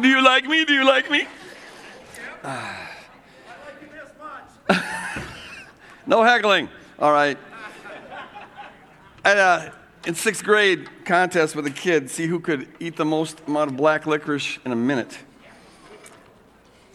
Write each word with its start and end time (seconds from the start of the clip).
Do 0.00 0.08
you 0.08 0.22
like 0.22 0.46
me? 0.46 0.64
Do 0.64 0.72
you 0.72 0.86
like 0.86 1.10
me? 1.10 1.26
no 6.06 6.22
heckling. 6.22 6.70
All 6.98 7.12
right. 7.12 7.36
Uh, 9.22 9.68
in 10.06 10.14
sixth 10.14 10.42
grade 10.44 10.88
contest 11.04 11.54
with 11.54 11.66
a 11.66 11.70
kid, 11.70 12.08
see 12.08 12.26
who 12.26 12.40
could 12.40 12.66
eat 12.80 12.96
the 12.96 13.04
most 13.04 13.42
amount 13.46 13.70
of 13.70 13.76
black 13.76 14.06
licorice 14.06 14.58
in 14.64 14.72
a 14.72 14.76
minute. 14.76 15.18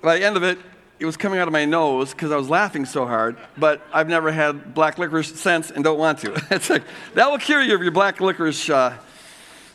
By 0.01 0.17
the 0.17 0.25
end 0.25 0.38
of 0.38 0.43
it, 0.43 0.57
it 0.99 1.05
was 1.05 1.17
coming 1.17 1.39
out 1.39 1.47
of 1.47 1.51
my 1.51 1.65
nose 1.65 2.11
because 2.13 2.31
I 2.31 2.36
was 2.36 2.49
laughing 2.49 2.86
so 2.86 3.05
hard, 3.05 3.38
but 3.57 3.81
I've 3.93 4.09
never 4.09 4.31
had 4.31 4.73
black 4.73 4.97
licorice 4.97 5.39
since 5.39 5.70
and 5.70 5.83
don't 5.83 5.99
want 5.99 6.17
to. 6.20 6.33
it's 6.51 6.70
like, 6.70 6.83
that 7.13 7.29
will 7.29 7.38
cure 7.38 7.61
you 7.61 7.75
of 7.75 7.83
your 7.83 7.91
black 7.91 8.20
licorice 8.20 8.70
uh, 8.71 8.97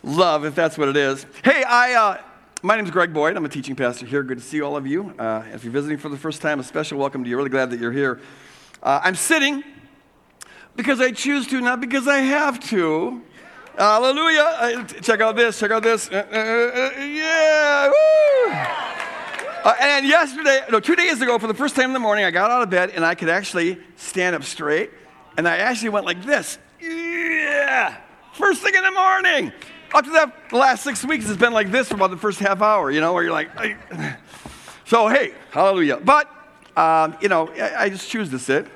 love, 0.05 0.45
if 0.45 0.55
that's 0.55 0.77
what 0.77 0.89
it 0.89 0.97
is. 0.97 1.27
Hey, 1.43 1.65
I, 1.65 1.95
uh, 1.95 2.23
my 2.63 2.77
name 2.77 2.85
is 2.85 2.91
Greg 2.91 3.13
Boyd. 3.13 3.37
I'm 3.37 3.45
a 3.45 3.49
teaching 3.49 3.75
pastor 3.75 4.07
here. 4.07 4.23
Good 4.23 4.39
to 4.39 4.45
see 4.45 4.61
all 4.61 4.77
of 4.77 4.87
you. 4.87 5.15
Uh, 5.19 5.43
if 5.53 5.65
you're 5.65 5.73
visiting 5.73 5.99
for 5.99 6.11
the 6.11 6.17
first 6.17 6.43
time, 6.43 6.61
a 6.61 6.63
special 6.63 6.99
welcome 6.99 7.25
to 7.25 7.31
you. 7.31 7.37
Really 7.37 7.49
glad 7.49 7.71
that 7.71 7.81
you're 7.81 7.93
here. 7.93 8.21
Uh, 8.83 9.01
I'm 9.03 9.15
sitting 9.15 9.65
because 10.77 11.01
I 11.01 11.11
choose 11.11 11.47
to, 11.49 11.61
not 11.61 11.81
because 11.81 12.07
I 12.07 12.19
have 12.19 12.61
to. 12.69 13.23
Hallelujah. 13.77 14.87
check 15.03 15.21
out 15.21 15.37
this, 15.37 15.59
check 15.59 15.71
out 15.71 15.83
this. 15.83 16.09
Uh, 16.11 16.17
uh, 16.17 16.21
uh, 16.21 17.05
yeah. 17.05 17.93
Uh, 19.65 19.75
and 19.81 20.07
yesterday, 20.07 20.61
no, 20.71 20.79
two 20.79 20.95
days 20.95 21.23
ago, 21.23 21.39
for 21.39 21.47
the 21.47 21.55
first 21.55 21.75
time 21.75 21.87
in 21.87 21.95
the 21.95 21.99
morning, 21.99 22.27
I 22.27 22.31
got 22.31 22.51
out 22.51 22.63
of 22.63 22.69
bed 22.69 22.91
and 22.91 23.05
I 23.05 23.15
could 23.15 23.31
actually 23.31 23.79
stand 23.97 24.37
up 24.37 24.45
straight. 24.45 24.91
And 25.37 25.49
I 25.49 25.57
actually 25.57 25.89
went 25.89 26.05
like 26.05 26.23
this. 26.23 26.59
Yeah. 26.81 27.97
First 28.35 28.63
thing 28.63 28.75
in 28.75 28.83
the 28.83 28.91
morning. 28.91 29.53
Up 29.95 30.05
to 30.05 30.11
that, 30.11 30.51
the 30.51 30.57
last 30.57 30.83
six 30.83 31.05
weeks, 31.05 31.29
it's 31.29 31.39
been 31.39 31.53
like 31.53 31.71
this 31.71 31.89
for 31.89 31.95
about 31.95 32.11
the 32.11 32.17
first 32.17 32.41
half 32.41 32.61
hour, 32.61 32.91
you 32.91 33.01
know, 33.01 33.13
where 33.13 33.23
you're 33.23 33.33
like, 33.33 33.49
so 34.87 35.07
hey, 35.07 35.33
hallelujah. 35.53 35.99
But, 35.99 36.29
um, 36.77 37.17
you 37.21 37.29
know, 37.29 37.49
I, 37.51 37.85
I 37.85 37.89
just 37.91 38.11
choose 38.11 38.29
to 38.31 38.41
sit. 38.41 38.67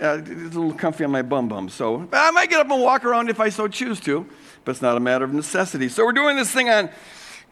Uh, 0.00 0.18
it's 0.20 0.30
a 0.30 0.60
little 0.60 0.72
comfy 0.72 1.02
on 1.02 1.10
my 1.10 1.22
bum 1.22 1.48
bum. 1.48 1.68
So 1.68 2.08
I 2.12 2.30
might 2.30 2.50
get 2.50 2.60
up 2.60 2.70
and 2.70 2.80
walk 2.80 3.04
around 3.04 3.30
if 3.30 3.40
I 3.40 3.48
so 3.48 3.66
choose 3.66 3.98
to, 4.02 4.24
but 4.64 4.70
it's 4.70 4.82
not 4.82 4.96
a 4.96 5.00
matter 5.00 5.24
of 5.24 5.34
necessity. 5.34 5.88
So 5.88 6.04
we're 6.04 6.12
doing 6.12 6.36
this 6.36 6.52
thing 6.52 6.70
on 6.70 6.88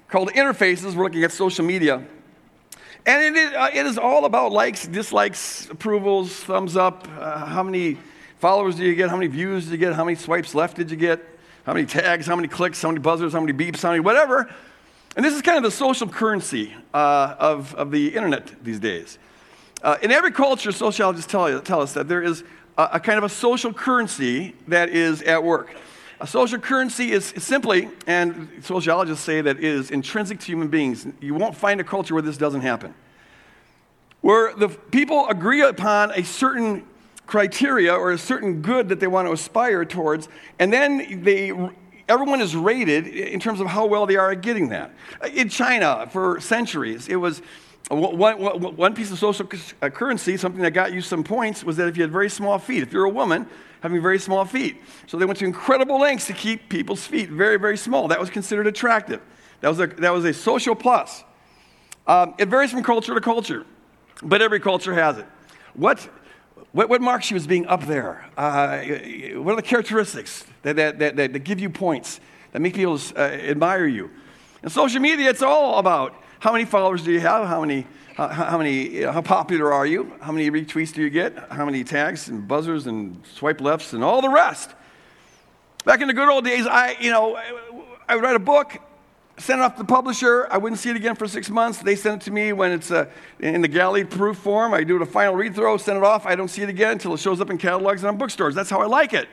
called 0.06 0.30
interfaces. 0.30 0.94
We're 0.94 1.02
looking 1.02 1.24
at 1.24 1.32
social 1.32 1.64
media. 1.64 2.04
And 3.04 3.36
it 3.36 3.36
is, 3.36 3.52
uh, 3.52 3.70
it 3.74 3.84
is 3.84 3.98
all 3.98 4.26
about 4.26 4.52
likes, 4.52 4.86
dislikes, 4.86 5.68
approvals, 5.68 6.32
thumbs 6.44 6.76
up. 6.76 7.08
Uh, 7.18 7.46
how 7.46 7.64
many 7.64 7.98
followers 8.38 8.76
do 8.76 8.84
you 8.84 8.94
get? 8.94 9.10
How 9.10 9.16
many 9.16 9.26
views 9.26 9.64
did 9.64 9.72
you 9.72 9.78
get? 9.78 9.92
How 9.94 10.04
many 10.04 10.14
swipes 10.14 10.54
left 10.54 10.76
did 10.76 10.88
you 10.88 10.96
get? 10.96 11.31
How 11.64 11.74
many 11.74 11.86
tags? 11.86 12.26
How 12.26 12.34
many 12.34 12.48
clicks? 12.48 12.82
How 12.82 12.88
many 12.88 12.98
buzzers? 12.98 13.32
How 13.32 13.40
many 13.40 13.52
beeps? 13.52 13.82
How 13.82 13.90
many 13.90 14.00
whatever? 14.00 14.52
And 15.14 15.24
this 15.24 15.34
is 15.34 15.42
kind 15.42 15.58
of 15.58 15.62
the 15.62 15.70
social 15.70 16.08
currency 16.08 16.74
uh, 16.92 17.36
of, 17.38 17.74
of 17.76 17.90
the 17.90 18.08
internet 18.08 18.50
these 18.64 18.80
days. 18.80 19.18
Uh, 19.82 19.96
in 20.02 20.10
every 20.10 20.32
culture, 20.32 20.72
sociologists 20.72 21.30
tell, 21.30 21.60
tell 21.60 21.80
us 21.80 21.92
that 21.94 22.08
there 22.08 22.22
is 22.22 22.42
a, 22.78 22.90
a, 22.94 23.00
kind 23.00 23.18
of 23.18 23.24
a 23.24 23.28
social 23.28 23.72
currency 23.72 24.54
that 24.68 24.88
is 24.88 25.22
at 25.22 25.44
work. 25.44 25.74
A 26.20 26.26
social 26.26 26.58
currency 26.58 27.12
is 27.12 27.26
simply, 27.26 27.88
and 28.06 28.48
sociologists 28.62 29.24
say 29.24 29.40
that 29.40 29.58
is 29.58 29.90
intrinsic 29.90 30.40
to 30.40 30.46
human 30.46 30.68
beings. 30.68 31.06
You 31.20 31.34
won't 31.34 31.56
find 31.56 31.80
a 31.80 31.84
culture 31.84 32.14
where 32.14 32.22
this 32.22 32.36
doesn't 32.36 32.60
happen. 32.62 32.94
Where 34.20 34.54
the 34.54 34.68
people 34.68 35.28
agree 35.28 35.62
upon 35.62 36.12
a 36.12 36.22
certain 36.22 36.86
criteria 37.26 37.94
or 37.94 38.12
a 38.12 38.18
certain 38.18 38.62
good 38.62 38.88
that 38.88 39.00
they 39.00 39.06
want 39.06 39.28
to 39.28 39.32
aspire 39.32 39.84
towards, 39.84 40.28
and 40.58 40.72
then 40.72 41.22
they 41.22 41.52
everyone 42.08 42.40
is 42.40 42.54
rated 42.54 43.06
in 43.06 43.40
terms 43.40 43.60
of 43.60 43.66
how 43.66 43.86
well 43.86 44.06
they 44.06 44.16
are 44.16 44.32
at 44.32 44.42
getting 44.42 44.68
that. 44.68 44.92
In 45.32 45.48
China, 45.48 46.08
for 46.12 46.40
centuries, 46.40 47.08
it 47.08 47.16
was 47.16 47.40
one, 47.88 48.38
one, 48.38 48.76
one 48.76 48.94
piece 48.94 49.10
of 49.10 49.18
social 49.18 49.48
uh, 49.80 49.88
currency, 49.88 50.36
something 50.36 50.62
that 50.62 50.72
got 50.72 50.92
you 50.92 51.00
some 51.00 51.24
points, 51.24 51.64
was 51.64 51.76
that 51.76 51.88
if 51.88 51.96
you 51.96 52.02
had 52.02 52.12
very 52.12 52.28
small 52.28 52.58
feet, 52.58 52.82
if 52.82 52.92
you're 52.92 53.04
a 53.04 53.10
woman, 53.10 53.46
having 53.80 54.00
very 54.00 54.18
small 54.18 54.44
feet. 54.44 54.80
So 55.06 55.16
they 55.16 55.24
went 55.24 55.38
to 55.40 55.44
incredible 55.44 55.98
lengths 55.98 56.26
to 56.28 56.32
keep 56.32 56.68
people's 56.68 57.04
feet 57.04 57.28
very, 57.28 57.58
very 57.58 57.76
small. 57.76 58.08
That 58.08 58.20
was 58.20 58.30
considered 58.30 58.66
attractive. 58.66 59.20
That 59.60 59.68
was 59.68 59.80
a, 59.80 59.86
that 59.86 60.12
was 60.12 60.24
a 60.24 60.32
social 60.32 60.74
plus. 60.74 61.24
Um, 62.06 62.34
it 62.38 62.48
varies 62.48 62.70
from 62.70 62.82
culture 62.82 63.14
to 63.14 63.20
culture, 63.20 63.64
but 64.22 64.42
every 64.42 64.60
culture 64.60 64.94
has 64.94 65.18
it. 65.18 65.26
What, 65.74 66.08
what, 66.72 66.88
what 66.88 67.00
marks 67.00 67.30
you 67.30 67.36
as 67.36 67.46
being 67.46 67.66
up 67.66 67.86
there? 67.86 68.24
Uh, 68.36 68.78
what 69.36 69.52
are 69.52 69.56
the 69.56 69.62
characteristics 69.62 70.44
that, 70.62 70.76
that, 70.76 70.98
that, 70.98 71.16
that, 71.16 71.38
give 71.40 71.60
you 71.60 71.68
points, 71.68 72.18
that 72.52 72.60
make 72.60 72.74
people 72.74 72.98
uh, 73.16 73.20
admire 73.20 73.86
you? 73.86 74.10
In 74.62 74.70
social 74.70 75.00
media, 75.00 75.28
it's 75.28 75.42
all 75.42 75.78
about 75.78 76.14
how 76.40 76.52
many 76.52 76.64
followers 76.64 77.02
do 77.02 77.12
you 77.12 77.20
have? 77.20 77.46
How 77.46 77.60
many, 77.60 77.86
how, 78.14 78.28
how 78.28 78.58
many, 78.58 78.88
you 78.88 79.00
know, 79.02 79.12
how 79.12 79.20
popular 79.20 79.72
are 79.72 79.86
you? 79.86 80.12
How 80.20 80.32
many 80.32 80.50
retweets 80.50 80.92
do 80.92 81.02
you 81.02 81.10
get? 81.10 81.36
How 81.50 81.64
many 81.64 81.84
tags 81.84 82.28
and 82.28 82.48
buzzers 82.48 82.86
and 82.86 83.20
swipe 83.26 83.60
lefts 83.60 83.92
and 83.92 84.02
all 84.02 84.22
the 84.22 84.30
rest? 84.30 84.70
Back 85.84 86.00
in 86.00 86.08
the 86.08 86.14
good 86.14 86.28
old 86.28 86.44
days, 86.44 86.66
I, 86.66 86.96
you 87.00 87.10
know, 87.10 87.36
I 88.08 88.14
would 88.14 88.24
write 88.24 88.36
a 88.36 88.40
book, 88.40 88.78
send 89.38 89.60
it 89.60 89.64
off 89.64 89.76
to 89.76 89.82
the 89.82 89.86
publisher. 89.86 90.46
I 90.50 90.58
wouldn't 90.58 90.80
see 90.80 90.90
it 90.90 90.96
again 90.96 91.14
for 91.14 91.26
six 91.26 91.50
months. 91.50 91.78
They 91.78 91.96
send 91.96 92.20
it 92.20 92.24
to 92.26 92.30
me 92.30 92.52
when 92.52 92.72
it's 92.72 92.90
uh, 92.90 93.06
in 93.40 93.62
the 93.62 93.68
galley 93.68 94.04
proof 94.04 94.38
form. 94.38 94.74
I 94.74 94.84
do 94.84 95.00
a 95.02 95.06
final 95.06 95.34
read 95.34 95.54
through, 95.54 95.78
send 95.78 95.98
it 95.98 96.04
off. 96.04 96.26
I 96.26 96.34
don't 96.34 96.48
see 96.48 96.62
it 96.62 96.68
again 96.68 96.92
until 96.92 97.14
it 97.14 97.20
shows 97.20 97.40
up 97.40 97.50
in 97.50 97.58
catalogs 97.58 98.02
and 98.02 98.10
on 98.10 98.18
bookstores. 98.18 98.54
That's 98.54 98.70
how 98.70 98.80
I 98.80 98.86
like 98.86 99.12
it 99.12 99.28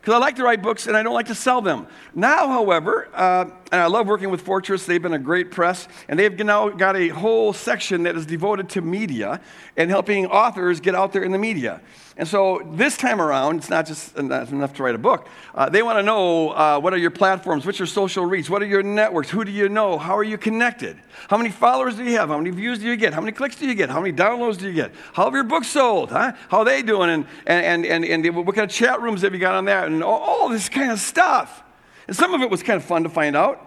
because 0.00 0.14
I 0.14 0.18
like 0.18 0.36
to 0.36 0.42
write 0.42 0.62
books 0.62 0.86
and 0.86 0.96
I 0.96 1.02
don't 1.02 1.12
like 1.12 1.26
to 1.26 1.34
sell 1.34 1.60
them. 1.60 1.86
Now, 2.14 2.48
however, 2.48 3.08
uh, 3.12 3.44
and 3.70 3.80
I 3.82 3.86
love 3.86 4.06
working 4.06 4.30
with 4.30 4.40
Fortress, 4.40 4.86
they've 4.86 5.02
been 5.02 5.12
a 5.12 5.18
great 5.18 5.50
press, 5.50 5.86
and 6.08 6.18
they've 6.18 6.34
now 6.38 6.70
got 6.70 6.96
a 6.96 7.08
whole 7.08 7.52
section 7.52 8.04
that 8.04 8.16
is 8.16 8.24
devoted 8.24 8.70
to 8.70 8.80
media 8.80 9.40
and 9.76 9.90
helping 9.90 10.26
authors 10.26 10.80
get 10.80 10.94
out 10.94 11.12
there 11.12 11.24
in 11.24 11.32
the 11.32 11.38
media. 11.38 11.80
And 12.18 12.26
so 12.26 12.68
this 12.72 12.96
time 12.96 13.22
around, 13.22 13.58
it's 13.58 13.70
not 13.70 13.86
just 13.86 14.16
enough 14.16 14.74
to 14.74 14.82
write 14.82 14.96
a 14.96 14.98
book. 14.98 15.28
Uh, 15.54 15.68
they 15.68 15.84
want 15.84 16.00
to 16.00 16.02
know 16.02 16.50
uh, 16.50 16.80
what 16.80 16.92
are 16.92 16.98
your 16.98 17.12
platforms, 17.12 17.64
what's 17.64 17.78
your 17.78 17.86
social 17.86 18.26
reach, 18.26 18.50
what 18.50 18.60
are 18.60 18.66
your 18.66 18.82
networks, 18.82 19.30
who 19.30 19.44
do 19.44 19.52
you 19.52 19.68
know, 19.68 19.96
how 19.96 20.16
are 20.16 20.24
you 20.24 20.36
connected, 20.36 21.00
how 21.30 21.36
many 21.36 21.48
followers 21.48 21.94
do 21.94 22.02
you 22.02 22.18
have, 22.18 22.28
how 22.28 22.36
many 22.36 22.50
views 22.50 22.80
do 22.80 22.86
you 22.86 22.96
get, 22.96 23.14
how 23.14 23.20
many 23.20 23.30
clicks 23.30 23.54
do 23.54 23.68
you 23.68 23.74
get, 23.76 23.88
how 23.88 24.00
many 24.00 24.12
downloads 24.12 24.58
do 24.58 24.66
you 24.66 24.72
get, 24.72 24.92
how 25.12 25.26
have 25.26 25.32
your 25.32 25.44
books 25.44 25.68
sold, 25.68 26.10
huh? 26.10 26.32
how 26.48 26.58
are 26.58 26.64
they 26.64 26.82
doing, 26.82 27.08
and, 27.08 27.24
and, 27.46 27.86
and, 27.86 28.04
and, 28.04 28.36
what 28.36 28.52
kind 28.52 28.68
of 28.68 28.76
chat 28.76 29.00
rooms 29.00 29.22
have 29.22 29.32
you 29.32 29.38
got 29.38 29.54
on 29.54 29.66
that, 29.66 29.86
and 29.86 30.02
all, 30.02 30.18
all 30.18 30.48
this 30.48 30.68
kind 30.68 30.90
of 30.90 30.98
stuff. 30.98 31.62
And 32.08 32.16
some 32.16 32.34
of 32.34 32.40
it 32.40 32.50
was 32.50 32.64
kind 32.64 32.78
of 32.78 32.84
fun 32.84 33.04
to 33.04 33.08
find 33.08 33.36
out. 33.36 33.64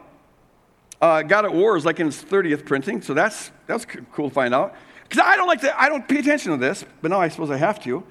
Uh, 1.01 1.21
God 1.21 1.45
at 1.45 1.53
War 1.53 1.77
is 1.77 1.85
like 1.85 2.01
in 2.01 2.07
its 2.07 2.21
30th 2.21 2.65
printing, 2.65 3.01
so 3.01 3.13
that's, 3.13 3.49
that's 3.65 3.85
cool 4.11 4.27
to 4.27 4.33
find 4.33 4.53
out. 4.53 4.75
Because 5.03 5.23
I 5.25 5.37
don't 5.37 5.47
like 5.47 5.61
to, 5.61 5.81
I 5.81 5.87
don't 5.87 6.05
pay 6.05 6.19
attention 6.19 6.51
to 6.51 6.57
this, 6.57 6.83
but 7.01 7.11
now 7.11 7.21
I 7.21 7.29
suppose 7.29 7.49
I 7.49 7.55
have 7.55 7.81
to. 7.83 8.03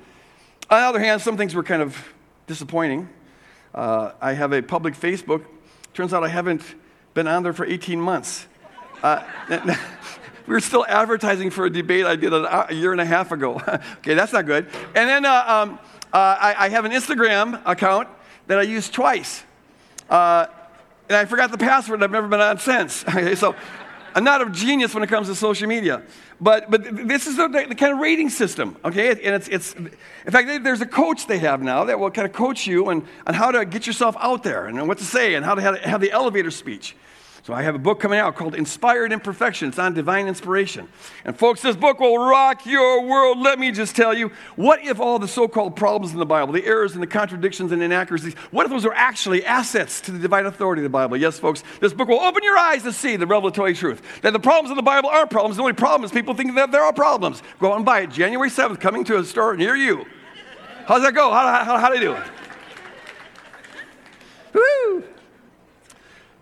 On 0.70 0.80
the 0.80 0.86
other 0.86 1.00
hand, 1.00 1.20
some 1.20 1.36
things 1.36 1.52
were 1.52 1.64
kind 1.64 1.82
of 1.82 1.98
disappointing. 2.46 3.08
Uh, 3.74 4.12
I 4.20 4.34
have 4.34 4.52
a 4.52 4.62
public 4.62 4.94
Facebook. 4.94 5.44
Turns 5.94 6.14
out 6.14 6.22
I 6.22 6.28
haven't 6.28 6.62
been 7.12 7.26
on 7.26 7.42
there 7.42 7.52
for 7.52 7.66
18 7.66 8.00
months. 8.00 8.46
Uh, 9.02 9.24
we 10.46 10.52
were 10.52 10.60
still 10.60 10.86
advertising 10.86 11.50
for 11.50 11.66
a 11.66 11.70
debate 11.70 12.06
I 12.06 12.14
did 12.14 12.32
a, 12.32 12.68
year 12.70 12.92
and 12.92 13.00
a 13.00 13.04
half 13.04 13.32
ago. 13.32 13.54
okay, 13.98 14.14
that's 14.14 14.32
not 14.32 14.46
good. 14.46 14.66
And 14.94 15.08
then 15.08 15.24
uh, 15.24 15.44
um, 15.44 15.78
uh, 16.12 16.36
I, 16.40 16.54
I, 16.56 16.68
have 16.68 16.84
an 16.84 16.92
Instagram 16.92 17.60
account 17.66 18.06
that 18.46 18.60
I 18.60 18.62
used 18.62 18.94
twice. 18.94 19.42
Uh, 20.08 20.46
and 21.08 21.16
I 21.16 21.24
forgot 21.24 21.50
the 21.50 21.58
password. 21.58 22.00
I've 22.04 22.12
never 22.12 22.28
been 22.28 22.40
on 22.40 22.58
since. 22.58 23.04
okay, 23.08 23.34
so 23.34 23.56
I'm 24.14 24.22
not 24.22 24.40
a 24.40 24.48
genius 24.50 24.94
when 24.94 25.02
it 25.02 25.08
comes 25.08 25.26
to 25.26 25.34
social 25.34 25.66
media. 25.66 26.02
But, 26.40 26.70
but 26.70 26.84
this 27.06 27.26
is 27.26 27.36
the, 27.36 27.48
the 27.48 27.74
kind 27.74 27.92
of 27.92 27.98
rating 27.98 28.30
system, 28.30 28.76
okay? 28.82 29.10
And 29.10 29.34
it's, 29.34 29.48
it's, 29.48 29.74
in 29.74 29.90
fact, 30.30 30.64
there's 30.64 30.80
a 30.80 30.86
coach 30.86 31.26
they 31.26 31.38
have 31.38 31.62
now 31.62 31.84
that 31.84 32.00
will 32.00 32.10
kind 32.10 32.26
of 32.26 32.32
coach 32.32 32.66
you 32.66 32.88
on, 32.88 33.06
on 33.26 33.34
how 33.34 33.50
to 33.50 33.66
get 33.66 33.86
yourself 33.86 34.16
out 34.18 34.42
there 34.42 34.66
and 34.66 34.88
what 34.88 34.98
to 34.98 35.04
say 35.04 35.34
and 35.34 35.44
how 35.44 35.54
to 35.54 35.60
have, 35.60 35.78
have 35.80 36.00
the 36.00 36.10
elevator 36.10 36.50
speech. 36.50 36.96
So 37.42 37.54
I 37.54 37.62
have 37.62 37.74
a 37.74 37.78
book 37.78 38.00
coming 38.00 38.18
out 38.18 38.36
called 38.36 38.54
Inspired 38.54 39.12
Imperfection. 39.12 39.68
It's 39.68 39.78
on 39.78 39.94
divine 39.94 40.28
inspiration. 40.28 40.88
And 41.24 41.36
folks, 41.36 41.62
this 41.62 41.74
book 41.74 41.98
will 41.98 42.18
rock 42.18 42.66
your 42.66 43.02
world. 43.02 43.38
Let 43.38 43.58
me 43.58 43.72
just 43.72 43.96
tell 43.96 44.12
you, 44.12 44.30
what 44.56 44.84
if 44.84 45.00
all 45.00 45.18
the 45.18 45.26
so-called 45.26 45.74
problems 45.74 46.12
in 46.12 46.18
the 46.18 46.26
Bible, 46.26 46.52
the 46.52 46.66
errors 46.66 46.92
and 46.92 47.02
the 47.02 47.06
contradictions 47.06 47.72
and 47.72 47.82
inaccuracies, 47.82 48.34
what 48.50 48.66
if 48.66 48.70
those 48.70 48.84
are 48.84 48.92
actually 48.92 49.44
assets 49.46 50.02
to 50.02 50.12
the 50.12 50.18
divine 50.18 50.44
authority 50.44 50.80
of 50.80 50.84
the 50.84 50.90
Bible? 50.90 51.16
Yes, 51.16 51.38
folks, 51.38 51.64
this 51.80 51.94
book 51.94 52.08
will 52.08 52.20
open 52.20 52.42
your 52.42 52.58
eyes 52.58 52.82
to 52.82 52.92
see 52.92 53.16
the 53.16 53.26
revelatory 53.26 53.74
truth. 53.74 54.02
That 54.20 54.34
the 54.34 54.38
problems 54.38 54.70
in 54.70 54.76
the 54.76 54.82
Bible 54.82 55.08
aren't 55.08 55.30
problems. 55.30 55.56
The 55.56 55.62
only 55.62 55.72
problem 55.72 56.04
is 56.04 56.12
people 56.12 56.34
think 56.34 56.54
that 56.56 56.72
there 56.72 56.82
are 56.82 56.92
problems. 56.92 57.42
Go 57.58 57.72
out 57.72 57.76
and 57.76 57.86
buy 57.86 58.00
it. 58.00 58.10
January 58.10 58.50
7th, 58.50 58.80
coming 58.80 59.02
to 59.04 59.18
a 59.18 59.24
store 59.24 59.56
near 59.56 59.74
you. 59.74 60.04
How's 60.86 61.02
that 61.02 61.14
go? 61.14 61.30
How, 61.30 61.64
how, 61.64 61.78
how 61.78 61.88
do 61.88 61.98
you 61.98 62.14
do? 62.14 62.16
Woo! 64.52 65.04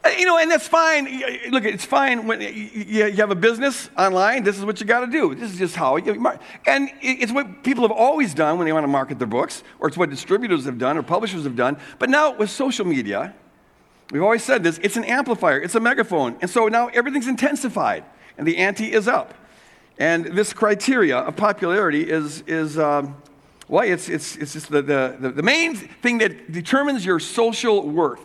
Uh, 0.05 0.11
you 0.17 0.25
know, 0.25 0.39
and 0.39 0.51
that's 0.51 0.69
fine. 0.69 1.23
Look, 1.51 1.65
it's 1.65 1.85
fine 1.85 2.27
when 2.27 2.41
you 2.41 3.13
have 3.17 3.31
a 3.31 3.35
business 3.35 3.91
online. 3.99 4.45
This 4.45 4.57
is 4.57 4.65
what 4.65 4.81
you 4.81 4.87
got 4.87 5.01
to 5.01 5.07
do. 5.09 5.35
This 5.35 5.51
is 5.53 5.59
just 5.59 5.75
how 5.75 5.97
you 5.97 6.15
market. 6.15 6.41
And 6.67 6.91
it's 7.01 7.33
what 7.33 7.65
people 7.65 7.83
have 7.83 7.97
always 7.97 8.33
done 8.33 8.59
when 8.59 8.67
they 8.67 8.73
want 8.73 8.85
to 8.85 8.89
market 8.89 9.19
their 9.19 9.27
books, 9.27 9.65
or 9.81 9.89
it's 9.89 9.97
what 9.97 10.11
distributors 10.11 10.65
have 10.67 10.79
done 10.79 10.97
or 10.97 11.03
publishers 11.03 11.45
have 11.45 11.57
done. 11.57 11.79
But 11.99 12.11
now 12.11 12.33
with 12.33 12.51
social 12.51 12.87
media, 12.87 13.35
We've 14.11 14.23
always 14.23 14.43
said 14.43 14.63
this 14.63 14.79
it's 14.83 14.97
an 14.97 15.05
amplifier, 15.05 15.61
it's 15.61 15.75
a 15.75 15.81
megaphone. 15.81 16.37
And 16.41 16.51
so 16.51 16.69
now 16.69 16.89
everything's 16.89 17.29
intensified, 17.29 18.05
and 18.37 18.47
the 18.47 18.57
ante 18.57 18.93
is 18.93 19.07
up. 19.07 19.35
And 19.99 20.27
this 20.27 20.53
criteria 20.53 21.19
of 21.19 21.37
popularity 21.37 22.09
is, 22.09 22.43
is 22.47 22.79
um, 22.79 23.17
well, 23.67 23.83
it's, 23.83 24.09
it's, 24.09 24.37
it's 24.37 24.53
just 24.53 24.71
the, 24.71 24.81
the, 24.81 25.33
the 25.35 25.43
main 25.43 25.75
thing 25.75 26.19
that 26.19 26.53
determines 26.53 27.05
your 27.05 27.19
social 27.19 27.87
worth. 27.87 28.25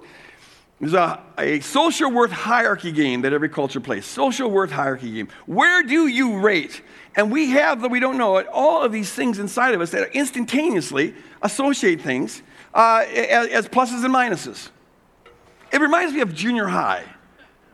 There's 0.80 0.94
a, 0.94 1.22
a 1.38 1.60
social 1.62 2.12
worth 2.12 2.32
hierarchy 2.32 2.92
game 2.92 3.22
that 3.22 3.32
every 3.32 3.50
culture 3.50 3.80
plays. 3.80 4.06
Social 4.06 4.50
worth 4.50 4.72
hierarchy 4.72 5.12
game. 5.12 5.30
Where 5.46 5.84
do 5.84 6.08
you 6.08 6.40
rate? 6.40 6.82
And 7.16 7.32
we 7.32 7.52
have, 7.52 7.82
though 7.82 7.88
we 7.88 8.00
don't 8.00 8.18
know 8.18 8.38
it, 8.38 8.48
all 8.48 8.82
of 8.82 8.92
these 8.92 9.12
things 9.12 9.40
inside 9.40 9.74
of 9.74 9.82
us 9.82 9.92
that 9.92 10.14
instantaneously 10.16 11.14
associate 11.42 12.02
things 12.02 12.42
uh, 12.74 13.06
as, 13.08 13.48
as 13.50 13.68
pluses 13.68 14.04
and 14.04 14.14
minuses. 14.14 14.70
It 15.72 15.80
reminds 15.80 16.14
me 16.14 16.22
of 16.22 16.34
junior 16.34 16.68
high 16.68 17.04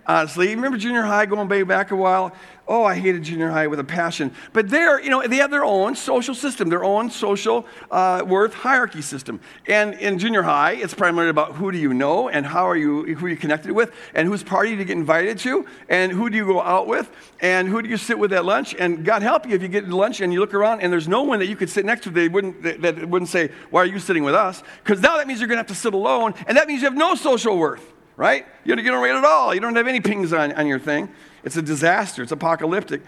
honestly. 0.10 0.50
You 0.50 0.56
remember 0.56 0.78
junior 0.78 1.04
high 1.04 1.28
going 1.28 1.48
back 1.68 1.92
a 1.92 1.96
while? 1.96 2.34
Oh, 2.68 2.84
I 2.84 2.96
hated 2.96 3.24
junior 3.24 3.50
high 3.50 3.68
with 3.68 3.80
a 3.80 3.84
passion. 3.84 4.34
But 4.54 4.70
they're, 4.70 5.02
you 5.02 5.10
know, 5.10 5.26
they 5.26 5.38
have 5.38 5.52
their 5.52 5.64
own 5.64 5.96
social 5.96 6.36
system, 6.36 6.70
their 6.70 6.84
own 6.84 7.10
social 7.10 7.66
uh, 7.90 8.24
worth 8.26 8.54
hierarchy 8.54 9.02
system. 9.02 9.40
And 9.68 9.94
in 9.96 10.20
junior 10.20 10.42
high, 10.42 10.74
it's 10.74 10.94
primarily 10.94 11.30
about 11.30 11.56
who 11.56 11.72
do 11.72 11.78
you 11.78 11.94
know 11.94 12.30
and 12.30 12.46
how 12.46 12.68
are 12.68 12.76
you, 12.76 13.16
who 13.16 13.26
are 13.26 13.30
you 13.30 13.38
connected 13.38 13.72
with, 13.72 13.92
and 14.14 14.28
whose 14.28 14.44
party 14.44 14.72
do 14.72 14.78
you 14.78 14.86
get 14.86 14.98
invited 14.98 15.40
to, 15.40 15.66
and 15.90 16.12
who 16.12 16.30
do 16.30 16.38
you 16.38 16.46
go 16.46 16.62
out 16.62 16.88
with, 16.88 17.10
and 17.40 17.68
who 17.68 17.82
do 17.82 17.90
you 17.90 17.98
sit 17.98 18.18
with 18.18 18.34
at 18.34 18.46
lunch. 18.46 18.76
And 18.78 19.06
God 19.06 19.22
help 19.22 19.48
you 19.48 19.56
if 19.56 19.62
you 19.62 19.68
get 19.68 19.86
to 19.86 19.96
lunch 19.96 20.22
and 20.22 20.34
you 20.34 20.40
look 20.40 20.54
around 20.54 20.82
and 20.82 20.92
there's 20.92 21.08
no 21.08 21.24
one 21.24 21.40
that 21.40 21.48
you 21.48 21.56
could 21.56 21.70
sit 21.70 21.86
next 21.86 22.04
to 22.04 22.10
that 22.12 22.32
wouldn't, 22.32 22.82
that 22.82 23.08
wouldn't 23.08 23.30
say, 23.30 23.50
Why 23.70 23.82
are 23.82 23.86
you 23.86 24.00
sitting 24.00 24.24
with 24.24 24.36
us? 24.36 24.64
Because 24.84 25.02
now 25.02 25.18
that 25.18 25.28
means 25.28 25.40
you're 25.40 25.48
going 25.48 25.58
to 25.58 25.62
have 25.62 25.68
to 25.68 25.76
sit 25.76 25.94
alone, 25.94 26.34
and 26.48 26.58
that 26.58 26.68
means 26.68 26.82
you 26.82 26.88
have 26.88 26.98
no 26.98 27.16
social 27.16 27.58
worth 27.58 27.94
right? 28.20 28.46
You 28.66 28.76
don't, 28.76 29.02
rate 29.02 29.16
at 29.16 29.24
all. 29.24 29.56
You 29.56 29.62
don't 29.62 29.78
have 29.78 29.88
any 29.88 30.02
pings 30.02 30.34
on, 30.34 30.52
on 30.52 30.68
your 30.68 30.78
thing. 30.78 31.08
It's 31.46 31.56
a 31.56 31.62
disaster, 31.62 32.22
it's 32.22 32.34
apocalyptic. 32.34 33.02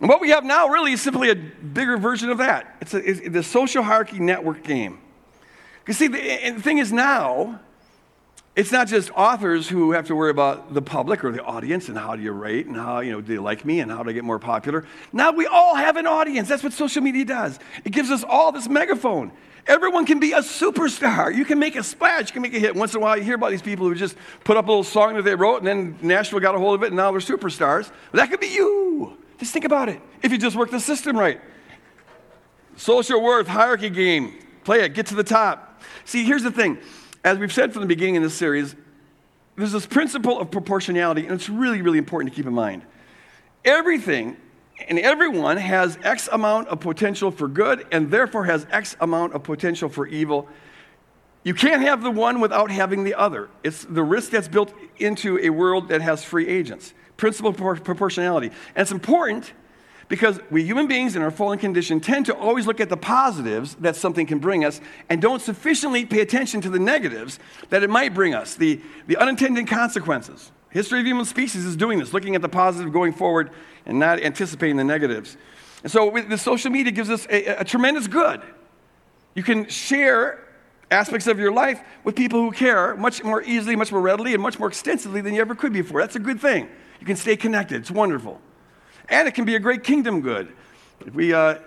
And 0.00 0.08
what 0.08 0.22
we 0.22 0.30
have 0.30 0.42
now 0.42 0.68
really 0.68 0.92
is 0.92 1.02
simply 1.02 1.28
a 1.28 1.34
bigger 1.34 1.98
version 1.98 2.30
of 2.30 2.38
that. 2.38 2.76
It's, 2.80 2.94
a, 2.94 3.10
it's 3.10 3.20
the 3.28 3.42
social 3.42 3.82
hierarchy 3.82 4.18
network 4.18 4.64
game. 4.64 5.00
You 5.86 5.92
see, 5.92 6.08
the, 6.08 6.52
the 6.52 6.62
thing 6.62 6.78
is 6.78 6.94
now, 6.94 7.60
it's 8.56 8.72
not 8.72 8.88
just 8.88 9.10
authors 9.10 9.68
who 9.68 9.92
have 9.92 10.06
to 10.06 10.14
worry 10.14 10.30
about 10.30 10.72
the 10.72 10.80
public 10.80 11.22
or 11.22 11.30
the 11.30 11.44
audience 11.44 11.90
and 11.90 11.98
how 11.98 12.16
do 12.16 12.22
you 12.22 12.32
rate 12.32 12.64
and 12.64 12.76
how, 12.76 13.00
you 13.00 13.12
know, 13.12 13.20
do 13.20 13.34
you 13.34 13.42
like 13.42 13.66
me 13.66 13.80
and 13.80 13.90
how 13.90 14.02
do 14.02 14.08
I 14.08 14.14
get 14.14 14.24
more 14.24 14.38
popular. 14.38 14.86
Now 15.12 15.32
we 15.32 15.44
all 15.44 15.74
have 15.74 15.98
an 15.98 16.06
audience. 16.06 16.48
That's 16.48 16.64
what 16.64 16.72
social 16.72 17.02
media 17.02 17.26
does. 17.26 17.58
It 17.84 17.90
gives 17.90 18.10
us 18.10 18.24
all 18.24 18.50
this 18.50 18.66
megaphone. 18.66 19.30
Everyone 19.66 20.04
can 20.04 20.20
be 20.20 20.32
a 20.32 20.40
superstar. 20.40 21.34
You 21.34 21.44
can 21.44 21.58
make 21.58 21.74
a 21.74 21.82
splash. 21.82 22.28
You 22.28 22.32
can 22.34 22.42
make 22.42 22.54
a 22.54 22.58
hit. 22.58 22.74
Once 22.74 22.94
in 22.94 23.00
a 23.00 23.02
while, 23.02 23.16
you 23.16 23.22
hear 23.22 23.34
about 23.34 23.50
these 23.50 23.62
people 23.62 23.88
who 23.88 23.94
just 23.94 24.16
put 24.44 24.56
up 24.56 24.66
a 24.66 24.68
little 24.68 24.84
song 24.84 25.14
that 25.14 25.22
they 25.22 25.34
wrote, 25.34 25.58
and 25.58 25.66
then 25.66 25.98
Nashville 26.02 26.40
got 26.40 26.54
a 26.54 26.58
hold 26.58 26.74
of 26.74 26.82
it, 26.82 26.88
and 26.88 26.96
now 26.96 27.10
they're 27.10 27.20
superstars. 27.20 27.90
That 28.12 28.30
could 28.30 28.40
be 28.40 28.48
you. 28.48 29.16
Just 29.38 29.52
think 29.52 29.64
about 29.64 29.88
it. 29.88 30.00
If 30.22 30.32
you 30.32 30.38
just 30.38 30.54
work 30.54 30.70
the 30.70 30.80
system 30.80 31.16
right. 31.16 31.40
Social 32.76 33.22
worth, 33.22 33.46
hierarchy 33.46 33.88
game. 33.88 34.34
Play 34.64 34.80
it, 34.80 34.94
get 34.94 35.06
to 35.06 35.14
the 35.14 35.24
top. 35.24 35.82
See, 36.04 36.24
here's 36.24 36.42
the 36.42 36.50
thing. 36.50 36.78
As 37.22 37.38
we've 37.38 37.52
said 37.52 37.72
from 37.72 37.82
the 37.82 37.88
beginning 37.88 38.16
in 38.16 38.22
this 38.22 38.34
series, 38.34 38.74
there's 39.56 39.72
this 39.72 39.86
principle 39.86 40.40
of 40.40 40.50
proportionality, 40.50 41.22
and 41.22 41.32
it's 41.32 41.48
really, 41.48 41.80
really 41.80 41.98
important 41.98 42.32
to 42.32 42.36
keep 42.36 42.46
in 42.46 42.54
mind. 42.54 42.82
Everything 43.64 44.36
and 44.88 44.98
everyone 44.98 45.56
has 45.56 45.98
X 46.02 46.28
amount 46.32 46.68
of 46.68 46.80
potential 46.80 47.30
for 47.30 47.48
good 47.48 47.86
and 47.92 48.10
therefore 48.10 48.44
has 48.44 48.66
X 48.70 48.96
amount 49.00 49.32
of 49.34 49.42
potential 49.42 49.88
for 49.88 50.06
evil. 50.06 50.48
You 51.44 51.54
can't 51.54 51.82
have 51.82 52.02
the 52.02 52.10
one 52.10 52.40
without 52.40 52.70
having 52.70 53.04
the 53.04 53.14
other. 53.14 53.50
It's 53.62 53.84
the 53.84 54.02
risk 54.02 54.30
that's 54.30 54.48
built 54.48 54.72
into 54.96 55.38
a 55.38 55.50
world 55.50 55.88
that 55.88 56.00
has 56.00 56.24
free 56.24 56.48
agents. 56.48 56.94
Principle 57.16 57.50
of 57.50 57.84
proportionality. 57.84 58.48
And 58.48 58.82
it's 58.82 58.90
important 58.90 59.52
because 60.08 60.40
we 60.50 60.64
human 60.64 60.86
beings 60.86 61.16
in 61.16 61.22
our 61.22 61.30
fallen 61.30 61.58
condition 61.58 62.00
tend 62.00 62.26
to 62.26 62.34
always 62.34 62.66
look 62.66 62.80
at 62.80 62.88
the 62.88 62.96
positives 62.96 63.74
that 63.76 63.96
something 63.96 64.26
can 64.26 64.38
bring 64.38 64.64
us 64.64 64.80
and 65.08 65.20
don't 65.20 65.40
sufficiently 65.40 66.04
pay 66.04 66.20
attention 66.20 66.60
to 66.62 66.70
the 66.70 66.78
negatives 66.78 67.38
that 67.70 67.82
it 67.82 67.90
might 67.90 68.14
bring 68.14 68.34
us, 68.34 68.54
the, 68.54 68.80
the 69.06 69.16
unintended 69.16 69.66
consequences. 69.66 70.50
History 70.74 70.98
of 70.98 71.06
human 71.06 71.24
species 71.24 71.64
is 71.64 71.76
doing 71.76 72.00
this, 72.00 72.12
looking 72.12 72.34
at 72.34 72.42
the 72.42 72.48
positive 72.48 72.92
going 72.92 73.12
forward 73.12 73.52
and 73.86 73.96
not 73.96 74.20
anticipating 74.20 74.76
the 74.76 74.82
negatives. 74.82 75.36
And 75.84 75.92
so 75.92 76.10
the 76.10 76.36
social 76.36 76.72
media 76.72 76.90
gives 76.90 77.10
us 77.10 77.28
a, 77.30 77.60
a 77.60 77.64
tremendous 77.64 78.08
good. 78.08 78.42
You 79.36 79.44
can 79.44 79.68
share 79.68 80.44
aspects 80.90 81.28
of 81.28 81.38
your 81.38 81.52
life 81.52 81.80
with 82.02 82.16
people 82.16 82.40
who 82.40 82.50
care 82.50 82.96
much 82.96 83.22
more 83.22 83.40
easily, 83.42 83.76
much 83.76 83.92
more 83.92 84.00
readily, 84.00 84.34
and 84.34 84.42
much 84.42 84.58
more 84.58 84.66
extensively 84.66 85.20
than 85.20 85.32
you 85.32 85.40
ever 85.40 85.54
could 85.54 85.72
before. 85.72 86.00
That's 86.00 86.16
a 86.16 86.18
good 86.20 86.40
thing. 86.40 86.68
You 86.98 87.06
can 87.06 87.14
stay 87.14 87.36
connected. 87.36 87.82
It's 87.82 87.90
wonderful. 87.92 88.40
And 89.08 89.28
it 89.28 89.34
can 89.34 89.44
be 89.44 89.54
a 89.54 89.60
great 89.60 89.84
kingdom 89.84 90.22
good. 90.22 90.52
If 91.06 91.14
we 91.14 91.32
uh, 91.32 91.58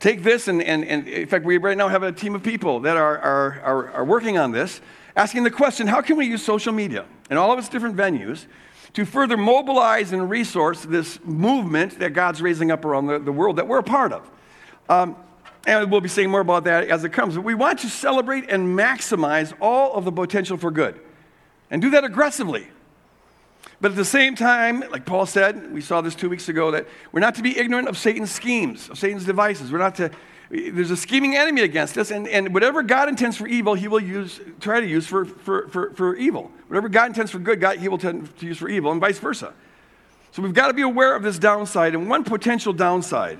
take 0.00 0.22
this, 0.22 0.48
and, 0.48 0.62
and, 0.62 0.84
and 0.84 1.08
in 1.08 1.28
fact, 1.28 1.46
we 1.46 1.56
right 1.56 1.78
now 1.78 1.88
have 1.88 2.02
a 2.02 2.12
team 2.12 2.34
of 2.34 2.42
people 2.42 2.80
that 2.80 2.98
are, 2.98 3.18
are, 3.18 3.60
are, 3.62 3.90
are 3.92 4.04
working 4.04 4.36
on 4.36 4.52
this 4.52 4.82
asking 5.16 5.44
the 5.44 5.50
question 5.50 5.86
how 5.86 6.00
can 6.00 6.16
we 6.16 6.26
use 6.26 6.42
social 6.42 6.72
media 6.72 7.04
and 7.30 7.38
all 7.38 7.52
of 7.52 7.58
its 7.58 7.68
different 7.68 7.96
venues 7.96 8.46
to 8.94 9.04
further 9.04 9.36
mobilize 9.36 10.12
and 10.12 10.28
resource 10.28 10.82
this 10.82 11.18
movement 11.24 11.98
that 11.98 12.10
God's 12.10 12.42
raising 12.42 12.70
up 12.70 12.84
around 12.84 13.06
the, 13.06 13.18
the 13.18 13.32
world 13.32 13.56
that 13.56 13.66
we're 13.66 13.78
a 13.78 13.82
part 13.82 14.12
of? 14.12 14.30
Um, 14.88 15.16
and 15.66 15.90
we'll 15.90 16.00
be 16.00 16.08
saying 16.08 16.30
more 16.30 16.40
about 16.40 16.64
that 16.64 16.88
as 16.88 17.04
it 17.04 17.10
comes. 17.10 17.36
But 17.36 17.42
we 17.42 17.54
want 17.54 17.78
to 17.80 17.88
celebrate 17.88 18.50
and 18.50 18.76
maximize 18.76 19.54
all 19.60 19.94
of 19.94 20.04
the 20.04 20.12
potential 20.12 20.56
for 20.56 20.70
good 20.70 21.00
and 21.70 21.80
do 21.80 21.90
that 21.90 22.04
aggressively. 22.04 22.68
But 23.80 23.92
at 23.92 23.96
the 23.96 24.04
same 24.04 24.34
time, 24.36 24.84
like 24.90 25.04
Paul 25.04 25.26
said, 25.26 25.72
we 25.72 25.80
saw 25.80 26.00
this 26.00 26.14
two 26.14 26.28
weeks 26.28 26.48
ago, 26.48 26.70
that 26.70 26.86
we're 27.10 27.20
not 27.20 27.34
to 27.36 27.42
be 27.42 27.58
ignorant 27.58 27.88
of 27.88 27.96
Satan's 27.96 28.30
schemes, 28.30 28.88
of 28.88 28.98
Satan's 28.98 29.24
devices. 29.24 29.72
We're 29.72 29.78
not 29.78 29.96
to 29.96 30.10
there's 30.52 30.90
a 30.90 30.96
scheming 30.98 31.34
enemy 31.34 31.62
against 31.62 31.96
us, 31.96 32.10
and, 32.10 32.28
and 32.28 32.52
whatever 32.52 32.82
God 32.82 33.08
intends 33.08 33.38
for 33.38 33.46
evil, 33.46 33.72
he 33.72 33.88
will 33.88 34.02
use, 34.02 34.38
try 34.60 34.80
to 34.80 34.86
use 34.86 35.06
for, 35.06 35.24
for, 35.24 35.68
for, 35.68 35.90
for 35.94 36.14
evil. 36.14 36.50
Whatever 36.68 36.90
God 36.90 37.06
intends 37.06 37.30
for 37.30 37.38
good, 37.38 37.58
God, 37.58 37.78
he 37.78 37.88
will 37.88 37.96
tend 37.96 38.36
to 38.38 38.46
use 38.46 38.58
for 38.58 38.68
evil, 38.68 38.92
and 38.92 39.00
vice 39.00 39.18
versa. 39.18 39.54
So 40.32 40.42
we've 40.42 40.52
got 40.52 40.68
to 40.68 40.74
be 40.74 40.82
aware 40.82 41.16
of 41.16 41.22
this 41.22 41.38
downside, 41.38 41.94
and 41.94 42.06
one 42.06 42.22
potential 42.22 42.74
downside 42.74 43.38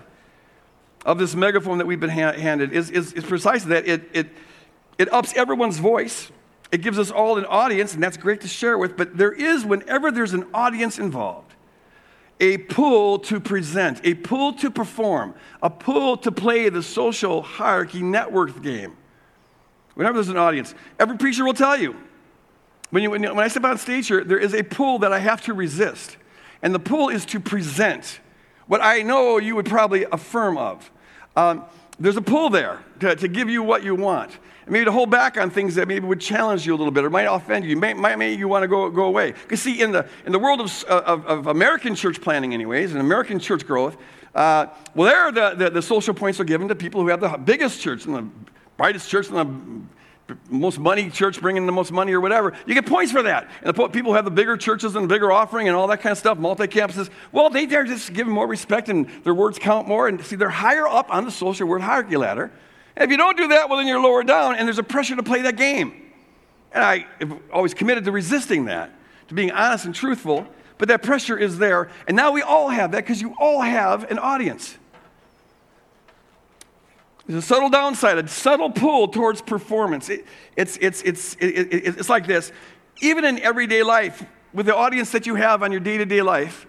of 1.05 1.19
this 1.19 1.35
megaphone 1.35 1.79
that 1.79 1.87
we've 1.87 2.01
been 2.01 2.09
ha- 2.09 2.33
handed 2.33 2.73
is, 2.73 2.89
is, 2.89 3.13
is 3.13 3.25
precisely 3.25 3.69
that 3.71 3.87
it, 3.87 4.09
it, 4.15 4.29
it 4.97 5.13
ups 5.13 5.35
everyone's 5.37 5.79
voice. 5.79 6.31
It 6.71 6.81
gives 6.81 6.99
us 6.99 7.11
all 7.11 7.37
an 7.37 7.45
audience, 7.45 7.93
and 7.93 8.03
that's 8.03 8.17
great 8.17 8.41
to 8.41 8.49
share 8.49 8.79
with, 8.79 8.97
but 8.97 9.19
there 9.19 9.33
is, 9.33 9.67
whenever 9.67 10.11
there's 10.11 10.33
an 10.33 10.47
audience 10.55 10.99
involved, 10.99 11.52
a 12.43 12.59
pull 12.59 13.21
to 13.21 13.39
present, 13.39 14.01
a 14.03 14.15
pull 14.15 14.53
to 14.55 14.69
perform, 14.69 15.33
a 15.63 15.71
pull 15.71 16.17
to 16.17 16.33
play 16.33 16.69
the 16.69 16.83
social 16.83 17.41
hierarchy 17.41 18.03
network 18.03 18.61
game. 18.63 18.97
Whenever 19.95 20.15
there's 20.15 20.29
an 20.29 20.37
audience, 20.37 20.75
every 20.99 21.17
preacher 21.17 21.45
will 21.45 21.55
tell 21.55 21.79
you. 21.79 21.95
When, 22.91 23.05
you, 23.05 23.11
when, 23.11 23.23
when 23.23 23.39
I 23.39 23.47
step 23.47 23.63
on 23.65 23.79
stage 23.79 24.09
here, 24.09 24.25
there 24.25 24.39
is 24.39 24.55
a 24.55 24.65
pull 24.65 24.99
that 24.99 25.13
I 25.13 25.21
have 25.21 25.41
to 25.43 25.55
resist. 25.55 26.17
And 26.63 26.75
the 26.75 26.81
pull 26.81 27.11
is 27.11 27.25
to 27.27 27.39
present 27.39 28.19
what 28.67 28.81
I 28.83 29.03
know 29.03 29.39
you 29.39 29.55
would 29.55 29.67
probably 29.67 30.05
affirm 30.11 30.59
of. 30.59 30.91
Um, 31.37 31.65
there's 32.01 32.17
a 32.17 32.23
pull 32.23 32.51
there 32.51 32.81
to, 33.01 33.15
to 33.15 33.29
give 33.29 33.51
you 33.51 33.63
what 33.63 33.85
you 33.85 33.95
want 33.95 34.37
maybe 34.67 34.85
to 34.85 34.93
hold 34.93 35.11
back 35.11 35.37
on 35.37 35.51
things 35.51 35.75
that 35.75 35.89
maybe 35.89 36.07
would 36.07 36.21
challenge 36.21 36.67
you 36.67 36.75
a 36.75 36.77
little 36.77 36.93
bit 36.93 37.05
or 37.05 37.11
might 37.11 37.25
offend 37.25 37.65
you, 37.65 37.77
might, 37.77 37.97
might 37.97 38.17
make 38.17 38.39
you 38.39 38.49
want 38.49 38.63
to 38.63 38.69
go, 38.69 38.91
go 38.91 39.05
away. 39.05 39.33
Because, 39.33 39.63
see, 39.63 39.81
in 39.81 39.93
the, 39.93 40.07
in 40.27 40.33
the 40.33 40.39
world 40.39 40.61
of, 40.61 40.85
of, 40.85 41.27
of 41.27 41.47
American 41.47 41.95
church 41.95 42.21
planning, 42.21 42.55
anyways, 42.55 42.93
and 42.93 43.01
American 43.01 43.39
church 43.39 43.67
growth, 43.67 43.97
uh, 44.35 44.67
well, 44.95 45.09
there 45.11 45.33
the, 45.33 45.65
the, 45.65 45.71
the, 45.71 45.83
social 45.83 46.15
points 46.15 46.41
are 46.41 46.45
given 46.45 46.69
to 46.69 46.75
people 46.75 47.03
who 47.03 47.09
have 47.09 47.21
the 47.21 47.29
biggest 47.37 47.81
church 47.81 48.07
and 48.07 48.15
the 48.15 48.27
brightest 48.79 49.11
church 49.11 49.29
and 49.29 49.37
the 49.37 49.47
most 50.49 50.79
money 50.79 51.11
church 51.11 51.41
bringing 51.41 51.67
the 51.67 51.73
most 51.73 51.93
money 51.93 52.13
or 52.13 52.21
whatever. 52.21 52.55
You 52.67 52.75
get 52.75 52.87
points 52.87 53.13
for 53.13 53.23
that. 53.23 53.51
And 53.63 53.75
the 53.75 53.89
people 53.89 54.13
who 54.13 54.17
have 54.17 54.25
the 54.25 54.31
bigger 54.31 54.57
churches 54.57 54.97
and 54.97 55.09
bigger 55.09 55.31
offering 55.31 55.69
and 55.69 55.77
all 55.77 55.87
that 55.89 56.01
kind 56.01 56.13
of 56.13 56.19
stuff, 56.19 56.39
multi 56.39 56.67
campuses, 56.67 57.11
well, 57.31 57.51
they, 57.51 57.67
they're 57.67 57.85
just 57.85 58.13
given 58.13 58.33
more 58.33 58.47
respect 58.47 58.89
and 58.89 59.07
their 59.25 59.35
words 59.35 59.59
count 59.59 59.87
more. 59.87 60.09
And 60.09 60.25
see, 60.25 60.37
they're 60.37 60.49
higher 60.49 60.87
up 60.87 61.13
on 61.13 61.25
the 61.25 61.31
social 61.31 61.69
worth 61.69 61.83
hierarchy 61.83 62.17
ladder 62.17 62.51
and 62.97 63.05
if 63.05 63.11
you 63.11 63.17
don't 63.17 63.37
do 63.37 63.49
that, 63.49 63.69
well, 63.69 63.79
then 63.79 63.87
you're 63.87 64.01
lower 64.01 64.23
down, 64.23 64.57
and 64.57 64.67
there's 64.67 64.79
a 64.79 64.83
pressure 64.83 65.17
to 65.17 65.23
play 65.23 65.43
that 65.43 65.57
game. 65.57 66.13
And 66.73 66.83
I 66.83 67.07
have 67.21 67.39
always 67.53 67.75
committed 67.75 68.05
to 68.05 68.13
resisting 68.13 68.67
that, 68.67 68.91
to 69.29 69.35
being 69.35 69.51
honest 69.51 69.85
and 69.85 69.95
truthful, 69.95 70.47
but 70.79 70.89
that 70.89 71.03
pressure 71.03 71.39
is 71.39 71.59
there. 71.59 71.91
And 72.07 72.17
now 72.17 72.33
we 72.33 72.43
all 72.43 72.69
have 72.69 72.93
that 72.93 72.99
because 72.99 73.21
you 73.21 73.35
all 73.39 73.61
have 73.61 74.11
an 74.11 74.19
audience. 74.19 74.77
There's 77.27 77.45
a 77.45 77.47
subtle 77.47 77.71
downside, 77.71 78.19
a 78.19 78.27
subtle 78.27 78.71
pull 78.71 79.09
towards 79.09 79.43
performance. 79.43 80.09
It, 80.09 80.27
it's, 80.57 80.77
it's, 80.79 81.03
it's, 81.03 81.35
it, 81.37 81.73
it, 81.73 81.99
it's 81.99 82.09
like 82.09 82.27
this 82.27 82.53
even 83.03 83.25
in 83.25 83.39
everyday 83.41 83.83
life, 83.83 84.25
with 84.55 84.67
the 84.67 84.77
audience 84.77 85.11
that 85.11 85.27
you 85.27 85.35
have 85.35 85.63
on 85.63 85.73
your 85.73 85.81
day 85.81 85.99
to 85.99 86.05
day 86.05 86.23
life, 86.23 86.67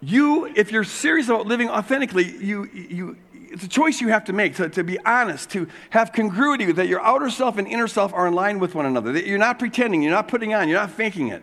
you, 0.00 0.46
if 0.46 0.70
you're 0.70 0.84
serious 0.84 1.28
about 1.28 1.46
living 1.46 1.68
authentically, 1.68 2.36
you, 2.36 2.64
you, 2.72 3.16
it's 3.50 3.64
a 3.64 3.68
choice 3.68 4.00
you 4.00 4.08
have 4.08 4.24
to 4.24 4.32
make 4.32 4.56
to, 4.56 4.68
to 4.68 4.84
be 4.84 4.98
honest, 5.04 5.50
to 5.50 5.68
have 5.90 6.12
congruity, 6.12 6.70
that 6.72 6.88
your 6.88 7.00
outer 7.00 7.30
self 7.30 7.58
and 7.58 7.66
inner 7.66 7.88
self 7.88 8.12
are 8.12 8.26
in 8.26 8.34
line 8.34 8.58
with 8.58 8.74
one 8.74 8.86
another, 8.86 9.12
that 9.12 9.26
you're 9.26 9.38
not 9.38 9.58
pretending, 9.58 10.02
you're 10.02 10.12
not 10.12 10.28
putting 10.28 10.54
on, 10.54 10.68
you're 10.68 10.78
not 10.78 10.90
faking 10.90 11.28
it. 11.28 11.42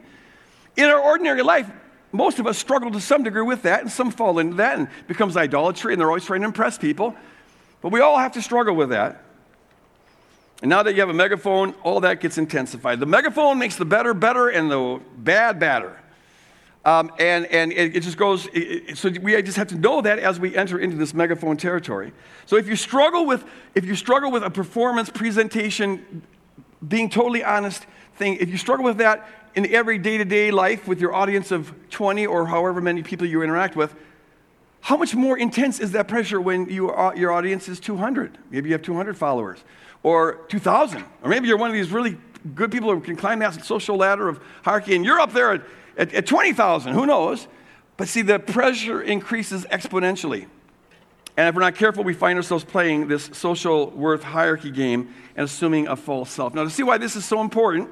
In 0.78 0.86
our 0.86 1.00
ordinary 1.00 1.42
life, 1.42 1.70
most 2.12 2.40
of 2.40 2.48
us 2.48 2.58
struggle 2.58 2.92
to 2.92 3.02
some 3.02 3.24
degree 3.24 3.42
with 3.42 3.64
that, 3.64 3.82
and 3.82 3.92
some 3.92 4.12
fall 4.12 4.40
into 4.40 4.56
that 4.56 4.78
and 4.78 4.88
becomes 5.08 5.36
idolatry, 5.36 5.94
and 5.94 6.00
they're 6.00 6.08
always 6.08 6.26
trying 6.26 6.42
to 6.42 6.48
impress 6.48 6.78
people. 6.78 7.16
But 7.82 7.92
we 7.92 8.00
all 8.00 8.18
have 8.18 8.34
to 8.34 8.42
struggle 8.42 8.76
with 8.76 8.90
that. 8.90 9.24
And 10.62 10.70
now 10.70 10.84
that 10.84 10.94
you 10.94 11.02
have 11.02 11.10
a 11.10 11.14
megaphone, 11.14 11.74
all 11.84 12.00
that 12.02 12.22
gets 12.22 12.38
intensified. 12.38 13.00
The 13.00 13.06
megaphone 13.06 13.60
makes 13.60 13.76
the 13.76 13.86
better 13.86 14.14
better 14.14 14.48
and 14.48 14.72
the 14.72 15.02
bad 15.18 15.60
badder. 15.60 16.00
Um, 16.86 17.12
and 17.18 17.48
and 17.48 17.72
it, 17.74 18.02
just 18.02 18.16
goes, 18.16 18.48
it, 18.54 18.96
so 18.96 19.10
we 19.10 19.42
just 19.42 19.58
have 19.58 19.70
to 19.70 19.76
know 19.76 20.02
that 20.02 20.20
as 20.20 20.40
we 20.40 20.56
enter 20.56 20.78
into 20.78 20.96
this 20.96 21.16
megaphone 21.16 21.58
territory. 21.58 22.14
So 22.46 22.58
if 22.58 22.68
you 22.68 22.76
struggle 22.76 23.26
with, 23.26 23.44
if 23.74 23.86
you 23.86 23.96
struggle 23.96 24.30
with 24.30 24.44
a 24.44 24.52
performance 24.52 25.10
presentation, 25.10 26.22
being 26.88 27.10
totally 27.10 27.44
honest 27.44 27.88
thing, 28.18 28.38
if 28.40 28.50
you 28.50 28.58
struggle 28.58 28.86
with 28.86 28.98
that 28.98 29.28
in 29.56 29.66
every 29.74 29.98
day 29.98 30.20
to 30.20 30.26
day 30.26 30.52
life 30.52 30.88
with 30.88 31.02
your 31.02 31.12
audience 31.12 31.50
of 31.50 31.74
20 31.90 32.28
or 32.28 32.46
however 32.46 32.80
many 32.82 33.02
people 33.02 33.26
you 33.26 33.42
interact 33.42 33.76
with, 33.76 33.96
how 34.82 34.96
much 34.96 35.16
more 35.16 35.40
intense 35.40 35.80
is 35.80 35.94
that 35.94 36.08
pressure 36.08 36.40
when 36.40 36.70
you 36.70 36.92
are, 36.92 37.18
your 37.18 37.32
audience 37.32 37.68
is 37.68 37.80
200? 37.80 38.38
Maybe 38.52 38.70
you 38.70 38.74
have 38.74 38.84
200 38.84 39.18
followers 39.18 39.64
or 40.04 40.34
2,000. 40.50 41.04
Or 41.24 41.30
maybe 41.32 41.48
you're 41.48 41.58
one 41.58 41.72
of 41.72 41.74
these 41.74 41.92
really 41.92 42.18
good 42.54 42.72
people 42.72 42.94
who 42.94 43.02
can 43.02 43.16
climb 43.16 43.40
that 43.40 43.66
social 43.66 43.98
ladder 43.98 44.30
of 44.30 44.40
hierarchy 44.62 44.96
and 44.96 45.04
you're 45.04 45.20
up 45.20 45.34
there 45.34 45.54
at, 45.54 45.62
at, 45.98 46.14
at 46.14 46.26
20,000. 46.26 46.94
Who 46.94 47.06
knows? 47.06 47.48
But 47.98 48.08
see, 48.08 48.22
the 48.22 48.40
pressure 48.40 49.02
increases 49.02 49.66
exponentially. 49.66 50.48
And 51.38 51.50
if 51.50 51.56
we're 51.56 51.62
not 51.62 51.76
careful, 51.76 52.04
we 52.04 52.14
find 52.14 52.38
ourselves 52.38 52.64
playing 52.64 53.08
this 53.08 53.30
social 53.34 53.90
worth 53.92 54.24
hierarchy 54.24 54.72
game 54.72 55.14
and 55.36 55.46
assuming 55.46 55.88
a 55.88 55.96
false 55.96 56.30
self. 56.30 56.54
Now, 56.54 56.64
to 56.64 56.70
see 56.70 56.84
why 56.84 56.98
this 56.98 57.16
is 57.16 57.26
so 57.26 57.42
important, 57.42 57.90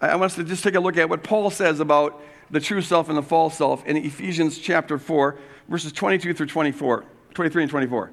I 0.00 0.14
want 0.16 0.32
us 0.32 0.34
to 0.36 0.44
just 0.44 0.64
take 0.64 0.74
a 0.74 0.80
look 0.80 0.96
at 0.96 1.08
what 1.08 1.22
Paul 1.22 1.50
says 1.50 1.80
about 1.80 2.20
the 2.50 2.60
true 2.60 2.82
self 2.82 3.08
and 3.08 3.18
the 3.18 3.22
false 3.22 3.56
self 3.56 3.84
in 3.86 3.96
Ephesians 3.96 4.58
chapter 4.58 4.98
4, 4.98 5.38
verses 5.68 5.92
22 5.92 6.34
through 6.34 6.46
24, 6.46 7.04
23 7.34 7.62
and 7.62 7.70
24. 7.70 8.12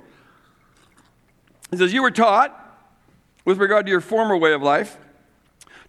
He 1.71 1.77
says, 1.77 1.93
You 1.93 2.03
were 2.03 2.11
taught 2.11 2.61
with 3.45 3.57
regard 3.57 3.85
to 3.85 3.91
your 3.91 4.01
former 4.01 4.37
way 4.37 4.53
of 4.53 4.61
life, 4.61 4.97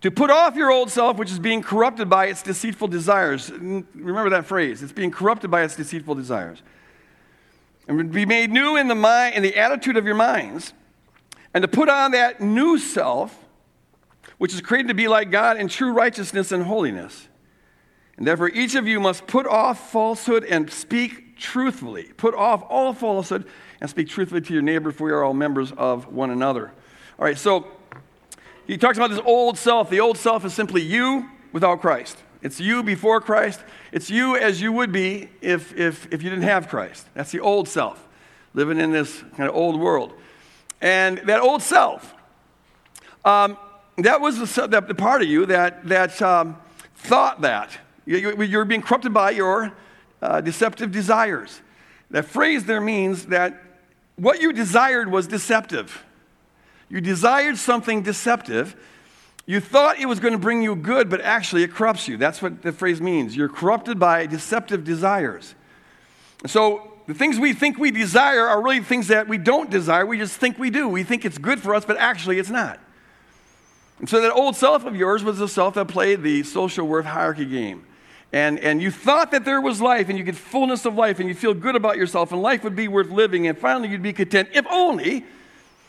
to 0.03 0.11
put 0.11 0.31
off 0.31 0.57
your 0.57 0.71
old 0.71 0.91
self, 0.91 1.17
which 1.17 1.31
is 1.31 1.38
being 1.38 1.62
corrupted 1.62 2.09
by 2.11 2.26
its 2.26 2.43
deceitful 2.43 2.88
desires. 2.88 3.50
Remember 3.50 4.31
that 4.31 4.47
phrase. 4.47 4.83
It's 4.83 4.93
being 4.93 5.11
corrupted 5.11 5.50
by 5.50 5.62
its 5.62 5.75
deceitful 5.75 6.15
desires. 6.15 6.62
And 7.88 8.12
be 8.12 8.26
made 8.26 8.50
new 8.50 8.76
in 8.76 8.88
the 8.88 8.95
mind 8.95 9.37
in 9.37 9.43
the 9.43 9.57
attitude 9.57 9.97
of 9.97 10.05
your 10.05 10.15
minds, 10.17 10.73
and 11.55 11.62
to 11.62 11.69
put 11.69 11.88
on 11.88 12.11
that 12.11 12.41
new 12.41 12.79
self, 12.79 13.38
which 14.38 14.53
is 14.53 14.61
created 14.61 14.88
to 14.88 14.95
be 14.95 15.09
like 15.09 15.31
God 15.31 15.57
in 15.57 15.69
true 15.69 15.93
righteousness 15.93 16.53
and 16.53 16.65
holiness. 16.65 17.29
And 18.17 18.26
therefore, 18.26 18.49
each 18.49 18.75
of 18.75 18.87
you 18.87 18.99
must 18.99 19.26
put 19.26 19.47
off 19.47 19.91
falsehood 19.93 20.45
and 20.45 20.71
speak 20.71 21.38
truthfully. 21.38 22.05
Put 22.17 22.35
off 22.35 22.65
all 22.69 22.93
falsehood 22.93 23.47
and 23.81 23.88
speak 23.88 24.09
truthfully 24.09 24.41
to 24.41 24.53
your 24.53 24.62
neighbor, 24.62 24.91
for 24.91 25.05
we 25.05 25.12
are 25.12 25.23
all 25.23 25.35
members 25.35 25.71
of 25.73 26.12
one 26.12 26.31
another. 26.31 26.73
All 27.19 27.25
right, 27.25 27.38
so 27.38 27.69
he 28.66 28.76
talks 28.76 28.99
about 28.99 29.11
this 29.11 29.20
old 29.25 29.58
self. 29.58 29.90
The 29.90 30.00
old 30.00 30.18
self 30.18 30.44
is 30.44 30.54
simply 30.54 30.82
you 30.82 31.28
without 31.52 31.80
Christ. 31.80 32.18
It's 32.42 32.61
you 32.61 32.82
before 32.82 33.20
Christ. 33.20 33.61
It's 33.92 34.11
you 34.11 34.37
as 34.37 34.61
you 34.61 34.73
would 34.73 34.92
be 34.92 35.28
if, 35.40 35.75
if, 35.76 36.12
if 36.12 36.23
you 36.23 36.30
didn't 36.30 36.44
have 36.44 36.68
Christ. 36.68 37.06
That's 37.14 37.32
the 37.32 37.40
old 37.40 37.68
self, 37.68 38.06
living 38.54 38.78
in 38.78 38.92
this 38.92 39.23
kind 39.37 39.49
of 39.49 39.54
old 39.54 39.80
world. 39.80 40.12
And 40.80 41.18
that 41.18 41.40
old 41.40 41.62
self, 41.62 42.14
um, 43.25 43.56
that 43.99 44.20
was 44.20 44.38
the, 44.38 44.66
the, 44.87 44.94
part 44.94 45.23
of 45.23 45.28
you 45.28 45.46
that, 45.46 45.87
that 45.88 46.20
um, 46.20 46.56
thought 46.96 47.40
that. 47.40 47.70
You, 48.04 48.42
you, 48.42 48.58
are 48.61 48.64
being 48.64 48.82
corrupted 48.82 49.12
by 49.12 49.30
your 49.30 49.73
uh, 50.23 50.40
deceptive 50.40 50.92
desires. 50.92 51.61
That 52.11 52.26
phrase 52.26 52.64
there 52.64 52.80
means 52.80 53.26
that 53.26 53.62
what 54.16 54.40
you 54.40 54.52
desired 54.52 55.11
was 55.11 55.26
deceptive. 55.26 56.04
You 56.88 57.00
desired 57.00 57.59
something 57.59 58.02
deceptive. 58.02 58.76
You 59.47 59.61
thought 59.61 59.99
it 59.99 60.07
was 60.07 60.21
going 60.21 60.33
to 60.33 60.38
bring 60.38 60.62
you 60.62 60.75
good, 60.75 61.09
but 61.09 61.21
actually 61.21 61.62
it 61.62 61.73
corrupts 61.73 62.09
you. 62.09 62.16
That's 62.16 62.43
what 62.43 62.62
the 62.62 62.73
phrase 62.73 63.00
means. 63.00 63.37
You're 63.37 63.49
corrupted 63.49 63.99
by 63.99 64.26
deceptive 64.26 64.85
desires. 64.85 65.55
So 66.47 66.93
the 67.07 67.14
things 67.14 67.38
we 67.38 67.52
think 67.52 67.78
we 67.78 67.90
desire 67.90 68.47
are 68.47 68.62
really 68.62 68.81
things 68.81 69.09
that 69.09 69.28
we 69.28 69.38
don't 69.38 69.71
desire. 69.71 70.05
We 70.05 70.19
just 70.19 70.37
think 70.37 70.59
we 70.59 70.71
do. 70.71 70.88
We 70.88 71.05
think 71.05 71.25
it's 71.25 71.38
good 71.38 71.61
for 71.61 71.75
us, 71.75 71.85
but 71.85 71.97
actually 71.97 72.38
it's 72.38 72.50
not. 72.50 72.81
And 73.99 74.09
so 74.09 74.21
that 74.21 74.33
old 74.33 74.57
self 74.57 74.85
of 74.85 74.95
yours 74.95 75.25
was 75.25 75.38
the 75.38 75.49
self 75.49 75.75
that 75.75 75.88
played 75.88 76.23
the 76.23 76.43
social 76.43 76.87
worth 76.87 77.07
hierarchy 77.07 77.47
game. 77.47 77.87
And, 78.33 78.59
and 78.59 78.83
you 78.83 78.90
thought 78.90 79.31
that 79.31 79.45
there 79.45 79.61
was 79.61 79.81
life 79.81 80.09
and 80.09 80.19
you 80.19 80.25
get 80.25 80.35
fullness 80.35 80.85
of 80.85 80.97
life 80.97 81.21
and 81.21 81.28
you 81.28 81.35
feel 81.35 81.55
good 81.55 81.76
about 81.76 81.97
yourself 81.97 82.33
and 82.33 82.43
life 82.43 82.64
would 82.64 82.76
be 82.76 82.88
worth 82.88 83.09
living 83.09 83.47
and 83.47 83.57
finally 83.57 83.88
you'd 83.88 84.02
be 84.02 84.12
content 84.12 84.49
if 84.52 84.66
only 84.69 85.25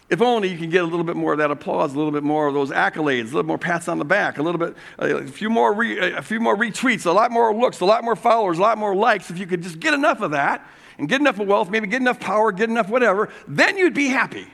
if 0.09 0.21
only 0.21 0.47
you 0.49 0.57
can 0.57 0.69
get 0.69 0.83
a 0.83 0.85
little 0.85 1.03
bit 1.03 1.17
more 1.17 1.33
of 1.33 1.39
that 1.39 1.51
applause, 1.51 1.93
a 1.93 1.97
little 1.97 2.11
bit 2.11 2.23
more 2.23 2.47
of 2.47 2.53
those 2.53 2.71
accolades, 2.71 3.23
a 3.23 3.35
little 3.35 3.43
more 3.43 3.57
pats 3.57 3.89
on 3.89 3.99
the 3.99 4.05
back, 4.05 4.37
a 4.37 4.43
little 4.43 4.59
bit, 4.59 4.75
uh, 5.01 5.17
a 5.17 5.27
few 5.27 5.49
more, 5.49 5.73
re, 5.73 6.13
a 6.13 6.21
few 6.21 6.39
more 6.39 6.55
retweets, 6.55 7.05
a 7.05 7.11
lot 7.11 7.29
more 7.29 7.53
looks, 7.53 7.81
a 7.81 7.85
lot 7.85 8.03
more 8.03 8.15
followers, 8.15 8.57
a 8.57 8.61
lot 8.61 8.77
more 8.77 8.95
likes. 8.95 9.29
If 9.29 9.37
you 9.37 9.45
could 9.45 9.61
just 9.61 9.79
get 9.79 9.93
enough 9.93 10.21
of 10.21 10.31
that 10.31 10.65
and 10.97 11.09
get 11.09 11.19
enough 11.19 11.39
of 11.39 11.47
wealth, 11.47 11.69
maybe 11.69 11.87
get 11.87 12.01
enough 12.01 12.19
power, 12.19 12.53
get 12.53 12.69
enough 12.69 12.89
whatever, 12.89 13.29
then 13.47 13.77
you'd 13.77 13.93
be 13.93 14.07
happy. 14.07 14.47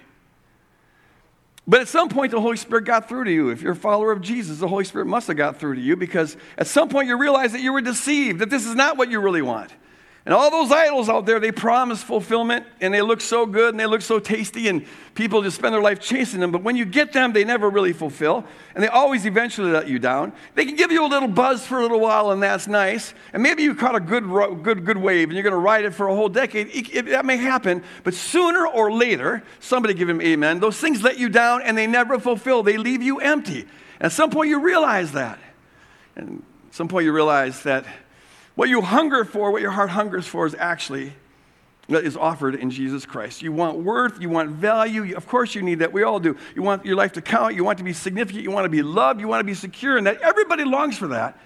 But 1.68 1.82
at 1.82 1.88
some 1.88 2.10
point, 2.10 2.32
the 2.32 2.42
Holy 2.42 2.58
Spirit 2.58 2.84
got 2.84 3.08
through 3.08 3.24
to 3.26 3.32
you. 3.32 3.50
If 3.50 3.62
you're 3.62 3.72
a 3.72 3.76
follower 3.76 4.12
of 4.12 4.22
Jesus, 4.22 4.58
the 4.58 4.68
Holy 4.68 4.84
Spirit 4.84 5.06
must 5.06 5.28
have 5.28 5.38
got 5.38 5.60
through 5.60 5.76
to 5.76 5.82
you 5.82 5.96
because 5.96 6.36
at 6.58 6.68
some 6.68 6.90
point 6.90 7.08
you 7.08 7.18
realize 7.18 7.54
that 7.54 7.62
you 7.62 7.72
were 7.72 7.82
deceived, 7.82 8.40
that 8.40 8.50
this 8.50 8.66
is 8.66 8.76
not 8.76 8.98
what 8.98 9.10
you 9.10 9.22
really 9.22 9.42
want. 9.42 9.72
And 10.26 10.34
all 10.34 10.50
those 10.50 10.72
idols 10.72 11.10
out 11.10 11.26
there, 11.26 11.42
they 11.42 11.52
promise 11.52 12.02
fulfillment 12.02 12.66
and 12.80 12.94
they 12.94 13.02
look 13.02 13.20
so 13.20 13.46
good 13.46 13.74
and 13.74 13.80
they 13.80 13.86
look 13.86 14.02
so 14.02 14.20
tasty, 14.20 14.70
and 14.70 14.86
people 15.16 15.42
just 15.42 15.58
spend 15.58 15.74
their 15.74 15.82
life 15.82 16.00
chasing 16.00 16.40
them. 16.40 16.50
But 16.50 16.64
when 16.64 16.78
you 16.78 16.86
get 16.86 17.12
them, 17.12 17.34
they 17.34 17.44
never 17.44 17.70
really 17.70 17.92
fulfill, 17.92 18.46
and 18.74 18.82
they 18.82 18.88
always 18.88 19.26
eventually 19.26 19.70
let 19.72 19.90
you 19.90 20.00
down. 20.00 20.32
They 20.56 20.64
can 20.64 20.78
give 20.78 20.94
you 20.94 21.06
a 21.06 21.08
little 21.08 21.28
buzz 21.28 21.66
for 21.68 21.80
a 21.80 21.82
little 21.82 22.00
while, 22.00 22.32
and 22.32 22.42
that's 22.42 22.68
nice. 22.68 23.14
And 23.34 23.44
maybe 23.44 23.64
you 23.64 23.76
caught 23.76 23.96
a 23.96 24.00
good, 24.00 24.24
good, 24.64 24.86
good 24.86 24.98
wave 24.98 25.28
and 25.28 25.34
you're 25.34 25.44
going 25.44 25.52
to 25.52 25.58
ride 25.58 25.84
it 25.84 25.94
for 25.94 26.08
a 26.08 26.16
whole 26.16 26.30
decade. 26.30 26.68
It, 26.68 26.96
it, 26.96 27.06
that 27.08 27.26
may 27.26 27.36
happen, 27.36 27.84
but 28.06 28.14
sooner 28.14 28.66
or 28.66 28.94
later, 28.94 29.44
somebody 29.60 29.94
give 29.94 30.08
him 30.08 30.22
amen, 30.22 30.62
those 30.62 30.78
things 30.78 31.04
let 31.04 31.18
you 31.18 31.28
down 31.28 31.64
and 31.64 31.78
they 31.78 31.88
never 31.88 32.18
fulfill. 32.18 32.64
They 32.64 32.78
leave 32.78 33.02
you 33.02 33.20
empty. 33.20 33.68
At 34.00 34.14
some 34.14 34.30
point, 34.30 34.50
you 34.50 34.62
realize 34.62 35.12
that. 35.12 35.38
And 36.16 36.44
at 36.70 36.76
some 36.76 36.88
point, 36.88 37.04
you 37.06 37.12
realize 37.12 37.64
that 37.64 37.86
what 38.56 38.70
you 38.70 38.82
hunger 38.82 39.26
for, 39.26 39.52
what 39.52 39.62
your 39.62 39.72
heart 39.72 39.90
hungers 39.90 40.28
for, 40.28 40.46
is 40.46 40.56
actually 40.58 41.14
that 41.90 42.06
is 42.06 42.16
offered 42.16 42.56
in 42.56 42.72
Jesus 42.72 43.06
Christ. 43.06 43.42
You 43.42 43.52
want 43.52 43.78
worth, 43.80 44.22
you 44.22 44.30
want 44.30 44.52
value. 44.52 45.16
Of 45.18 45.28
course, 45.28 45.54
you 45.54 45.62
need 45.62 45.80
that. 45.80 45.92
We 45.92 46.04
all 46.04 46.20
do. 46.20 46.38
You 46.56 46.62
want 46.62 46.86
your 46.86 46.96
life 46.96 47.12
to 47.14 47.22
count, 47.22 47.56
you 47.56 47.64
want 47.64 47.78
to 47.80 47.84
be 47.84 47.92
significant, 47.92 48.44
you 48.44 48.52
want 48.52 48.66
to 48.66 48.70
be 48.70 48.82
loved, 48.82 49.20
you 49.20 49.28
want 49.28 49.42
to 49.42 49.46
be 49.46 49.54
secure, 49.54 49.98
and 49.98 50.08
that 50.08 50.22
everybody 50.22 50.64
longs 50.64 50.98
for 50.98 51.08
that. 51.08 51.38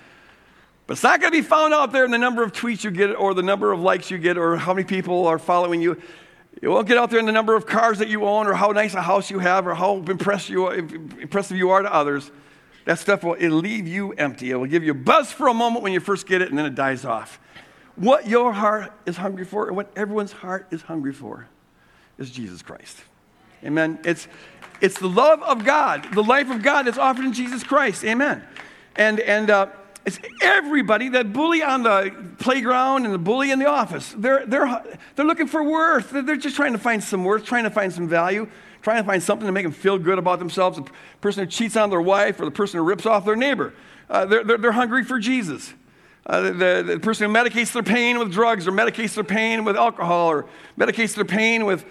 But 0.85 0.93
it's 0.93 1.03
not 1.03 1.19
going 1.19 1.33
to 1.33 1.37
be 1.37 1.45
found 1.45 1.73
out 1.73 1.91
there 1.91 2.05
in 2.05 2.11
the 2.11 2.17
number 2.17 2.43
of 2.43 2.53
tweets 2.53 2.83
you 2.83 2.91
get, 2.91 3.15
or 3.15 3.33
the 3.33 3.41
number 3.41 3.71
of 3.71 3.79
likes 3.79 4.11
you 4.11 4.17
get, 4.17 4.37
or 4.37 4.55
how 4.57 4.73
many 4.73 4.85
people 4.85 5.27
are 5.27 5.39
following 5.39 5.81
you. 5.81 5.99
It 6.61 6.67
won't 6.69 6.87
get 6.87 6.97
out 6.97 7.09
there 7.09 7.19
in 7.19 7.25
the 7.25 7.31
number 7.31 7.55
of 7.55 7.65
cars 7.65 7.99
that 7.99 8.07
you 8.07 8.25
own, 8.25 8.47
or 8.47 8.53
how 8.53 8.71
nice 8.71 8.93
a 8.93 9.01
house 9.01 9.29
you 9.29 9.39
have, 9.39 9.67
or 9.67 9.73
how 9.73 9.97
impressive 9.97 10.49
you 10.51 11.69
are 11.69 11.81
to 11.81 11.93
others. 11.93 12.31
That 12.87 12.99
stuff 12.99 13.21
will 13.21 13.33
it 13.33 13.49
leave 13.49 13.85
you 13.85 14.13
empty. 14.13 14.49
It 14.49 14.55
will 14.55 14.65
give 14.65 14.81
you 14.81 14.91
a 14.91 14.95
buzz 14.95 15.29
for 15.29 15.49
a 15.49 15.53
moment 15.53 15.83
when 15.83 15.91
you 15.91 15.99
first 15.99 16.25
get 16.25 16.41
it, 16.41 16.47
and 16.47 16.57
then 16.57 16.65
it 16.65 16.73
dies 16.73 17.03
off. 17.03 17.37
What 17.97 18.27
your 18.29 18.53
heart 18.53 18.93
is 19.05 19.17
hungry 19.17 19.43
for, 19.43 19.67
and 19.67 19.75
what 19.75 19.91
everyone's 19.97 20.31
heart 20.31 20.67
is 20.71 20.83
hungry 20.83 21.11
for, 21.11 21.49
is 22.17 22.31
Jesus 22.31 22.61
Christ. 22.61 22.97
Amen. 23.61 23.99
It's, 24.05 24.29
it's 24.79 24.97
the 24.99 25.09
love 25.09 25.43
of 25.43 25.65
God, 25.65 26.07
the 26.13 26.23
life 26.23 26.49
of 26.49 26.63
God 26.63 26.83
that's 26.83 26.97
offered 26.97 27.25
in 27.25 27.33
Jesus 27.33 27.61
Christ. 27.61 28.05
Amen. 28.05 28.41
And, 28.95 29.19
and 29.19 29.49
uh, 29.49 29.67
it's 30.05 30.19
everybody 30.41 31.09
that 31.09 31.33
bully 31.33 31.61
on 31.61 31.83
the 31.83 32.15
playground 32.39 33.03
and 33.03 33.13
the 33.13 33.19
bully 33.19 33.51
in 33.51 33.59
the 33.59 33.67
office. 33.67 34.15
They're, 34.17 34.45
they're, 34.45 34.81
they're 35.17 35.25
looking 35.25 35.47
for 35.47 35.61
worth. 35.61 36.11
They're 36.11 36.37
just 36.37 36.55
trying 36.55 36.71
to 36.71 36.79
find 36.79 37.03
some 37.03 37.25
worth, 37.25 37.43
trying 37.43 37.65
to 37.65 37.69
find 37.69 37.91
some 37.91 38.07
value 38.07 38.49
trying 38.87 39.03
to 39.03 39.05
find 39.05 39.21
something 39.21 39.45
to 39.45 39.51
make 39.51 39.65
them 39.65 39.73
feel 39.73 39.97
good 39.97 40.17
about 40.17 40.39
themselves. 40.39 40.77
The 40.77 40.89
person 41.19 41.43
who 41.43 41.49
cheats 41.51 41.75
on 41.75 41.89
their 41.89 41.99
wife 41.99 42.39
or 42.39 42.45
the 42.45 42.51
person 42.51 42.77
who 42.77 42.85
rips 42.85 43.05
off 43.05 43.25
their 43.25 43.35
neighbor. 43.35 43.73
Uh, 44.09 44.23
they're, 44.23 44.45
they're, 44.45 44.57
they're, 44.57 44.71
hungry 44.71 45.03
for 45.03 45.19
Jesus. 45.19 45.73
Uh, 46.25 46.39
the, 46.43 46.83
the 46.87 46.99
person 47.01 47.29
who 47.29 47.33
medicates 47.33 47.73
their 47.73 47.83
pain 47.83 48.17
with 48.17 48.31
drugs 48.31 48.65
or 48.65 48.71
medicates 48.71 49.15
their 49.15 49.25
pain 49.25 49.65
with 49.65 49.75
alcohol 49.75 50.29
or 50.29 50.45
medicates 50.79 51.15
their 51.15 51.25
pain 51.25 51.65
with 51.65 51.83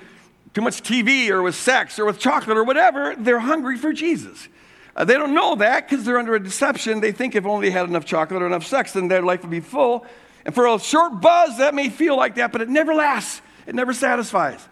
too 0.54 0.62
much 0.62 0.82
TV 0.82 1.28
or 1.28 1.42
with 1.42 1.54
sex 1.54 1.98
or 1.98 2.06
with 2.06 2.18
chocolate 2.18 2.56
or 2.56 2.64
whatever, 2.64 3.14
they're 3.14 3.40
hungry 3.40 3.76
for 3.76 3.92
Jesus. 3.92 4.48
Uh, 4.96 5.04
they 5.04 5.18
don't 5.18 5.34
know 5.34 5.54
that 5.56 5.86
because 5.86 6.06
they're 6.06 6.18
under 6.18 6.34
a 6.34 6.42
deception. 6.42 7.00
They 7.02 7.12
think 7.12 7.34
if 7.34 7.44
only 7.44 7.68
they 7.68 7.72
had 7.72 7.90
enough 7.90 8.06
chocolate 8.06 8.40
or 8.40 8.46
enough 8.46 8.66
sex, 8.66 8.92
then 8.92 9.08
their 9.08 9.20
life 9.20 9.42
would 9.42 9.50
be 9.50 9.60
full. 9.60 10.06
And 10.46 10.54
for 10.54 10.66
a 10.66 10.78
short 10.80 11.20
buzz, 11.20 11.58
that 11.58 11.74
may 11.74 11.90
feel 11.90 12.16
like 12.16 12.36
that, 12.36 12.52
but 12.52 12.62
it 12.62 12.70
never 12.70 12.94
lasts, 12.94 13.42
it 13.66 13.74
never 13.74 13.92
satisfies. 13.92 14.66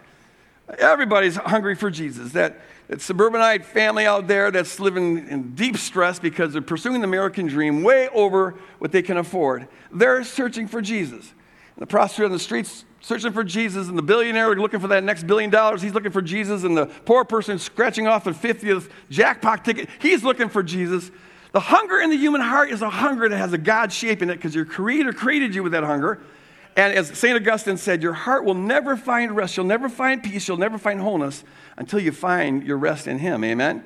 Everybody's 0.79 1.35
hungry 1.35 1.75
for 1.75 1.91
Jesus. 1.91 2.31
That, 2.31 2.59
that 2.87 3.01
suburbanite 3.01 3.65
family 3.65 4.05
out 4.05 4.27
there 4.27 4.51
that's 4.51 4.79
living 4.79 5.27
in 5.27 5.53
deep 5.55 5.77
stress 5.77 6.19
because 6.19 6.53
they're 6.53 6.61
pursuing 6.61 7.01
the 7.01 7.07
American 7.07 7.47
dream 7.47 7.83
way 7.83 8.09
over 8.09 8.55
what 8.79 8.91
they 8.91 9.01
can 9.01 9.17
afford. 9.17 9.67
They're 9.91 10.23
searching 10.23 10.67
for 10.67 10.81
Jesus. 10.81 11.33
And 11.75 11.81
the 11.81 11.87
prostitute 11.87 12.25
on 12.25 12.31
the 12.31 12.39
streets 12.39 12.85
searching 13.05 13.31
for 13.31 13.43
Jesus, 13.43 13.87
and 13.87 13.95
the 13.95 14.01
billionaire 14.01 14.55
looking 14.55 14.79
for 14.79 14.87
that 14.87 15.03
next 15.03 15.27
billion 15.27 15.51
dollars, 15.51 15.79
he's 15.83 15.93
looking 15.93 16.11
for 16.11 16.23
Jesus, 16.23 16.63
and 16.63 16.75
the 16.75 16.87
poor 16.87 17.23
person 17.23 17.59
scratching 17.59 18.07
off 18.07 18.23
the 18.23 18.31
50th 18.31 18.89
jackpot 19.11 19.63
ticket, 19.63 19.89
he's 19.99 20.23
looking 20.23 20.49
for 20.49 20.63
Jesus. 20.63 21.11
The 21.51 21.59
hunger 21.59 21.99
in 21.99 22.09
the 22.09 22.17
human 22.17 22.41
heart 22.41 22.71
is 22.71 22.81
a 22.81 22.89
hunger 22.89 23.29
that 23.29 23.37
has 23.37 23.53
a 23.53 23.59
God 23.59 23.93
shape 23.93 24.23
in 24.23 24.31
it 24.31 24.37
because 24.37 24.55
your 24.55 24.65
Creator 24.65 25.13
created 25.13 25.53
you 25.53 25.61
with 25.61 25.73
that 25.73 25.83
hunger. 25.83 26.19
And 26.75 26.93
as 26.93 27.17
St. 27.17 27.35
Augustine 27.35 27.77
said, 27.77 28.03
your 28.03 28.13
heart 28.13 28.43
will 28.43 28.53
never 28.53 28.97
find 28.97 29.35
rest. 29.35 29.55
You'll 29.55 29.65
never 29.65 29.87
find 29.87 30.21
peace. 30.21 30.47
You'll 30.47 30.57
never 30.57 30.77
find 30.77 30.99
wholeness 30.99 31.43
until 31.77 31.99
you 31.99 32.11
find 32.11 32.63
your 32.63 32.77
rest 32.77 33.07
in 33.07 33.19
Him. 33.19 33.43
Amen? 33.43 33.83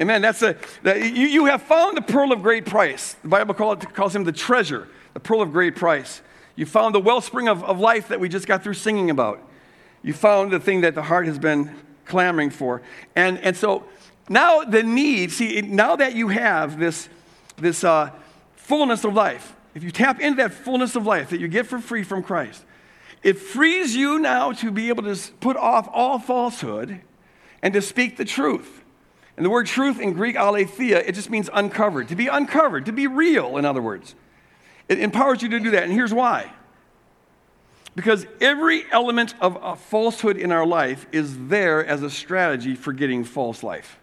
Amen. 0.00 0.20
That's 0.20 0.42
a, 0.42 0.56
that 0.82 1.00
you, 1.00 1.26
you 1.26 1.46
have 1.46 1.62
found 1.62 1.96
the 1.96 2.02
pearl 2.02 2.32
of 2.32 2.42
great 2.42 2.66
price. 2.66 3.14
The 3.22 3.28
Bible 3.28 3.54
call 3.54 3.72
it, 3.72 3.94
calls 3.94 4.14
him 4.14 4.24
the 4.24 4.32
treasure, 4.32 4.88
the 5.14 5.20
pearl 5.20 5.40
of 5.40 5.52
great 5.52 5.74
price. 5.74 6.20
You 6.54 6.66
found 6.66 6.94
the 6.94 7.00
wellspring 7.00 7.48
of, 7.48 7.64
of 7.64 7.80
life 7.80 8.08
that 8.08 8.20
we 8.20 8.28
just 8.28 8.46
got 8.46 8.62
through 8.62 8.74
singing 8.74 9.08
about. 9.08 9.40
You 10.02 10.12
found 10.12 10.52
the 10.52 10.60
thing 10.60 10.82
that 10.82 10.94
the 10.94 11.02
heart 11.02 11.26
has 11.26 11.38
been 11.38 11.74
clamoring 12.04 12.50
for. 12.50 12.82
And, 13.14 13.38
and 13.38 13.56
so 13.56 13.84
now 14.28 14.64
the 14.64 14.82
need, 14.82 15.32
see, 15.32 15.62
now 15.62 15.96
that 15.96 16.14
you 16.14 16.28
have 16.28 16.78
this, 16.78 17.08
this 17.56 17.82
uh, 17.82 18.10
fullness 18.54 19.04
of 19.04 19.14
life, 19.14 19.55
if 19.76 19.84
you 19.84 19.90
tap 19.90 20.20
into 20.20 20.38
that 20.38 20.54
fullness 20.54 20.96
of 20.96 21.04
life 21.04 21.28
that 21.28 21.38
you 21.38 21.48
get 21.48 21.66
for 21.66 21.78
free 21.78 22.02
from 22.02 22.22
Christ, 22.22 22.64
it 23.22 23.38
frees 23.38 23.94
you 23.94 24.18
now 24.18 24.52
to 24.52 24.70
be 24.70 24.88
able 24.88 25.02
to 25.02 25.32
put 25.40 25.54
off 25.58 25.86
all 25.92 26.18
falsehood 26.18 27.02
and 27.60 27.74
to 27.74 27.82
speak 27.82 28.16
the 28.16 28.24
truth. 28.24 28.82
And 29.36 29.44
the 29.44 29.50
word 29.50 29.66
truth 29.66 30.00
in 30.00 30.14
Greek, 30.14 30.34
aletheia, 30.34 31.00
it 31.00 31.14
just 31.14 31.28
means 31.28 31.50
uncovered, 31.52 32.08
to 32.08 32.16
be 32.16 32.26
uncovered, 32.26 32.86
to 32.86 32.92
be 32.92 33.06
real, 33.06 33.58
in 33.58 33.66
other 33.66 33.82
words. 33.82 34.14
It 34.88 34.98
empowers 34.98 35.42
you 35.42 35.50
to 35.50 35.60
do 35.60 35.70
that. 35.72 35.82
And 35.82 35.92
here's 35.92 36.14
why 36.14 36.50
because 37.94 38.26
every 38.40 38.84
element 38.92 39.34
of 39.40 39.80
falsehood 39.80 40.38
in 40.38 40.52
our 40.52 40.66
life 40.66 41.06
is 41.12 41.48
there 41.48 41.84
as 41.84 42.02
a 42.02 42.08
strategy 42.08 42.74
for 42.74 42.94
getting 42.94 43.24
false 43.24 43.62
life. 43.62 43.98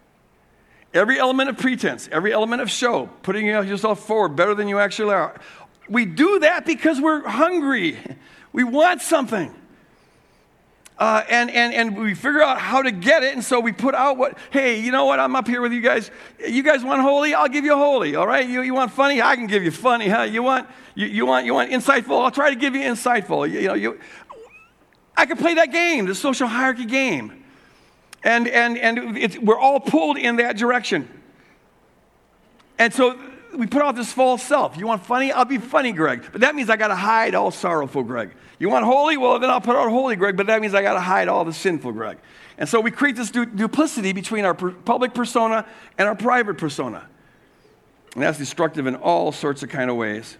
Every 0.92 1.18
element 1.18 1.48
of 1.48 1.58
pretense, 1.58 2.08
every 2.12 2.32
element 2.32 2.62
of 2.62 2.70
show, 2.70 3.08
putting 3.22 3.46
yourself 3.46 4.06
forward 4.06 4.36
better 4.36 4.54
than 4.54 4.68
you 4.68 4.78
actually 4.78 5.12
are, 5.12 5.40
we 5.88 6.04
do 6.04 6.40
that 6.40 6.64
because 6.66 7.00
we're 7.00 7.26
hungry. 7.26 7.98
We 8.52 8.64
want 8.64 9.02
something. 9.02 9.54
Uh, 10.96 11.24
and, 11.28 11.50
and, 11.50 11.74
and 11.74 11.96
we 11.96 12.14
figure 12.14 12.40
out 12.40 12.58
how 12.58 12.80
to 12.80 12.92
get 12.92 13.24
it. 13.24 13.34
And 13.34 13.44
so 13.44 13.58
we 13.58 13.72
put 13.72 13.96
out 13.96 14.16
what, 14.16 14.38
hey, 14.50 14.80
you 14.80 14.92
know 14.92 15.06
what? 15.06 15.18
I'm 15.18 15.34
up 15.34 15.48
here 15.48 15.60
with 15.60 15.72
you 15.72 15.80
guys. 15.80 16.10
You 16.38 16.62
guys 16.62 16.84
want 16.84 17.02
holy? 17.02 17.34
I'll 17.34 17.48
give 17.48 17.64
you 17.64 17.76
holy. 17.76 18.14
All 18.14 18.26
right? 18.26 18.48
You, 18.48 18.62
you 18.62 18.74
want 18.74 18.92
funny? 18.92 19.20
I 19.20 19.34
can 19.34 19.48
give 19.48 19.64
you 19.64 19.72
funny. 19.72 20.08
Huh? 20.08 20.22
You 20.22 20.44
want, 20.44 20.68
you, 20.94 21.06
you 21.06 21.26
want, 21.26 21.46
you 21.46 21.54
want 21.54 21.72
insightful? 21.72 22.22
I'll 22.22 22.30
try 22.30 22.50
to 22.50 22.56
give 22.56 22.76
you 22.76 22.82
insightful. 22.82 23.50
You, 23.50 23.58
you 23.58 23.68
know, 23.68 23.74
you, 23.74 24.00
I 25.16 25.26
can 25.26 25.36
play 25.36 25.54
that 25.54 25.72
game, 25.72 26.06
the 26.06 26.14
social 26.14 26.46
hierarchy 26.46 26.84
game. 26.84 27.44
And, 28.22 28.46
and, 28.46 28.78
and 28.78 29.46
we're 29.46 29.58
all 29.58 29.80
pulled 29.80 30.16
in 30.16 30.36
that 30.36 30.56
direction. 30.56 31.08
And 32.78 32.94
so 32.94 33.18
we 33.56 33.66
put 33.66 33.82
off 33.82 33.96
this 33.96 34.12
false 34.12 34.42
self. 34.42 34.76
You 34.76 34.86
want 34.86 35.04
funny? 35.04 35.32
I'll 35.32 35.44
be 35.44 35.58
funny, 35.58 35.92
Greg. 35.92 36.24
But 36.32 36.40
that 36.42 36.54
means 36.54 36.70
I 36.70 36.76
got 36.76 36.88
to 36.88 36.94
hide 36.94 37.34
all 37.34 37.50
sorrowful, 37.50 38.02
Greg. 38.02 38.30
You 38.58 38.68
want 38.68 38.84
holy? 38.84 39.16
Well, 39.16 39.38
then 39.38 39.50
I'll 39.50 39.60
put 39.60 39.76
on 39.76 39.88
holy, 39.90 40.16
Greg. 40.16 40.36
But 40.36 40.46
that 40.46 40.60
means 40.60 40.74
I 40.74 40.82
got 40.82 40.94
to 40.94 41.00
hide 41.00 41.28
all 41.28 41.44
the 41.44 41.52
sinful, 41.52 41.92
Greg. 41.92 42.18
And 42.58 42.68
so 42.68 42.80
we 42.80 42.90
create 42.90 43.16
this 43.16 43.30
du- 43.30 43.46
duplicity 43.46 44.12
between 44.12 44.44
our 44.44 44.54
per- 44.54 44.70
public 44.70 45.14
persona 45.14 45.66
and 45.98 46.08
our 46.08 46.14
private 46.14 46.58
persona. 46.58 47.06
And 48.14 48.22
that's 48.22 48.38
destructive 48.38 48.86
in 48.86 48.94
all 48.96 49.32
sorts 49.32 49.62
of 49.62 49.68
kind 49.68 49.90
of 49.90 49.96
ways. 49.96 50.36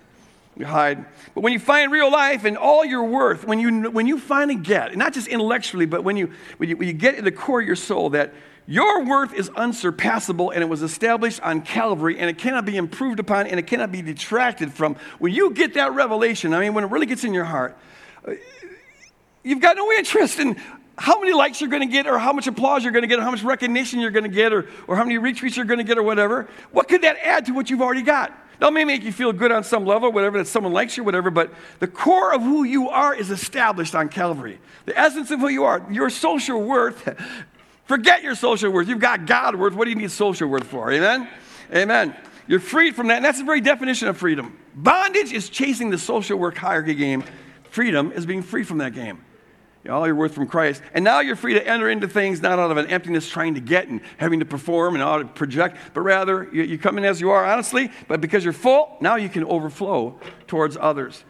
You 0.56 0.66
hide. 0.66 1.04
But 1.35 1.40
when 1.40 1.52
you 1.52 1.59
find 1.59 1.90
real 1.90 2.11
life 2.11 2.44
and 2.44 2.56
all 2.56 2.85
your 2.85 3.02
worth, 3.02 3.44
when 3.44 3.59
you, 3.59 3.90
when 3.90 4.06
you 4.06 4.21
finally 4.21 4.54
get, 4.54 4.97
not 4.97 5.12
just 5.12 5.26
intellectually, 5.26 5.86
but 5.86 6.04
when 6.04 6.17
you, 6.17 6.30
when 6.58 6.69
you, 6.69 6.76
when 6.76 6.86
you 6.86 6.95
get 6.95 7.17
in 7.17 7.25
the 7.25 7.32
core 7.32 7.60
of 7.60 7.67
your 7.67 7.75
soul 7.75 8.10
that 8.10 8.32
your 8.66 9.04
worth 9.04 9.34
is 9.34 9.50
unsurpassable 9.50 10.50
and 10.50 10.62
it 10.62 10.68
was 10.68 10.82
established 10.82 11.40
on 11.42 11.62
Calvary 11.62 12.18
and 12.18 12.30
it 12.30 12.38
cannot 12.38 12.64
be 12.64 12.76
improved 12.76 13.20
upon 13.20 13.46
and 13.46 13.58
it 13.60 13.66
cannot 13.66 13.92
be 13.92 14.00
detracted 14.00 14.72
from. 14.72 14.96
When 15.18 15.34
you 15.34 15.50
get 15.50 15.74
that 15.74 15.92
revelation, 15.92 16.54
I 16.54 16.60
mean, 16.60 16.74
when 16.74 16.84
it 16.84 16.90
really 16.90 17.06
gets 17.06 17.24
in 17.24 17.34
your 17.34 17.44
heart, 17.44 17.76
uh, 18.26 18.34
you've 19.42 19.60
got 19.60 19.76
no 19.76 19.92
interest 19.92 20.38
in 20.38 20.60
how 20.96 21.20
many 21.20 21.34
likes 21.34 21.60
you're 21.60 21.70
going 21.70 21.86
to 21.86 21.92
get 21.92 22.06
or 22.06 22.18
how 22.18 22.32
much 22.32 22.46
applause 22.46 22.84
you're 22.84 22.92
going 22.92 23.02
to 23.02 23.08
get 23.08 23.18
or 23.18 23.22
how 23.22 23.30
much 23.30 23.42
recognition 23.42 24.00
you're 24.00 24.10
going 24.10 24.24
to 24.24 24.30
get 24.30 24.52
or, 24.52 24.66
or 24.86 24.96
how 24.96 25.04
many 25.04 25.18
retweets 25.18 25.56
you're 25.56 25.66
going 25.66 25.78
to 25.78 25.84
get 25.84 25.98
or 25.98 26.02
whatever. 26.02 26.48
What 26.70 26.88
could 26.88 27.02
that 27.02 27.18
add 27.22 27.46
to 27.46 27.52
what 27.52 27.68
you've 27.68 27.82
already 27.82 28.02
got? 28.02 28.32
It 28.62 28.72
may 28.72 28.84
make 28.84 29.02
you 29.02 29.12
feel 29.12 29.32
good 29.32 29.52
on 29.52 29.62
some 29.62 29.84
level, 29.84 30.10
whatever, 30.10 30.38
that 30.38 30.46
someone 30.46 30.72
likes 30.72 30.96
you, 30.96 31.04
whatever, 31.04 31.30
but 31.30 31.52
the 31.80 31.88
core 31.88 32.32
of 32.32 32.40
who 32.40 32.64
you 32.64 32.88
are 32.88 33.14
is 33.14 33.30
established 33.30 33.94
on 33.94 34.08
Calvary. 34.08 34.58
The 34.86 34.98
essence 34.98 35.30
of 35.30 35.40
who 35.40 35.48
you 35.48 35.64
are, 35.64 35.84
your 35.90 36.08
social 36.08 36.62
worth 36.62 37.06
Forget 37.84 38.23
your 38.23 38.34
social 38.34 38.70
worth. 38.70 38.88
You've 38.88 39.00
got 39.00 39.26
God 39.26 39.56
worth. 39.56 39.75
What 39.75 39.84
do 39.84 39.90
you 39.90 39.97
need 39.97 40.10
social 40.10 40.49
worth 40.49 40.66
for? 40.66 40.90
Amen? 40.90 41.28
Amen. 41.75 42.16
You're 42.47 42.60
freed 42.60 42.94
from 42.94 43.08
that. 43.08 43.16
And 43.16 43.25
that's 43.25 43.38
the 43.38 43.44
very 43.44 43.60
definition 43.60 44.08
of 44.08 44.16
freedom. 44.16 44.58
Bondage 44.75 45.32
is 45.32 45.49
chasing 45.49 45.90
the 45.90 45.99
social 45.99 46.38
worth 46.38 46.56
hierarchy 46.56 46.94
game. 46.94 47.25
Freedom 47.70 48.12
is 48.12 48.26
being 48.26 48.42
free 48.42 48.64
from 48.64 48.78
that 48.78 48.94
game. 48.94 49.25
All 49.88 50.06
your 50.06 50.16
worth 50.16 50.34
from 50.34 50.47
Christ. 50.47 50.82
And 50.94 51.04
now 51.04 51.20
you're 51.20 51.36
free 51.36 51.54
to 51.54 51.66
enter 51.66 51.90
into 51.90 52.08
things 52.08 52.40
not 52.40 52.58
out 52.58 52.70
of 52.70 52.78
an 52.78 52.86
emptiness 52.86 53.28
trying 53.28 53.54
to 53.54 53.60
get 53.60 53.86
and 53.88 54.00
having 54.16 54.40
to 54.40 54.47
perform 54.47 54.94
and 54.94 55.02
out 55.02 55.18
to 55.18 55.26
project, 55.26 55.76
but 55.92 56.00
rather 56.00 56.49
you, 56.54 56.62
you 56.62 56.78
come 56.78 56.97
in 56.97 57.04
as 57.04 57.20
you 57.20 57.30
are, 57.30 57.44
honestly, 57.44 57.90
but 58.08 58.23
because 58.23 58.44
you're 58.44 58.54
full, 58.54 58.97
now 59.02 59.16
you 59.16 59.28
can 59.28 59.44
overflow 59.44 60.18
towards 60.47 60.78
others. 60.80 61.23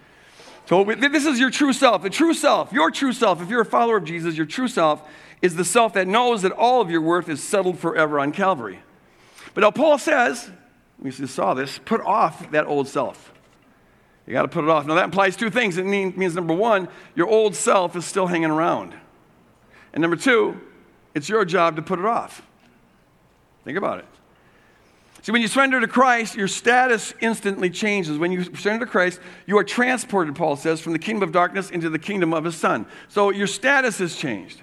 So 0.66 0.84
this 0.84 1.26
is 1.26 1.40
your 1.40 1.50
true 1.50 1.72
self. 1.72 2.02
The 2.02 2.10
true 2.10 2.32
self, 2.32 2.72
your 2.72 2.92
true 2.92 3.12
self, 3.12 3.42
if 3.42 3.50
you're 3.50 3.62
a 3.62 3.66
follower 3.66 3.96
of 3.96 4.04
Jesus, 4.04 4.36
your 4.36 4.46
true 4.46 4.68
self 4.68 5.02
is 5.44 5.56
the 5.56 5.64
self 5.64 5.92
that 5.92 6.08
knows 6.08 6.40
that 6.40 6.52
all 6.52 6.80
of 6.80 6.90
your 6.90 7.02
worth 7.02 7.28
is 7.28 7.42
settled 7.42 7.78
forever 7.78 8.18
on 8.18 8.32
Calvary. 8.32 8.80
But 9.52 9.60
now 9.60 9.70
Paul 9.70 9.98
says, 9.98 10.50
we 10.98 11.10
just 11.10 11.34
saw 11.34 11.52
this, 11.52 11.78
put 11.84 12.00
off 12.00 12.50
that 12.52 12.66
old 12.66 12.88
self. 12.88 13.30
You 14.26 14.32
got 14.32 14.42
to 14.42 14.48
put 14.48 14.64
it 14.64 14.70
off. 14.70 14.86
Now 14.86 14.94
that 14.94 15.04
implies 15.04 15.36
two 15.36 15.50
things. 15.50 15.76
It 15.76 15.84
means 15.84 16.34
number 16.34 16.54
one, 16.54 16.88
your 17.14 17.28
old 17.28 17.54
self 17.54 17.94
is 17.94 18.06
still 18.06 18.26
hanging 18.26 18.50
around. 18.50 18.94
And 19.92 20.00
number 20.00 20.16
two, 20.16 20.58
it's 21.14 21.28
your 21.28 21.44
job 21.44 21.76
to 21.76 21.82
put 21.82 21.98
it 21.98 22.06
off. 22.06 22.40
Think 23.64 23.76
about 23.76 23.98
it. 23.98 24.06
See, 25.20 25.32
when 25.32 25.42
you 25.42 25.48
surrender 25.48 25.78
to 25.78 25.88
Christ, 25.88 26.36
your 26.36 26.48
status 26.48 27.12
instantly 27.20 27.68
changes. 27.68 28.16
When 28.16 28.32
you 28.32 28.44
surrender 28.44 28.86
to 28.86 28.90
Christ, 28.90 29.20
you 29.44 29.58
are 29.58 29.64
transported, 29.64 30.36
Paul 30.36 30.56
says, 30.56 30.80
from 30.80 30.94
the 30.94 30.98
kingdom 30.98 31.22
of 31.22 31.32
darkness 31.32 31.70
into 31.70 31.90
the 31.90 31.98
kingdom 31.98 32.32
of 32.32 32.44
his 32.44 32.56
son. 32.56 32.86
So 33.08 33.28
your 33.28 33.46
status 33.46 33.98
has 33.98 34.16
changed. 34.16 34.62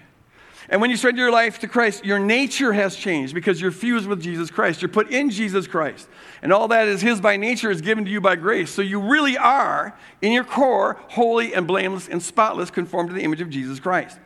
And 0.71 0.79
when 0.79 0.89
you 0.89 0.95
surrender 0.95 1.21
your 1.21 1.33
life 1.33 1.59
to 1.59 1.67
Christ, 1.67 2.05
your 2.05 2.17
nature 2.17 2.71
has 2.71 2.95
changed 2.95 3.35
because 3.35 3.59
you're 3.59 3.71
fused 3.71 4.07
with 4.07 4.21
Jesus 4.21 4.49
Christ. 4.49 4.81
You're 4.81 4.87
put 4.87 5.11
in 5.11 5.29
Jesus 5.29 5.67
Christ. 5.67 6.07
And 6.41 6.53
all 6.53 6.69
that 6.69 6.87
is 6.87 7.01
His 7.01 7.19
by 7.19 7.35
nature 7.35 7.69
is 7.69 7.81
given 7.81 8.05
to 8.05 8.09
you 8.09 8.21
by 8.21 8.37
grace. 8.37 8.71
So 8.71 8.81
you 8.81 9.01
really 9.01 9.37
are, 9.37 9.93
in 10.21 10.31
your 10.31 10.45
core, 10.45 10.97
holy 11.09 11.53
and 11.53 11.67
blameless 11.67 12.07
and 12.07 12.23
spotless, 12.23 12.71
conformed 12.71 13.09
to 13.09 13.13
the 13.13 13.21
image 13.21 13.41
of 13.41 13.49
Jesus 13.49 13.81
Christ. 13.81 14.17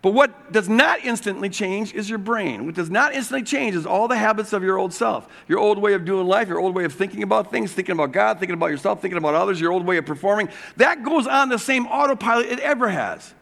But 0.00 0.14
what 0.14 0.50
does 0.50 0.66
not 0.66 1.04
instantly 1.04 1.50
change 1.50 1.92
is 1.92 2.08
your 2.08 2.18
brain. 2.18 2.64
What 2.64 2.74
does 2.74 2.90
not 2.90 3.14
instantly 3.14 3.44
change 3.44 3.76
is 3.76 3.84
all 3.84 4.08
the 4.08 4.16
habits 4.16 4.54
of 4.54 4.62
your 4.62 4.78
old 4.78 4.94
self. 4.94 5.28
Your 5.46 5.58
old 5.58 5.78
way 5.78 5.92
of 5.92 6.06
doing 6.06 6.26
life, 6.26 6.48
your 6.48 6.58
old 6.58 6.74
way 6.74 6.84
of 6.84 6.94
thinking 6.94 7.22
about 7.22 7.50
things, 7.50 7.70
thinking 7.72 7.92
about 7.92 8.12
God, 8.12 8.38
thinking 8.38 8.54
about 8.54 8.70
yourself, 8.70 9.02
thinking 9.02 9.18
about 9.18 9.34
others, 9.34 9.60
your 9.60 9.70
old 9.70 9.84
way 9.84 9.98
of 9.98 10.06
performing. 10.06 10.48
That 10.78 11.04
goes 11.04 11.26
on 11.26 11.50
the 11.50 11.58
same 11.58 11.86
autopilot 11.86 12.46
it 12.46 12.60
ever 12.60 12.88
has. 12.88 13.34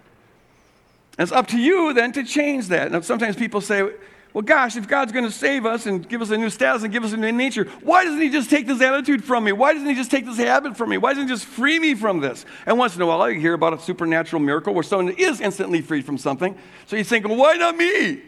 And 1.20 1.26
it's 1.26 1.32
up 1.32 1.48
to 1.48 1.58
you 1.58 1.92
then 1.92 2.12
to 2.12 2.24
change 2.24 2.68
that. 2.68 2.90
Now, 2.90 3.02
sometimes 3.02 3.36
people 3.36 3.60
say, 3.60 3.82
well, 4.32 4.40
gosh, 4.40 4.76
if 4.76 4.88
God's 4.88 5.12
going 5.12 5.26
to 5.26 5.30
save 5.30 5.66
us 5.66 5.84
and 5.84 6.08
give 6.08 6.22
us 6.22 6.30
a 6.30 6.38
new 6.38 6.48
status 6.48 6.82
and 6.82 6.90
give 6.90 7.04
us 7.04 7.12
a 7.12 7.16
new 7.18 7.30
nature, 7.30 7.64
why 7.82 8.04
doesn't 8.06 8.22
He 8.22 8.30
just 8.30 8.48
take 8.48 8.66
this 8.66 8.80
attitude 8.80 9.22
from 9.22 9.44
me? 9.44 9.52
Why 9.52 9.74
doesn't 9.74 9.86
He 9.86 9.94
just 9.94 10.10
take 10.10 10.24
this 10.24 10.38
habit 10.38 10.78
from 10.78 10.88
me? 10.88 10.96
Why 10.96 11.12
doesn't 11.12 11.28
He 11.28 11.30
just 11.30 11.44
free 11.44 11.78
me 11.78 11.94
from 11.94 12.20
this? 12.20 12.46
And 12.64 12.78
once 12.78 12.96
in 12.96 13.02
a 13.02 13.06
while, 13.06 13.30
you 13.30 13.38
hear 13.38 13.52
about 13.52 13.74
a 13.74 13.78
supernatural 13.78 14.40
miracle 14.40 14.72
where 14.72 14.82
someone 14.82 15.14
is 15.18 15.42
instantly 15.42 15.82
freed 15.82 16.06
from 16.06 16.16
something. 16.16 16.56
So 16.86 16.96
you 16.96 17.04
think, 17.04 17.28
well, 17.28 17.36
why 17.36 17.56
not 17.56 17.76
me? 17.76 18.22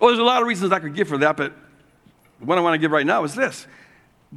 Well, 0.00 0.08
there's 0.08 0.18
a 0.18 0.24
lot 0.24 0.42
of 0.42 0.48
reasons 0.48 0.72
I 0.72 0.80
could 0.80 0.96
give 0.96 1.06
for 1.06 1.18
that, 1.18 1.36
but 1.36 1.52
what 2.40 2.58
I 2.58 2.62
want 2.62 2.74
to 2.74 2.78
give 2.78 2.90
right 2.90 3.06
now 3.06 3.22
is 3.22 3.36
this 3.36 3.68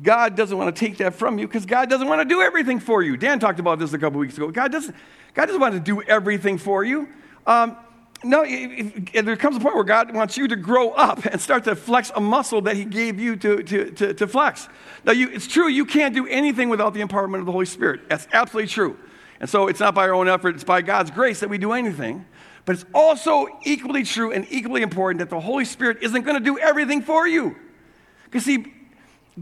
God 0.02 0.36
doesn't 0.36 0.58
want 0.58 0.76
to 0.76 0.80
take 0.80 0.98
that 0.98 1.16
from 1.16 1.40
you 1.40 1.48
because 1.48 1.66
God 1.66 1.90
doesn't 1.90 2.08
want 2.08 2.22
to 2.22 2.26
do 2.26 2.42
everything 2.42 2.80
for 2.80 3.02
you. 3.02 3.18
Dan 3.18 3.40
talked 3.40 3.60
about 3.60 3.80
this 3.80 3.94
a 3.94 3.98
couple 3.98 4.20
weeks 4.20 4.38
ago. 4.38 4.52
God 4.52 4.72
doesn't, 4.72 4.96
God 5.34 5.48
doesn't 5.48 5.62
want 5.62 5.74
to 5.74 5.80
do 5.80 6.02
everything 6.02 6.58
for 6.58 6.84
you. 6.84 7.10
Um, 7.46 7.78
no, 8.24 8.44
if, 8.46 9.16
if 9.16 9.26
there 9.26 9.36
comes 9.38 9.56
a 9.56 9.60
point 9.60 9.76
where 9.76 9.84
God 9.84 10.14
wants 10.14 10.38
you 10.38 10.48
to 10.48 10.56
grow 10.56 10.92
up 10.92 11.26
and 11.26 11.40
start 11.40 11.64
to 11.66 11.76
flex 11.76 12.12
a 12.16 12.20
muscle 12.20 12.62
that 12.62 12.76
He 12.76 12.86
gave 12.86 13.20
you 13.20 13.36
to, 13.38 13.64
to, 13.64 13.92
to, 13.92 14.14
to 14.14 14.28
flex. 14.28 14.68
Now, 15.06 15.14
you, 15.14 15.30
it's 15.30 15.48
true, 15.48 15.68
you 15.68 15.86
can't 15.86 16.14
do 16.14 16.28
anything 16.28 16.70
without 16.70 16.94
the 16.94 17.02
empowerment 17.02 17.40
of 17.40 17.46
the 17.46 17.52
Holy 17.52 17.66
Spirit. 17.66 18.10
That's 18.10 18.28
absolutely 18.34 18.70
true. 18.70 18.98
And 19.40 19.50
so 19.50 19.68
it's 19.68 19.80
not 19.80 19.96
by 19.96 20.04
our 20.04 20.14
own 20.14 20.28
effort, 20.28 20.56
it's 20.56 20.66
by 20.66 20.82
God's 20.82 21.12
grace 21.12 21.40
that 21.40 21.50
we 21.50 21.58
do 21.58 21.72
anything. 21.72 22.26
But 22.66 22.76
it's 22.76 22.86
also 22.94 23.48
equally 23.64 24.04
true 24.04 24.32
and 24.32 24.46
equally 24.50 24.82
important 24.82 25.20
that 25.20 25.30
the 25.30 25.40
Holy 25.40 25.66
Spirit 25.66 26.00
isn't 26.02 26.24
going 26.24 26.38
to 26.38 26.44
do 26.44 26.60
everything 26.60 27.02
for 27.02 27.26
you. 27.26 27.56
Because, 28.26 28.44
see, 28.44 28.74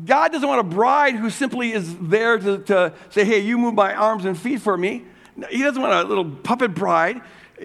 God 0.05 0.31
doesn't 0.31 0.47
want 0.47 0.59
a 0.59 0.63
bride 0.63 1.15
who 1.15 1.29
simply 1.29 1.71
is 1.71 1.95
there 1.97 2.37
to, 2.37 2.57
to 2.59 2.93
say, 3.09 3.23
hey, 3.23 3.39
you 3.39 3.57
move 3.57 3.73
my 3.73 3.93
arms 3.93 4.25
and 4.25 4.37
feet 4.37 4.61
for 4.61 4.77
me. 4.77 5.05
He 5.49 5.61
doesn't 5.61 5.81
want 5.81 5.93
a 5.93 6.03
little 6.03 6.25
puppet 6.25 6.73
bride. 6.73 7.21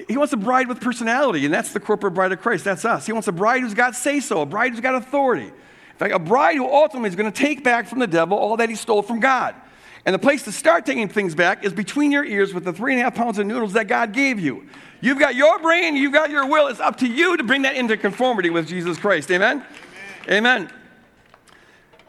He 0.09 0.16
wants 0.16 0.33
a 0.33 0.37
bride 0.37 0.68
with 0.68 0.81
personality, 0.81 1.45
and 1.45 1.53
that's 1.53 1.73
the 1.73 1.81
corporate 1.81 2.14
bride 2.14 2.33
of 2.33 2.40
Christ. 2.40 2.64
That's 2.64 2.85
us. 2.85 3.07
He 3.07 3.12
wants 3.12 3.29
a 3.29 3.33
bride 3.33 3.61
who's 3.61 3.75
got 3.75 3.95
say 3.95 4.21
so, 4.21 4.42
a 4.42 4.47
bride 4.47 4.73
who's 4.73 4.81
got 4.81 4.95
authority. 4.95 5.47
In 5.47 5.99
fact, 5.99 6.14
a 6.14 6.18
bride 6.18 6.57
who 6.57 6.66
ultimately 6.66 7.11
is 7.11 7.16
going 7.16 7.31
to 7.31 7.38
take 7.38 7.62
back 7.62 7.87
from 7.87 7.99
the 7.99 8.07
devil 8.07 8.38
all 8.38 8.57
that 8.57 8.68
he 8.68 8.75
stole 8.75 9.03
from 9.03 9.21
God. 9.21 9.55
And 10.05 10.14
the 10.14 10.18
place 10.18 10.42
to 10.45 10.53
start 10.53 10.85
taking 10.85 11.09
things 11.09 11.35
back 11.35 11.64
is 11.64 11.73
between 11.73 12.11
your 12.11 12.25
ears 12.25 12.53
with 12.53 12.64
the 12.64 12.73
three 12.73 12.92
and 12.92 13.01
a 13.01 13.05
half 13.05 13.14
pounds 13.14 13.38
of 13.38 13.47
noodles 13.47 13.75
that 13.75 13.87
God 13.87 14.12
gave 14.12 14.40
you. 14.40 14.66
You've 15.01 15.18
got 15.18 15.35
your 15.35 15.59
brain, 15.59 15.97
you've 15.97 16.12
got 16.12 16.31
your 16.31 16.47
will. 16.47 16.68
It's 16.68 16.81
up 16.81 16.97
to 16.99 17.07
you 17.07 17.37
to 17.37 17.45
bring 17.45 17.62
that 17.62 17.77
into 17.77 17.97
conformity 17.97 18.51
with 18.51 18.66
Jesus 18.66 18.99
Christ. 18.99 19.31
Amen? 19.31 19.64
Amen. 20.29 20.61
Amen. 20.61 20.82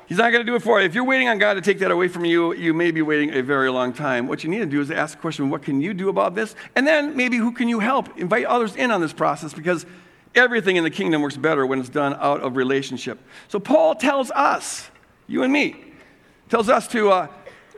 He's 0.08 0.18
not 0.18 0.32
going 0.32 0.46
to 0.46 0.52
do 0.52 0.56
it 0.56 0.62
for 0.62 0.80
you. 0.80 0.86
If 0.86 0.94
you're 0.94 1.04
waiting 1.04 1.30
on 1.30 1.38
God 1.38 1.54
to 1.54 1.62
take 1.62 1.80
that 1.80 1.92
away 1.92 2.08
from 2.08 2.26
you, 2.26 2.54
you 2.54 2.74
may 2.74 2.92
be 2.92 3.02
waiting 3.02 3.34
a 3.34 3.42
very 3.42 3.72
long 3.72 3.94
time. 3.94 4.28
What 4.28 4.44
you 4.44 4.50
need 4.50 4.60
to 4.60 4.66
do 4.66 4.82
is 4.82 4.92
ask 4.92 5.16
the 5.16 5.22
question, 5.22 5.50
what 5.50 5.64
can 5.64 5.82
you 5.82 5.94
do 5.94 6.10
about 6.10 6.36
this? 6.36 6.56
And 6.76 6.86
then 6.86 7.16
maybe 7.16 7.38
who 7.38 7.52
can 7.52 7.70
you 7.70 7.80
help? 7.80 8.18
Invite 8.20 8.46
others 8.46 8.76
in 8.76 8.92
on 8.92 9.02
this 9.02 9.14
process 9.14 9.54
because 9.54 9.86
everything 10.36 10.76
in 10.76 10.84
the 10.84 10.90
kingdom 10.90 11.22
works 11.22 11.38
better 11.38 11.66
when 11.66 11.80
it's 11.80 11.90
done 11.90 12.16
out 12.20 12.42
of 12.42 12.56
relationship. 12.56 13.20
So 13.48 13.60
Paul 13.60 13.96
tells 13.96 14.30
us, 14.32 14.90
you 15.28 15.44
and 15.44 15.54
me, 15.54 15.94
tells 16.50 16.70
us 16.70 16.88
to, 16.90 17.10
uh, 17.10 17.28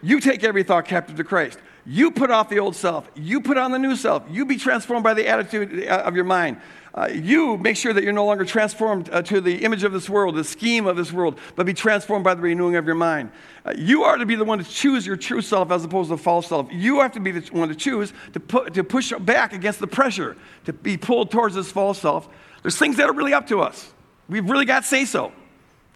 you 0.01 0.19
take 0.19 0.43
every 0.43 0.63
thought 0.63 0.85
captive 0.85 1.17
to 1.17 1.23
Christ. 1.23 1.59
You 1.86 2.12
put 2.12 2.32
off 2.32 2.50
the 2.50 2.60
old 2.60 2.76
self. 2.76 3.10
You 3.15 3.41
put 3.41 3.58
on 3.58 3.71
the 3.71 3.80
new 3.80 3.95
self. 3.95 4.24
You 4.30 4.45
be 4.45 4.58
transformed 4.58 5.04
by 5.04 5.13
the 5.13 5.28
attitude 5.28 5.88
uh, 5.88 6.04
of 6.06 6.15
your 6.15 6.26
mind. 6.26 6.58
Uh, 6.95 7.10
you 7.12 7.58
make 7.58 7.76
sure 7.76 7.91
that 7.91 8.04
you're 8.04 8.13
no 8.13 8.26
longer 8.26 8.45
transformed 8.45 9.10
uh, 9.12 9.21
to 9.21 9.41
the 9.41 9.65
image 9.65 9.84
of 9.84 9.91
this 9.91 10.10
world, 10.10 10.34
the 10.36 10.43
scheme 10.45 10.88
of 10.88 10.95
this 10.95 11.12
world, 11.12 11.38
but 11.56 11.65
be 11.65 11.74
transformed 11.74 12.24
by 12.24 12.34
the 12.34 12.41
renewing 12.41 12.78
of 12.78 12.86
your 12.86 12.95
mind. 12.95 13.30
Uh, 13.65 13.74
you 13.78 14.04
are 14.04 14.17
to 14.17 14.26
be 14.26 14.36
the 14.36 14.45
one 14.45 14.60
to 14.60 14.63
choose 14.63 15.06
your 15.06 15.17
true 15.17 15.41
self 15.41 15.71
as 15.71 15.84
opposed 15.84 16.10
to 16.10 16.15
the 16.15 16.21
false 16.21 16.48
self. 16.48 16.71
You 16.71 17.02
have 17.02 17.12
to 17.12 17.19
be 17.19 17.32
the 17.32 17.41
one 17.54 17.67
to 17.67 17.76
choose 17.76 18.13
to, 18.32 18.39
put, 18.39 18.74
to 18.76 18.84
push 18.84 19.12
back 19.19 19.52
against 19.52 19.80
the 19.80 19.88
pressure, 19.88 20.38
to 20.63 20.71
be 20.71 20.95
pulled 20.95 21.32
towards 21.32 21.54
this 21.54 21.69
false 21.69 22.00
self. 22.00 22.30
There's 22.62 22.78
things 22.78 22.95
that 22.95 23.10
are 23.10 23.13
really 23.13 23.34
up 23.34 23.48
to 23.48 23.62
us. 23.62 23.91
We've 24.30 24.50
really 24.50 24.65
got 24.65 24.86
say 24.86 25.04
so. 25.04 25.34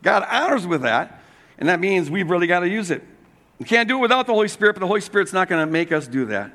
God 0.04 0.28
honors 0.30 0.68
with 0.68 0.82
that, 0.82 1.22
and 1.58 1.70
that 1.70 1.80
means 1.80 2.12
we've 2.12 2.30
really 2.30 2.48
got 2.48 2.60
to 2.60 2.70
use 2.70 2.92
it. 2.92 3.04
We 3.60 3.66
can't 3.66 3.88
do 3.88 3.98
it 3.98 4.02
without 4.02 4.26
the 4.26 4.34
Holy 4.34 4.48
Spirit, 4.48 4.74
but 4.74 4.80
the 4.80 4.88
Holy 4.88 5.02
Spirit's 5.02 5.34
not 5.34 5.50
going 5.50 5.66
to 5.66 5.72
make 5.72 5.92
us 5.92 6.08
do 6.08 6.26
that. 6.26 6.52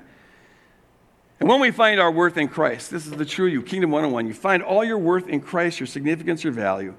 And 1.39 1.49
when 1.49 1.61
we 1.61 1.71
find 1.71 2.01
our 2.01 2.11
worth 2.11 2.39
in 2.39 2.49
Christ, 2.49 2.91
this 2.91 3.05
is 3.07 3.13
the 3.13 3.25
true 3.25 3.47
you, 3.47 3.63
Kingdom 3.63 3.91
101, 3.91 4.27
you 4.27 4.35
find 4.35 4.63
all 4.63 4.83
your 4.85 4.99
worth 4.99 5.29
in 5.29 5.41
Christ, 5.41 5.79
your 5.79 5.87
significance, 5.87 6.43
your 6.43 6.53
value, 6.53 6.95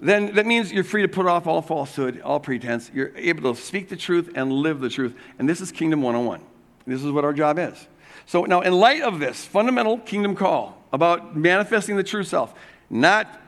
then 0.00 0.34
that 0.34 0.46
means 0.46 0.72
you're 0.72 0.82
free 0.82 1.02
to 1.02 1.08
put 1.08 1.26
off 1.26 1.46
all 1.46 1.60
falsehood, 1.60 2.20
all 2.22 2.40
pretense. 2.40 2.90
You're 2.92 3.12
able 3.16 3.54
to 3.54 3.60
speak 3.60 3.88
the 3.88 3.96
truth 3.96 4.30
and 4.34 4.50
live 4.50 4.80
the 4.80 4.88
truth. 4.88 5.14
And 5.38 5.48
this 5.48 5.60
is 5.60 5.70
Kingdom 5.70 6.00
101. 6.02 6.42
This 6.86 7.04
is 7.04 7.12
what 7.12 7.24
our 7.24 7.34
job 7.34 7.58
is. 7.58 7.86
So 8.24 8.44
now, 8.44 8.62
in 8.62 8.72
light 8.72 9.02
of 9.02 9.20
this 9.20 9.44
fundamental 9.44 9.98
kingdom 9.98 10.34
call 10.34 10.82
about 10.92 11.36
manifesting 11.36 11.96
the 11.96 12.02
true 12.02 12.24
self, 12.24 12.54
not 12.88 13.40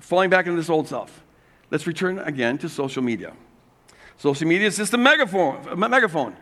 falling 0.00 0.30
back 0.30 0.46
into 0.46 0.56
this 0.56 0.68
old 0.68 0.88
self, 0.88 1.22
let's 1.70 1.86
return 1.86 2.18
again 2.18 2.58
to 2.58 2.68
social 2.68 3.02
media. 3.02 3.32
Social 4.20 4.46
media 4.46 4.66
is 4.66 4.76
just 4.76 4.92
a 4.92 4.98
megaphone. 4.98 5.66
A 5.66 5.76
megaphone. 5.76 6.36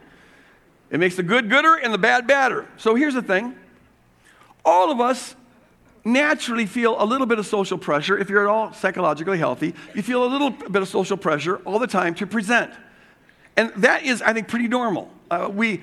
It 0.91 0.99
makes 0.99 1.14
the 1.14 1.23
good 1.23 1.49
gooder 1.49 1.77
and 1.77 1.95
the 1.95 1.99
bad 1.99 2.27
badder. 2.27 2.67
So 2.77 2.97
here's 2.97 3.14
the 3.14 3.23
thing 3.23 3.55
all 4.64 4.91
of 4.91 5.01
us 5.01 5.37
naturally 6.05 6.67
feel 6.67 7.01
a 7.01 7.05
little 7.05 7.27
bit 7.27 7.38
of 7.38 7.47
social 7.47 7.79
pressure. 7.79 8.19
If 8.19 8.31
you're 8.31 8.43
at 8.43 8.51
all 8.51 8.73
psychologically 8.73 9.38
healthy, 9.38 9.77
you 9.95 10.03
feel 10.03 10.25
a 10.25 10.27
little 10.27 10.51
bit 10.51 10.83
of 10.83 10.88
social 10.88 11.17
pressure 11.17 11.59
all 11.59 11.79
the 11.79 11.87
time 11.87 12.17
to 12.17 12.27
present. 12.27 12.73
And 13.57 13.73
that 13.77 14.03
is, 14.03 14.23
I 14.23 14.33
think, 14.33 14.49
pretty 14.49 14.67
normal. 14.67 15.09
Uh, 15.31 15.49
we, 15.53 15.83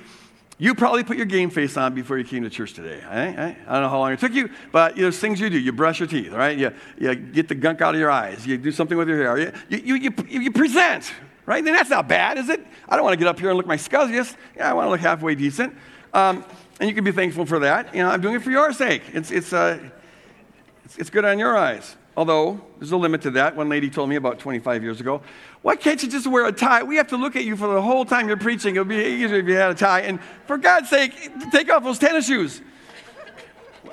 you 0.57 0.75
probably 0.75 1.05
put 1.05 1.15
your 1.15 1.25
game 1.25 1.49
face 1.49 1.77
on 1.77 1.95
before 1.95 2.17
you 2.17 2.25
came 2.25 2.43
to 2.43 2.49
church 2.49 2.73
today. 2.73 3.01
I, 3.03 3.21
I, 3.21 3.57
I 3.67 3.73
don't 3.73 3.83
know 3.83 3.89
how 3.89 3.99
long 3.99 4.11
it 4.11 4.19
took 4.19 4.33
you, 4.33 4.49
but 4.73 4.97
you 4.97 5.03
know, 5.03 5.05
there's 5.05 5.19
things 5.19 5.39
you 5.39 5.49
do. 5.49 5.57
You 5.57 5.71
brush 5.71 6.01
your 6.01 6.07
teeth, 6.07 6.33
right? 6.33 6.57
You, 6.57 6.73
you 6.97 7.15
get 7.15 7.47
the 7.47 7.55
gunk 7.55 7.81
out 7.81 7.93
of 7.93 7.99
your 8.01 8.11
eyes. 8.11 8.45
You 8.45 8.57
do 8.57 8.73
something 8.73 8.97
with 8.97 9.07
your 9.07 9.17
hair. 9.17 9.53
You, 9.69 9.77
you, 9.77 9.95
you, 9.95 10.13
you 10.27 10.51
present, 10.51 11.13
right? 11.45 11.63
Then 11.63 11.73
that's 11.73 11.89
not 11.89 12.07
bad, 12.07 12.37
is 12.37 12.49
it? 12.49 12.65
I 12.87 12.95
don't 12.95 13.03
want 13.03 13.13
to 13.13 13.17
get 13.17 13.27
up 13.27 13.39
here 13.39 13.49
and 13.49 13.57
look 13.57 13.67
my 13.67 13.77
scuzziest. 13.77 14.35
Yeah, 14.55 14.69
I 14.69 14.73
want 14.73 14.87
to 14.87 14.89
look 14.91 14.99
halfway 14.99 15.35
decent. 15.35 15.75
Um, 16.13 16.45
and 16.79 16.89
you 16.89 16.95
can 16.95 17.03
be 17.03 17.11
thankful 17.11 17.45
for 17.45 17.59
that. 17.59 17.93
You 17.93 18.03
know, 18.03 18.09
I'm 18.09 18.21
doing 18.21 18.35
it 18.35 18.41
for 18.41 18.51
your 18.51 18.73
sake. 18.73 19.03
It's, 19.13 19.31
it's, 19.31 19.53
uh, 19.53 19.79
it's, 20.83 20.97
it's 20.97 21.09
good 21.09 21.25
on 21.25 21.39
your 21.39 21.57
eyes. 21.57 21.95
Although, 22.17 22.61
there's 22.79 22.91
a 22.91 22.97
limit 22.97 23.21
to 23.23 23.31
that. 23.31 23.57
One 23.57 23.67
lady 23.67 23.89
told 23.89 24.09
me 24.09 24.15
about 24.15 24.39
25 24.39 24.81
years 24.81 25.01
ago, 25.01 25.21
why 25.61 25.75
can't 25.75 26.01
you 26.01 26.09
just 26.09 26.27
wear 26.27 26.45
a 26.45 26.51
tie? 26.51 26.83
We 26.83 26.95
have 26.95 27.07
to 27.07 27.17
look 27.17 27.35
at 27.35 27.43
you 27.43 27.57
for 27.57 27.67
the 27.67 27.81
whole 27.81 28.05
time 28.05 28.27
you're 28.27 28.37
preaching. 28.37 28.75
It 28.75 28.79
would 28.79 28.87
be 28.87 28.95
easier 28.95 29.37
if 29.37 29.47
you 29.47 29.55
had 29.55 29.71
a 29.71 29.75
tie. 29.75 30.01
And 30.01 30.19
for 30.45 30.57
God's 30.57 30.89
sake, 30.89 31.13
take 31.51 31.69
off 31.69 31.83
those 31.83 31.99
tennis 31.99 32.27
shoes. 32.27 32.61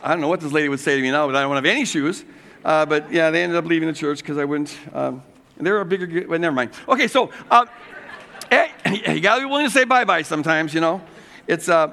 I 0.03 0.11
don't 0.11 0.21
know 0.21 0.29
what 0.29 0.41
this 0.41 0.53
lady 0.53 0.69
would 0.69 0.81
say 0.81 0.97
to 0.97 1.03
me 1.03 1.11
now, 1.11 1.27
but 1.27 1.35
I 1.35 1.41
don't 1.41 1.51
want 1.51 1.65
to 1.65 1.69
have 1.69 1.77
any 1.77 1.85
shoes. 1.85 2.25
Uh, 2.65 2.87
but 2.87 3.12
yeah, 3.12 3.31
they 3.31 3.43
ended 3.43 3.57
up 3.57 3.65
leaving 3.65 3.88
the 3.88 3.95
church 3.95 4.19
because 4.19 4.38
I 4.38 4.45
wouldn't. 4.45 4.77
Um, 4.93 5.23
they 5.66 5.70
were 5.70 5.81
a 5.81 5.87
bigger, 5.87 6.27
well, 6.29 6.38
never 6.38 6.55
mind. 6.55 6.70
Okay, 6.88 7.09
so 7.09 7.31
uh, 7.51 7.66
you 8.87 9.20
got 9.20 9.37
to 9.37 9.40
be 9.42 9.46
willing 9.46 9.66
to 9.66 9.70
say 9.70 9.85
bye 9.85 10.05
bye 10.05 10.22
sometimes, 10.22 10.75
you 10.75 10.81
know. 10.81 11.01
It's, 11.46 11.68
uh, 11.68 11.92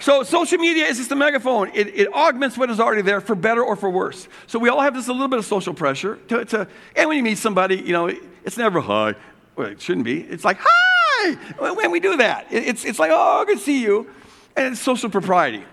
so 0.00 0.22
social 0.22 0.58
media 0.58 0.86
is 0.86 0.96
just 0.96 1.12
a 1.12 1.16
megaphone. 1.16 1.70
It, 1.74 1.88
it, 1.88 2.12
augments 2.12 2.56
what 2.56 2.70
is 2.70 2.80
already 2.80 3.02
there 3.02 3.20
for 3.20 3.34
better 3.34 3.62
or 3.62 3.76
for 3.76 3.90
worse. 3.90 4.28
So 4.46 4.58
we 4.58 4.70
all 4.70 4.80
have 4.80 4.94
this 4.94 5.08
a 5.08 5.12
little 5.12 5.28
bit 5.28 5.38
of 5.38 5.44
social 5.44 5.74
pressure. 5.74 6.16
To, 6.28 6.44
to, 6.46 6.68
and 6.96 7.08
when 7.08 7.18
you 7.18 7.22
meet 7.22 7.38
somebody, 7.38 7.76
you 7.76 7.92
know, 7.92 8.06
it's 8.44 8.56
never 8.56 8.80
hi. 8.80 9.14
Well, 9.56 9.68
it 9.68 9.80
shouldn't 9.80 10.06
be. 10.06 10.22
It's 10.22 10.44
like 10.44 10.56
hi 10.60 11.34
when 11.58 11.90
we 11.90 12.00
do 12.00 12.16
that. 12.16 12.46
It's, 12.50 12.84
it's 12.84 12.98
like, 12.98 13.10
oh, 13.12 13.44
good 13.44 13.58
to 13.58 13.64
see 13.64 13.82
you. 13.82 14.08
And 14.56 14.72
it's 14.72 14.80
social 14.80 15.10
propriety. 15.10 15.64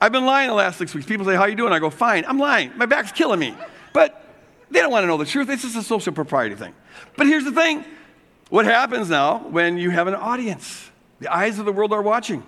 I've 0.00 0.12
been 0.12 0.26
lying 0.26 0.48
the 0.48 0.54
last 0.54 0.78
six 0.78 0.92
weeks. 0.94 1.06
People 1.06 1.24
say, 1.24 1.36
how 1.36 1.44
you 1.44 1.54
doing? 1.54 1.72
I 1.72 1.78
go, 1.78 1.88
fine. 1.88 2.24
I'm 2.26 2.38
lying. 2.38 2.76
My 2.76 2.86
back's 2.86 3.12
killing 3.12 3.38
me. 3.38 3.54
But 3.92 4.21
they 4.72 4.80
don't 4.80 4.90
want 4.90 5.04
to 5.04 5.06
know 5.06 5.16
the 5.16 5.26
truth. 5.26 5.48
It's 5.50 5.62
just 5.62 5.76
a 5.76 5.82
social 5.82 6.12
propriety 6.12 6.54
thing. 6.54 6.74
But 7.16 7.26
here's 7.26 7.44
the 7.44 7.52
thing 7.52 7.84
what 8.48 8.66
happens 8.66 9.08
now 9.08 9.38
when 9.38 9.78
you 9.78 9.90
have 9.90 10.08
an 10.08 10.14
audience? 10.14 10.90
The 11.20 11.32
eyes 11.32 11.58
of 11.58 11.66
the 11.66 11.72
world 11.72 11.92
are 11.92 12.02
watching. 12.02 12.42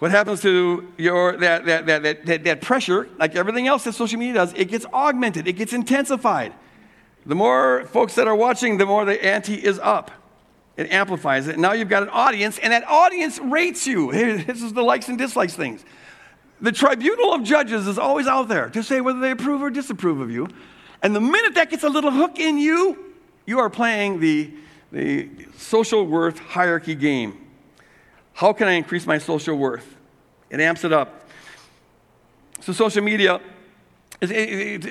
What 0.00 0.10
happens 0.10 0.42
to 0.42 0.92
your, 0.98 1.36
that, 1.36 1.64
that, 1.66 1.86
that, 1.86 2.26
that, 2.26 2.44
that 2.44 2.60
pressure, 2.60 3.08
like 3.18 3.36
everything 3.36 3.68
else 3.68 3.84
that 3.84 3.92
social 3.92 4.18
media 4.18 4.34
does, 4.34 4.52
it 4.54 4.64
gets 4.64 4.84
augmented, 4.86 5.46
it 5.46 5.52
gets 5.52 5.72
intensified. 5.72 6.52
The 7.24 7.36
more 7.36 7.84
folks 7.84 8.16
that 8.16 8.26
are 8.26 8.34
watching, 8.34 8.78
the 8.78 8.86
more 8.86 9.04
the 9.04 9.24
ante 9.24 9.54
is 9.54 9.78
up. 9.78 10.10
It 10.76 10.90
amplifies 10.90 11.46
it. 11.46 11.58
Now 11.58 11.72
you've 11.72 11.88
got 11.88 12.02
an 12.02 12.08
audience, 12.08 12.58
and 12.58 12.72
that 12.72 12.84
audience 12.88 13.38
rates 13.38 13.86
you. 13.86 14.10
This 14.46 14.62
is 14.62 14.72
the 14.72 14.82
likes 14.82 15.08
and 15.08 15.16
dislikes 15.16 15.54
things. 15.54 15.84
The 16.62 16.70
tribunal 16.70 17.34
of 17.34 17.42
judges 17.42 17.88
is 17.88 17.98
always 17.98 18.28
out 18.28 18.46
there 18.46 18.70
to 18.70 18.82
say 18.84 19.00
whether 19.00 19.18
they 19.18 19.32
approve 19.32 19.60
or 19.62 19.68
disapprove 19.68 20.20
of 20.20 20.30
you. 20.30 20.48
And 21.02 21.14
the 21.14 21.20
minute 21.20 21.56
that 21.56 21.70
gets 21.70 21.82
a 21.82 21.88
little 21.88 22.12
hook 22.12 22.38
in 22.38 22.56
you, 22.56 23.12
you 23.46 23.58
are 23.58 23.68
playing 23.68 24.20
the, 24.20 24.52
the 24.92 25.28
social 25.56 26.06
worth 26.06 26.38
hierarchy 26.38 26.94
game. 26.94 27.44
How 28.34 28.52
can 28.52 28.68
I 28.68 28.72
increase 28.72 29.06
my 29.06 29.18
social 29.18 29.56
worth? 29.56 29.96
It 30.50 30.60
amps 30.60 30.84
it 30.84 30.92
up. 30.92 31.28
So, 32.60 32.72
social 32.72 33.02
media, 33.02 33.40
take 34.20 34.30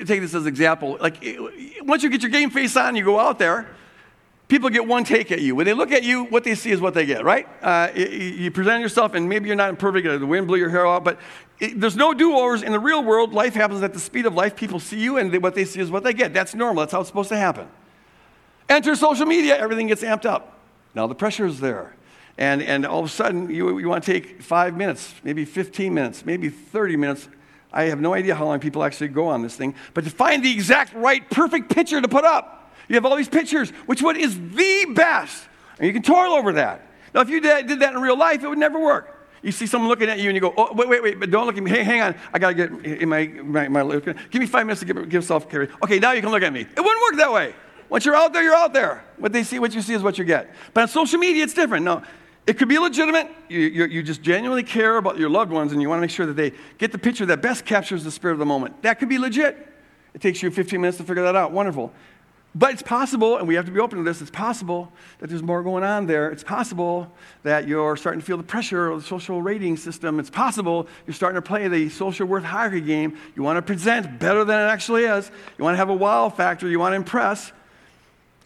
this 0.06 0.34
as 0.34 0.42
an 0.42 0.48
example. 0.48 0.98
Like, 1.00 1.24
once 1.80 2.02
you 2.02 2.10
get 2.10 2.20
your 2.20 2.30
game 2.30 2.50
face 2.50 2.76
on, 2.76 2.96
you 2.96 3.04
go 3.04 3.18
out 3.18 3.38
there, 3.38 3.66
people 4.52 4.68
get 4.68 4.86
one 4.86 5.02
take 5.02 5.32
at 5.32 5.40
you. 5.40 5.54
When 5.56 5.64
they 5.64 5.72
look 5.72 5.92
at 5.92 6.02
you, 6.02 6.24
what 6.24 6.44
they 6.44 6.54
see 6.54 6.70
is 6.70 6.78
what 6.78 6.92
they 6.92 7.06
get, 7.06 7.24
right? 7.24 7.48
Uh, 7.62 7.88
you 7.94 8.50
present 8.50 8.82
yourself, 8.82 9.14
and 9.14 9.26
maybe 9.26 9.46
you're 9.46 9.56
not 9.56 9.78
perfect, 9.78 10.06
the 10.06 10.26
wind 10.26 10.46
blew 10.46 10.58
your 10.58 10.68
hair 10.68 10.86
out, 10.86 11.04
but 11.04 11.18
it, 11.58 11.80
there's 11.80 11.96
no 11.96 12.12
do 12.12 12.36
overs. 12.36 12.62
In 12.62 12.70
the 12.70 12.78
real 12.78 13.02
world, 13.02 13.32
life 13.32 13.54
happens 13.54 13.82
at 13.82 13.94
the 13.94 13.98
speed 13.98 14.26
of 14.26 14.34
life. 14.34 14.54
People 14.54 14.78
see 14.78 15.00
you, 15.00 15.16
and 15.16 15.32
they, 15.32 15.38
what 15.38 15.54
they 15.54 15.64
see 15.64 15.80
is 15.80 15.90
what 15.90 16.04
they 16.04 16.12
get. 16.12 16.34
That's 16.34 16.54
normal. 16.54 16.82
That's 16.82 16.92
how 16.92 17.00
it's 17.00 17.08
supposed 17.08 17.30
to 17.30 17.36
happen. 17.38 17.66
Enter 18.68 18.94
social 18.94 19.24
media, 19.24 19.56
everything 19.56 19.86
gets 19.86 20.02
amped 20.02 20.26
up. 20.26 20.58
Now 20.94 21.06
the 21.06 21.14
pressure 21.14 21.46
is 21.46 21.58
there. 21.58 21.96
And, 22.36 22.62
and 22.62 22.84
all 22.84 23.00
of 23.00 23.06
a 23.06 23.08
sudden, 23.08 23.48
you, 23.48 23.78
you 23.78 23.88
want 23.88 24.04
to 24.04 24.12
take 24.12 24.42
five 24.42 24.76
minutes, 24.76 25.14
maybe 25.24 25.46
15 25.46 25.94
minutes, 25.94 26.26
maybe 26.26 26.50
30 26.50 26.96
minutes. 26.96 27.26
I 27.72 27.84
have 27.84 28.02
no 28.02 28.12
idea 28.12 28.34
how 28.34 28.44
long 28.44 28.60
people 28.60 28.84
actually 28.84 29.08
go 29.08 29.28
on 29.28 29.40
this 29.40 29.56
thing, 29.56 29.74
but 29.94 30.04
to 30.04 30.10
find 30.10 30.44
the 30.44 30.52
exact 30.52 30.92
right, 30.92 31.28
perfect 31.30 31.70
picture 31.70 32.02
to 32.02 32.08
put 32.08 32.24
up. 32.24 32.61
You 32.92 32.96
have 32.96 33.06
all 33.06 33.16
these 33.16 33.26
pictures. 33.26 33.70
Which 33.86 34.02
one 34.02 34.16
is 34.16 34.38
the 34.38 34.92
best? 34.94 35.48
And 35.78 35.86
you 35.86 35.94
can 35.94 36.02
toil 36.02 36.34
over 36.34 36.52
that. 36.52 36.86
Now, 37.14 37.22
if 37.22 37.30
you 37.30 37.40
did, 37.40 37.66
that 37.80 37.94
in 37.94 37.98
real 38.02 38.18
life, 38.18 38.44
it 38.44 38.48
would 38.48 38.58
never 38.58 38.78
work. 38.78 39.30
You 39.40 39.50
see 39.50 39.64
someone 39.64 39.88
looking 39.88 40.10
at 40.10 40.18
you 40.18 40.28
and 40.28 40.36
you 40.36 40.42
go, 40.42 40.52
oh, 40.54 40.74
wait, 40.74 40.90
wait, 40.90 41.02
wait, 41.02 41.18
but 41.18 41.30
don't 41.30 41.46
look 41.46 41.56
at 41.56 41.62
me. 41.62 41.70
Hey, 41.70 41.84
hang 41.84 42.02
on. 42.02 42.14
I 42.34 42.38
got 42.38 42.48
to 42.48 42.54
get 42.54 42.70
in 42.84 43.08
my, 43.08 43.26
my, 43.26 43.68
my, 43.68 43.98
give 43.98 44.34
me 44.34 44.44
five 44.44 44.66
minutes 44.66 44.80
to 44.80 44.86
give, 44.86 45.08
give 45.08 45.24
self 45.24 45.48
care. 45.48 45.70
Okay, 45.82 46.00
now 46.00 46.12
you 46.12 46.20
can 46.20 46.30
look 46.30 46.42
at 46.42 46.52
me. 46.52 46.60
It 46.60 46.68
wouldn't 46.76 47.00
work 47.00 47.16
that 47.16 47.32
way. 47.32 47.54
Once 47.88 48.04
you're 48.04 48.14
out 48.14 48.34
there, 48.34 48.42
you're 48.42 48.54
out 48.54 48.74
there. 48.74 49.02
What 49.16 49.32
they 49.32 49.42
see, 49.42 49.58
what 49.58 49.74
you 49.74 49.80
see 49.80 49.94
is 49.94 50.02
what 50.02 50.18
you 50.18 50.24
get. 50.26 50.54
But 50.74 50.82
on 50.82 50.88
social 50.88 51.18
media, 51.18 51.44
it's 51.44 51.54
different. 51.54 51.86
No, 51.86 52.02
It 52.46 52.58
could 52.58 52.68
be 52.68 52.78
legitimate. 52.78 53.30
You, 53.48 53.60
you, 53.60 53.84
you, 53.86 54.02
just 54.02 54.20
genuinely 54.20 54.64
care 54.64 54.98
about 54.98 55.16
your 55.16 55.30
loved 55.30 55.50
ones 55.50 55.72
and 55.72 55.80
you 55.80 55.88
want 55.88 55.96
to 55.96 56.02
make 56.02 56.10
sure 56.10 56.26
that 56.26 56.36
they 56.36 56.52
get 56.76 56.92
the 56.92 56.98
picture 56.98 57.24
that 57.24 57.40
best 57.40 57.64
captures 57.64 58.04
the 58.04 58.10
spirit 58.10 58.34
of 58.34 58.38
the 58.38 58.44
moment. 58.44 58.82
That 58.82 58.98
could 58.98 59.08
be 59.08 59.16
legit. 59.16 59.70
It 60.14 60.20
takes 60.20 60.42
you 60.42 60.50
15 60.50 60.80
minutes 60.80 60.98
to 60.98 61.04
figure 61.04 61.22
that 61.22 61.36
out. 61.36 61.52
Wonderful. 61.52 61.92
But 62.54 62.72
it's 62.72 62.82
possible, 62.82 63.38
and 63.38 63.48
we 63.48 63.54
have 63.54 63.64
to 63.64 63.72
be 63.72 63.80
open 63.80 63.96
to 63.98 64.04
this, 64.04 64.20
it's 64.20 64.30
possible 64.30 64.92
that 65.20 65.30
there's 65.30 65.42
more 65.42 65.62
going 65.62 65.84
on 65.84 66.06
there. 66.06 66.30
It's 66.30 66.44
possible 66.44 67.10
that 67.44 67.66
you're 67.66 67.96
starting 67.96 68.20
to 68.20 68.26
feel 68.26 68.36
the 68.36 68.42
pressure 68.42 68.88
of 68.88 69.00
the 69.00 69.08
social 69.08 69.40
rating 69.40 69.78
system. 69.78 70.20
It's 70.20 70.28
possible 70.28 70.86
you're 71.06 71.14
starting 71.14 71.40
to 71.40 71.46
play 71.46 71.66
the 71.68 71.88
social 71.88 72.26
worth 72.26 72.44
hierarchy 72.44 72.82
game. 72.82 73.16
You 73.34 73.42
want 73.42 73.56
to 73.56 73.62
present 73.62 74.18
better 74.18 74.44
than 74.44 74.60
it 74.60 74.70
actually 74.70 75.04
is. 75.04 75.30
You 75.56 75.64
want 75.64 75.74
to 75.74 75.78
have 75.78 75.88
a 75.88 75.94
wow 75.94 76.28
factor. 76.28 76.68
You 76.68 76.78
want 76.78 76.92
to 76.92 76.96
impress. 76.96 77.52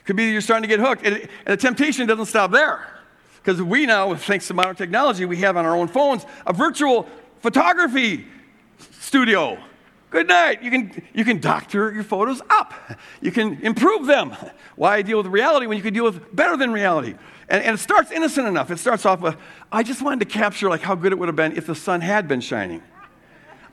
Could 0.05 0.15
be 0.15 0.31
you're 0.31 0.41
starting 0.41 0.69
to 0.69 0.77
get 0.77 0.79
hooked. 0.79 1.05
And, 1.05 1.17
and 1.17 1.29
the 1.47 1.57
temptation 1.57 2.07
doesn't 2.07 2.27
stop 2.27 2.53
there. 2.53 2.87
Because 3.43 3.61
we 3.61 3.87
now, 3.87 4.15
thanks 4.15 4.47
to 4.49 4.55
modern 4.55 4.77
technology, 4.77 5.25
we 5.25 5.39
have 5.39 5.57
on 5.57 5.65
our 5.65 5.77
own 5.77 5.89
phones 5.89 6.25
a 6.47 6.53
virtual 6.53 7.09
photography 7.41 8.25
studio 9.01 9.59
Good 10.11 10.29
night. 10.29 10.63
You 10.63 10.71
can, 10.71 11.03
you 11.15 11.25
can 11.25 11.41
doctor 11.41 11.93
your 11.93 12.05
photos 12.05 12.41
up. 12.49 12.73
You 13.21 13.33
can 13.33 13.61
improve 13.63 14.07
them. 14.07 14.35
Why 14.77 15.03
deal 15.03 15.19
with 15.19 15.27
reality 15.27 15.67
when 15.67 15.77
you 15.77 15.83
can 15.83 15.93
deal 15.93 16.05
with 16.05 16.35
better 16.35 16.57
than 16.57 16.73
reality? 16.73 17.15
And, 17.49 17.63
and 17.63 17.75
it 17.75 17.79
starts 17.79 18.11
innocent 18.11 18.47
enough. 18.47 18.71
It 18.71 18.79
starts 18.79 19.05
off 19.05 19.21
with, 19.21 19.37
I 19.71 19.83
just 19.83 20.03
wanted 20.03 20.21
to 20.21 20.27
capture 20.27 20.69
like 20.69 20.81
how 20.81 20.95
good 20.95 21.13
it 21.13 21.19
would 21.19 21.29
have 21.29 21.37
been 21.37 21.57
if 21.57 21.67
the 21.67 21.75
sun 21.75 22.01
had 22.01 22.29
been 22.29 22.41
shining. 22.41 22.83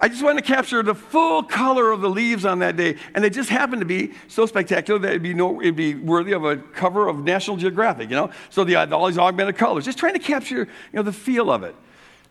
I 0.02 0.10
just 0.10 0.22
wanted 0.22 0.44
to 0.44 0.48
capture 0.54 0.84
the 0.84 0.96
full 0.96 1.44
color 1.44 1.92
of 1.92 2.02
the 2.02 2.10
leaves 2.10 2.44
on 2.44 2.60
that 2.60 2.76
day, 2.76 2.98
and 3.16 3.24
they 3.24 3.30
just 3.30 3.50
happened 3.50 3.80
to 3.80 3.86
be 3.86 4.12
so 4.28 4.46
spectacular 4.46 5.00
that 5.00 5.10
it'd 5.12 5.24
be, 5.24 5.34
no, 5.34 5.62
it'd 5.62 5.78
be 5.78 5.96
worthy 5.96 6.34
of 6.34 6.44
a 6.44 6.58
cover 6.58 7.08
of 7.08 7.20
National 7.20 7.56
Geographic, 7.56 8.10
you 8.10 8.16
know? 8.18 8.30
So 8.50 8.66
the, 8.66 8.76
all 8.76 9.08
these 9.08 9.18
augmented 9.18 9.56
colors, 9.56 9.86
just 9.86 9.98
trying 9.98 10.14
to 10.14 10.20
capture, 10.20 10.58
you 10.58 10.68
know, 10.92 11.04
the 11.04 11.14
feel 11.14 11.50
of 11.50 11.64
it. 11.64 11.74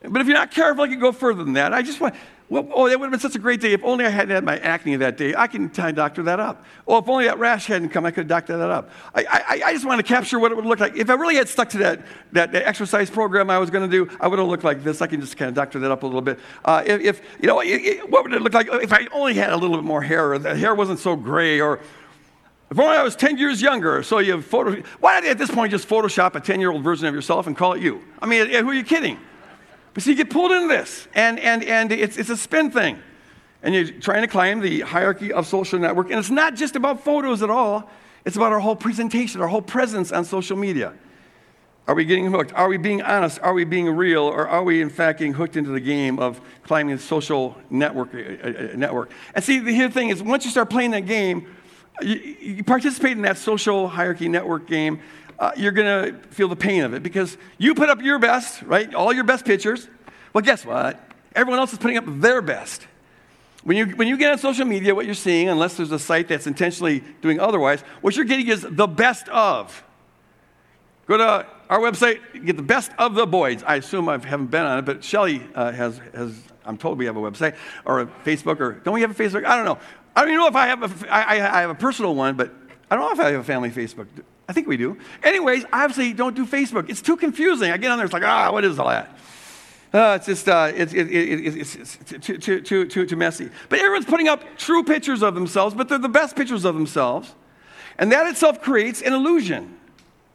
But 0.02 0.20
if 0.20 0.26
you're 0.26 0.36
not 0.36 0.50
careful, 0.50 0.84
I 0.84 0.88
could 0.88 1.00
go 1.00 1.12
further 1.12 1.44
than 1.44 1.54
that. 1.54 1.72
I 1.72 1.80
just 1.80 1.98
want, 1.98 2.14
well, 2.52 2.68
oh, 2.74 2.86
that 2.86 3.00
would 3.00 3.06
have 3.06 3.10
been 3.10 3.18
such 3.18 3.34
a 3.34 3.38
great 3.38 3.62
day. 3.62 3.72
If 3.72 3.82
only 3.82 4.04
I 4.04 4.10
hadn't 4.10 4.34
had 4.34 4.44
my 4.44 4.58
acne 4.58 4.96
that 4.96 5.16
day, 5.16 5.34
I 5.34 5.46
can 5.46 5.70
tie 5.70 5.90
doctor 5.90 6.22
that 6.24 6.38
up. 6.38 6.66
Oh, 6.86 6.98
if 6.98 7.08
only 7.08 7.24
that 7.24 7.38
rash 7.38 7.64
hadn't 7.64 7.88
come, 7.88 8.04
I 8.04 8.10
could 8.10 8.24
have 8.24 8.28
doctored 8.28 8.60
that 8.60 8.68
up. 8.68 8.90
I, 9.14 9.24
I, 9.24 9.62
I 9.68 9.72
just 9.72 9.86
want 9.86 10.00
to 10.00 10.02
capture 10.02 10.38
what 10.38 10.52
it 10.52 10.56
would 10.56 10.66
look 10.66 10.78
like. 10.78 10.94
If 10.94 11.08
I 11.08 11.14
really 11.14 11.36
had 11.36 11.48
stuck 11.48 11.70
to 11.70 11.78
that, 11.78 12.02
that, 12.32 12.52
that 12.52 12.68
exercise 12.68 13.08
program 13.08 13.48
I 13.48 13.58
was 13.58 13.70
going 13.70 13.90
to 13.90 14.04
do, 14.04 14.14
I 14.20 14.28
would 14.28 14.38
have 14.38 14.48
looked 14.48 14.64
like 14.64 14.84
this. 14.84 15.00
I 15.00 15.06
can 15.06 15.22
just 15.22 15.38
kind 15.38 15.48
of 15.48 15.54
doctor 15.54 15.78
that 15.78 15.90
up 15.90 16.02
a 16.02 16.06
little 16.06 16.20
bit. 16.20 16.38
Uh, 16.62 16.82
if, 16.84 17.00
if, 17.00 17.22
you 17.40 17.48
know, 17.48 17.60
it, 17.60 17.68
it, 17.68 18.10
what 18.10 18.22
would 18.22 18.34
it 18.34 18.42
look 18.42 18.52
like 18.52 18.68
if 18.70 18.92
I 18.92 19.08
only 19.12 19.32
had 19.32 19.50
a 19.50 19.56
little 19.56 19.76
bit 19.76 19.84
more 19.86 20.02
hair, 20.02 20.34
or 20.34 20.38
the 20.38 20.54
hair 20.54 20.74
wasn't 20.74 20.98
so 20.98 21.16
gray, 21.16 21.58
or 21.58 21.80
if 22.70 22.78
only 22.78 22.98
I 22.98 23.02
was 23.02 23.16
10 23.16 23.38
years 23.38 23.62
younger, 23.62 24.02
so 24.02 24.18
you 24.18 24.32
have 24.32 24.44
photo. 24.44 24.82
Why 25.00 25.20
not 25.20 25.24
at 25.24 25.38
this 25.38 25.50
point 25.50 25.70
just 25.70 25.88
Photoshop 25.88 26.34
a 26.34 26.40
10 26.40 26.60
year 26.60 26.70
old 26.70 26.84
version 26.84 27.06
of 27.06 27.14
yourself 27.14 27.46
and 27.46 27.56
call 27.56 27.72
it 27.72 27.80
you? 27.80 28.02
I 28.20 28.26
mean, 28.26 28.50
who 28.50 28.68
are 28.68 28.74
you 28.74 28.84
kidding? 28.84 29.18
But 29.94 30.02
see, 30.02 30.10
you 30.10 30.16
get 30.16 30.30
pulled 30.30 30.52
into 30.52 30.68
this, 30.68 31.06
and, 31.14 31.38
and, 31.38 31.62
and 31.64 31.92
it's, 31.92 32.16
it's 32.16 32.30
a 32.30 32.36
spin 32.36 32.70
thing. 32.70 32.98
And 33.62 33.74
you're 33.74 33.90
trying 33.90 34.22
to 34.22 34.28
climb 34.28 34.60
the 34.60 34.80
hierarchy 34.80 35.32
of 35.32 35.46
social 35.46 35.78
network. 35.78 36.10
And 36.10 36.18
it's 36.18 36.30
not 36.30 36.54
just 36.54 36.74
about 36.74 37.04
photos 37.04 37.42
at 37.42 37.50
all, 37.50 37.88
it's 38.24 38.36
about 38.36 38.52
our 38.52 38.60
whole 38.60 38.76
presentation, 38.76 39.40
our 39.40 39.48
whole 39.48 39.62
presence 39.62 40.12
on 40.12 40.24
social 40.24 40.56
media. 40.56 40.94
Are 41.88 41.94
we 41.96 42.04
getting 42.04 42.30
hooked? 42.30 42.52
Are 42.52 42.68
we 42.68 42.76
being 42.76 43.02
honest? 43.02 43.40
Are 43.40 43.52
we 43.52 43.64
being 43.64 43.90
real? 43.90 44.22
Or 44.22 44.48
are 44.48 44.62
we, 44.62 44.80
in 44.80 44.88
fact, 44.88 45.18
getting 45.18 45.34
hooked 45.34 45.56
into 45.56 45.70
the 45.70 45.80
game 45.80 46.20
of 46.20 46.40
climbing 46.62 46.96
the 46.96 47.02
social 47.02 47.56
network? 47.70 48.14
Uh, 48.14 48.18
uh, 48.18 48.76
network? 48.76 49.10
And 49.34 49.44
see, 49.44 49.58
the 49.58 49.88
thing 49.88 50.10
is, 50.10 50.22
once 50.22 50.44
you 50.44 50.52
start 50.52 50.70
playing 50.70 50.92
that 50.92 51.06
game, 51.06 51.46
you, 52.00 52.14
you 52.40 52.64
participate 52.64 53.12
in 53.12 53.22
that 53.22 53.36
social 53.36 53.88
hierarchy 53.88 54.28
network 54.28 54.68
game, 54.68 55.00
uh, 55.38 55.52
you're 55.56 55.72
going 55.72 56.12
to 56.12 56.18
feel 56.28 56.48
the 56.48 56.56
pain 56.56 56.82
of 56.82 56.94
it 56.94 57.02
because 57.02 57.36
you 57.58 57.74
put 57.74 57.88
up 57.88 58.00
your 58.02 58.18
best, 58.18 58.62
right? 58.62 58.92
All 58.94 59.12
your 59.12 59.24
best 59.24 59.44
pictures. 59.44 59.88
Well, 60.32 60.42
guess 60.42 60.64
what? 60.64 61.00
Everyone 61.34 61.58
else 61.58 61.72
is 61.72 61.78
putting 61.78 61.96
up 61.96 62.04
their 62.06 62.42
best. 62.42 62.86
When 63.64 63.76
you, 63.76 63.86
when 63.86 64.08
you 64.08 64.16
get 64.16 64.32
on 64.32 64.38
social 64.38 64.66
media, 64.66 64.94
what 64.94 65.06
you're 65.06 65.14
seeing, 65.14 65.48
unless 65.48 65.76
there's 65.76 65.92
a 65.92 65.98
site 65.98 66.28
that's 66.28 66.46
intentionally 66.46 67.02
doing 67.20 67.38
otherwise, 67.38 67.82
what 68.00 68.16
you're 68.16 68.24
getting 68.24 68.48
is 68.48 68.66
the 68.68 68.86
best 68.86 69.28
of. 69.28 69.84
Go 71.06 71.16
to 71.16 71.46
our 71.68 71.78
website, 71.78 72.20
get 72.44 72.56
the 72.56 72.62
best 72.62 72.90
of 72.98 73.14
the 73.14 73.26
boys. 73.26 73.62
I 73.62 73.76
assume 73.76 74.08
I 74.08 74.18
haven't 74.18 74.50
been 74.50 74.64
on 74.64 74.78
it, 74.78 74.84
but 74.84 75.02
Shelly 75.04 75.42
uh, 75.54 75.72
has, 75.72 76.00
has, 76.14 76.40
I'm 76.64 76.76
told 76.76 76.98
we 76.98 77.06
have 77.06 77.16
a 77.16 77.20
website 77.20 77.56
or 77.84 78.00
a 78.00 78.06
Facebook, 78.24 78.60
or 78.60 78.72
don't 78.72 78.94
we 78.94 79.00
have 79.02 79.10
a 79.10 79.22
Facebook? 79.22 79.44
I 79.44 79.56
don't 79.56 79.64
know. 79.64 79.78
I 80.14 80.20
don't 80.20 80.30
even 80.30 80.40
know 80.40 80.48
if 80.48 80.56
I 80.56 80.66
have 80.66 80.82
a, 80.82 81.12
I, 81.12 81.58
I 81.58 81.60
have 81.62 81.70
a 81.70 81.74
personal 81.74 82.14
one, 82.14 82.36
but 82.36 82.52
I 82.90 82.96
don't 82.96 83.04
know 83.06 83.12
if 83.12 83.20
I 83.20 83.30
have 83.30 83.40
a 83.40 83.44
family 83.44 83.70
Facebook. 83.70 84.06
I 84.48 84.52
think 84.52 84.66
we 84.66 84.76
do. 84.76 84.98
Anyways, 85.22 85.64
I 85.72 85.84
obviously 85.84 86.12
don't 86.12 86.34
do 86.34 86.44
Facebook. 86.44 86.90
It's 86.90 87.02
too 87.02 87.16
confusing. 87.16 87.70
I 87.70 87.76
get 87.76 87.90
on 87.90 87.98
there, 87.98 88.04
it's 88.04 88.12
like, 88.12 88.24
ah, 88.24 88.52
what 88.52 88.64
is 88.64 88.78
all 88.78 88.88
that? 88.88 89.16
Uh, 89.92 90.16
it's 90.16 90.26
just 90.26 90.48
uh, 90.48 90.72
it's, 90.74 90.94
it, 90.94 91.10
it, 91.10 91.56
it's, 91.58 91.74
it's 91.74 91.96
too, 91.96 92.38
too, 92.38 92.60
too, 92.60 92.86
too, 92.86 93.06
too 93.06 93.16
messy. 93.16 93.50
But 93.68 93.80
everyone's 93.80 94.06
putting 94.06 94.26
up 94.26 94.42
true 94.56 94.82
pictures 94.82 95.22
of 95.22 95.34
themselves, 95.34 95.74
but 95.74 95.88
they're 95.88 95.98
the 95.98 96.08
best 96.08 96.34
pictures 96.34 96.64
of 96.64 96.74
themselves. 96.74 97.34
And 97.98 98.10
that 98.10 98.26
itself 98.26 98.62
creates 98.62 99.02
an 99.02 99.12
illusion. 99.12 99.78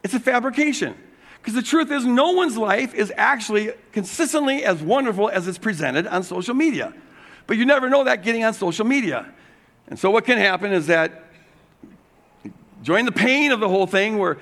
It's 0.04 0.13
a 0.13 0.20
fabrication. 0.20 0.96
Because 1.41 1.56
the 1.56 1.63
truth 1.63 1.91
is, 1.91 2.06
no 2.06 2.32
one's 2.32 2.58
life 2.58 2.93
is 2.93 3.12
actually 3.17 3.72
consistently 3.93 4.63
as 4.63 4.82
wonderful 4.82 5.30
as 5.30 5.48
it's 5.48 5.58
presented 5.58 6.06
on 6.06 6.22
social 6.22 6.54
media. 6.54 6.93
But 7.48 7.58
you 7.58 7.65
never 7.65 7.89
know 7.89 8.04
that 8.04 8.24
getting 8.24 8.43
on 8.43 8.54
social 8.54 8.86
media. 8.86 9.26
And 9.88 9.98
so, 9.98 10.12
what 10.12 10.26
can 10.26 10.38
happen 10.38 10.72
is 10.72 10.88
that 10.88 11.26
join 12.83 13.05
the 13.05 13.11
pain 13.11 13.51
of 13.51 13.59
the 13.59 13.69
whole 13.69 13.87
thing 13.87 14.17
where 14.17 14.37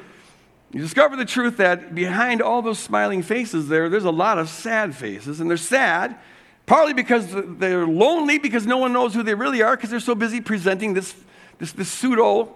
you 0.72 0.82
discover 0.82 1.16
the 1.16 1.26
truth 1.26 1.58
that 1.58 1.96
behind 1.96 2.42
all 2.42 2.62
those 2.62 2.80
smiling 2.80 3.22
faces 3.22 3.68
there, 3.68 3.90
there's 3.90 4.06
a 4.06 4.12
lot 4.12 4.38
of 4.38 4.50
sad 4.50 4.96
faces. 4.96 5.40
And 5.40 5.50
they're 5.50 5.58
sad 5.58 6.18
partly 6.66 6.94
because 6.94 7.28
they're 7.32 7.88
lonely 7.88 8.40
because 8.40 8.66
no 8.66 8.78
one 8.78 8.92
knows 8.92 9.14
who 9.14 9.24
they 9.24 9.36
really 9.36 9.62
are 9.62 9.76
because 9.76 9.90
they're 9.90 10.00
so 10.00 10.16
busy 10.16 10.42
presenting 10.42 10.94
this, 10.94 11.16
this, 11.60 11.72
this 11.72 11.90
pseudo 11.90 12.54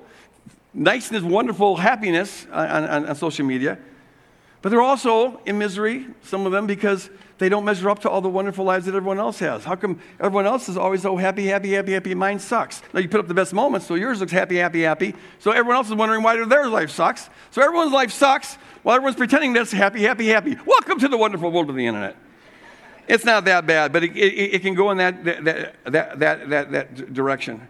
niceness, 0.74 1.24
wonderful 1.24 1.78
happiness 1.78 2.46
uh, 2.52 2.68
on, 2.70 2.84
on, 2.86 3.06
on 3.08 3.16
social 3.16 3.46
media. 3.46 3.78
But 4.62 4.70
they're 4.70 4.82
also 4.82 5.40
in 5.46 5.58
misery, 5.58 6.08
some 6.24 6.46
of 6.46 6.52
them, 6.52 6.68
because 6.68 7.10
they 7.40 7.50
don't 7.50 7.66
measure 7.66 7.90
up 7.90 8.00
to 8.00 8.10
all 8.10 8.22
the 8.22 8.30
wonderful 8.30 8.66
lives 8.66 8.86
that 8.86 8.94
everyone 8.94 9.18
else 9.18 9.40
has. 9.40 9.64
How 9.64 9.76
come 9.76 10.00
everyone 10.20 10.46
else 10.46 10.70
is 10.70 10.78
always 10.78 11.02
so 11.02 11.16
happy, 11.16 11.48
happy, 11.48 11.72
happy, 11.72 11.94
happy? 11.94 12.14
Mine 12.14 12.38
sucks. 12.38 12.82
Now 12.94 13.00
you 13.00 13.10
put 13.10 13.22
up 13.22 13.28
the 13.28 13.34
best 13.34 13.54
moments, 13.54 13.88
so 13.88 13.96
yours 13.96 14.20
looks 14.20 14.32
happy, 14.32 14.58
happy, 14.58 14.82
happy. 14.82 15.16
So 15.40 15.52
everyone 15.52 15.78
else 15.78 15.88
is 15.88 15.96
wondering 15.96 16.22
why 16.22 16.44
their 16.46 16.68
life 16.68 16.92
sucks. 16.92 17.30
So 17.52 17.62
everyone's 17.62 17.94
life 17.94 18.12
sucks 18.12 18.56
while 18.84 18.96
everyone's 18.96 19.16
pretending 19.16 19.54
that's 19.54 19.72
happy, 19.72 20.04
happy, 20.04 20.28
happy. 20.28 20.58
Welcome 20.66 21.00
to 21.00 21.08
the 21.08 21.18
wonderful 21.18 21.50
world 21.52 21.70
of 21.70 21.76
the 21.76 21.88
internet. 21.88 22.18
It's 23.08 23.26
not 23.26 23.46
that 23.46 23.66
bad, 23.66 23.92
but 23.92 24.04
it, 24.04 24.16
it, 24.16 24.56
it 24.56 24.62
can 24.62 24.76
go 24.76 24.92
in 24.92 24.98
that, 24.98 25.24
that, 25.24 25.44
that, 25.86 26.20
that, 26.20 26.50
that, 26.50 26.72
that 26.72 27.14
direction. 27.14 27.68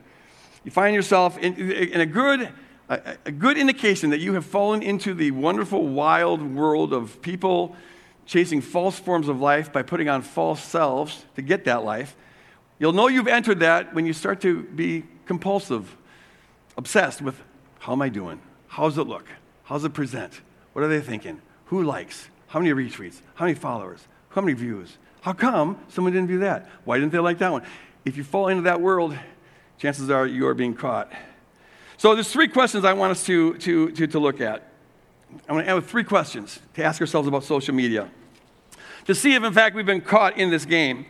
You 0.64 0.72
find 0.72 0.94
yourself 0.94 1.38
in, 1.38 1.56
in 1.56 2.02
a 2.02 2.06
good 2.06 2.50
a, 2.90 3.18
a 3.28 3.32
good 3.32 3.58
indication 3.58 4.10
that 4.10 4.20
you 4.20 4.34
have 4.34 4.46
fallen 4.46 4.82
into 4.82 5.14
the 5.14 5.32
wonderful, 5.32 5.88
wild 5.88 6.42
world 6.42 6.92
of 6.92 7.22
people 7.22 7.76
chasing 8.30 8.62
false 8.62 9.00
forms 9.00 9.28
of 9.28 9.42
life 9.42 9.74
by 9.74 9.82
putting 9.82 10.08
on 10.08 10.22
false 10.22 10.64
selves 10.64 11.26
to 11.36 11.42
get 11.42 11.66
that 11.66 11.84
life. 11.84 12.16
You'll 12.78 12.94
know 12.94 13.08
you've 13.08 13.28
entered 13.28 13.62
that 13.62 13.96
when 13.96 14.06
you 14.06 14.14
start 14.14 14.40
to 14.42 14.62
be 14.62 15.04
compulsive, 15.26 15.98
obsessed 16.78 17.24
with 17.24 17.42
how 17.80 17.94
am 17.94 18.04
I 18.04 18.10
doing? 18.10 18.40
How's 18.68 19.00
it 19.00 19.08
look? 19.08 19.26
How's 19.64 19.84
it 19.84 19.96
present? 19.96 20.42
What 20.74 20.86
are 20.86 20.88
they 20.88 21.02
thinking? 21.02 21.42
Who 21.66 21.82
likes? 21.82 22.30
How 22.50 22.60
many 22.60 22.72
retweets? 22.72 23.20
How 23.34 23.46
many 23.46 23.56
followers? 23.56 24.08
How 24.30 24.42
many 24.42 24.54
views? 24.54 25.00
How 25.22 25.34
come 25.34 25.80
someone 25.88 26.14
didn't 26.14 26.28
view 26.28 26.40
that? 26.40 26.70
Why 26.86 27.00
didn't 27.00 27.12
they 27.12 27.18
like 27.18 27.40
that 27.40 27.52
one? 27.52 27.64
If 28.06 28.16
you 28.16 28.24
fall 28.24 28.50
into 28.50 28.62
that 28.62 28.80
world, 28.80 29.18
chances 29.80 30.12
are 30.12 30.28
you 30.28 30.48
are 30.48 30.54
being 30.54 30.76
caught. 30.76 31.12
So 31.98 32.14
there's 32.14 32.32
three 32.32 32.48
questions 32.48 32.86
I 32.86 32.94
want 32.94 33.10
us 33.10 33.26
to, 33.26 33.56
to, 33.56 33.90
to, 33.90 34.06
to 34.06 34.20
look 34.20 34.40
at. 34.40 34.72
I'm 35.32 35.56
going 35.56 35.64
to 35.64 35.70
end 35.72 35.78
with 35.78 35.90
three 35.90 36.04
questions 36.04 36.60
to 36.76 36.84
ask 36.84 37.02
ourselves 37.02 37.28
about 37.28 37.44
social 37.44 37.74
media 37.74 38.08
to 39.10 39.16
see 39.16 39.34
if, 39.34 39.44
in 39.44 39.52
fact, 39.52 39.76
we've 39.76 39.88
been 39.88 40.02
caught 40.02 40.38
in 40.38 40.52
this 40.52 40.66
game 40.66 41.04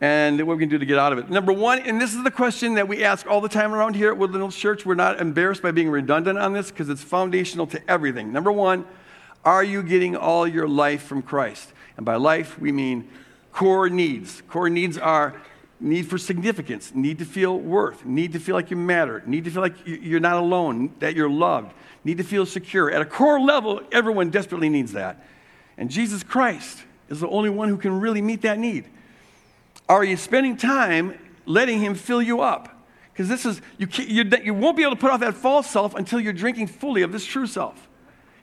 and 0.00 0.40
what 0.46 0.56
we 0.56 0.62
can 0.62 0.68
do 0.68 0.78
to 0.78 0.86
get 0.86 0.96
out 0.96 1.12
of 1.12 1.18
it. 1.18 1.28
Number 1.28 1.52
one, 1.52 1.80
and 1.80 2.00
this 2.00 2.14
is 2.14 2.22
the 2.22 2.30
question 2.30 2.74
that 2.74 2.86
we 2.86 3.02
ask 3.02 3.26
all 3.26 3.40
the 3.40 3.48
time 3.48 3.74
around 3.74 3.96
here 3.96 4.12
at 4.12 4.16
Woodland 4.16 4.52
Church. 4.52 4.86
We're 4.86 4.94
not 4.94 5.20
embarrassed 5.20 5.60
by 5.60 5.72
being 5.72 5.90
redundant 5.90 6.38
on 6.38 6.52
this 6.52 6.70
because 6.70 6.88
it's 6.88 7.02
foundational 7.02 7.66
to 7.66 7.90
everything. 7.90 8.32
Number 8.32 8.52
one, 8.52 8.84
are 9.44 9.64
you 9.64 9.82
getting 9.82 10.14
all 10.14 10.46
your 10.46 10.68
life 10.68 11.02
from 11.02 11.20
Christ? 11.20 11.72
And 11.96 12.06
by 12.06 12.14
life, 12.14 12.60
we 12.60 12.70
mean 12.70 13.08
core 13.50 13.90
needs. 13.90 14.40
Core 14.48 14.70
needs 14.70 14.96
are 14.96 15.34
need 15.80 16.06
for 16.06 16.18
significance, 16.18 16.94
need 16.94 17.18
to 17.18 17.24
feel 17.24 17.58
worth, 17.58 18.06
need 18.06 18.34
to 18.34 18.38
feel 18.38 18.54
like 18.54 18.70
you 18.70 18.76
matter, 18.76 19.20
need 19.26 19.42
to 19.46 19.50
feel 19.50 19.62
like 19.62 19.74
you're 19.84 20.20
not 20.20 20.36
alone, 20.36 20.94
that 21.00 21.16
you're 21.16 21.28
loved, 21.28 21.74
need 22.04 22.18
to 22.18 22.24
feel 22.24 22.46
secure. 22.46 22.88
At 22.88 23.02
a 23.02 23.04
core 23.04 23.40
level, 23.40 23.80
everyone 23.90 24.30
desperately 24.30 24.68
needs 24.68 24.92
that. 24.92 25.26
And 25.76 25.90
Jesus 25.90 26.22
Christ 26.22 26.84
is 27.12 27.20
the 27.20 27.28
only 27.28 27.50
one 27.50 27.68
who 27.68 27.76
can 27.76 28.00
really 28.00 28.22
meet 28.22 28.42
that 28.42 28.58
need. 28.58 28.86
Are 29.88 30.02
you 30.02 30.16
spending 30.16 30.56
time 30.56 31.18
letting 31.44 31.78
Him 31.78 31.94
fill 31.94 32.22
you 32.22 32.40
up? 32.40 32.70
Because 33.12 33.28
this 33.28 33.44
is, 33.44 33.60
you, 33.76 33.86
you, 33.98 34.24
you 34.42 34.54
won't 34.54 34.78
be 34.78 34.82
able 34.82 34.94
to 34.94 35.00
put 35.00 35.10
off 35.10 35.20
that 35.20 35.34
false 35.34 35.70
self 35.70 35.94
until 35.94 36.18
you're 36.18 36.32
drinking 36.32 36.68
fully 36.68 37.02
of 37.02 37.12
this 37.12 37.26
true 37.26 37.46
self. 37.46 37.86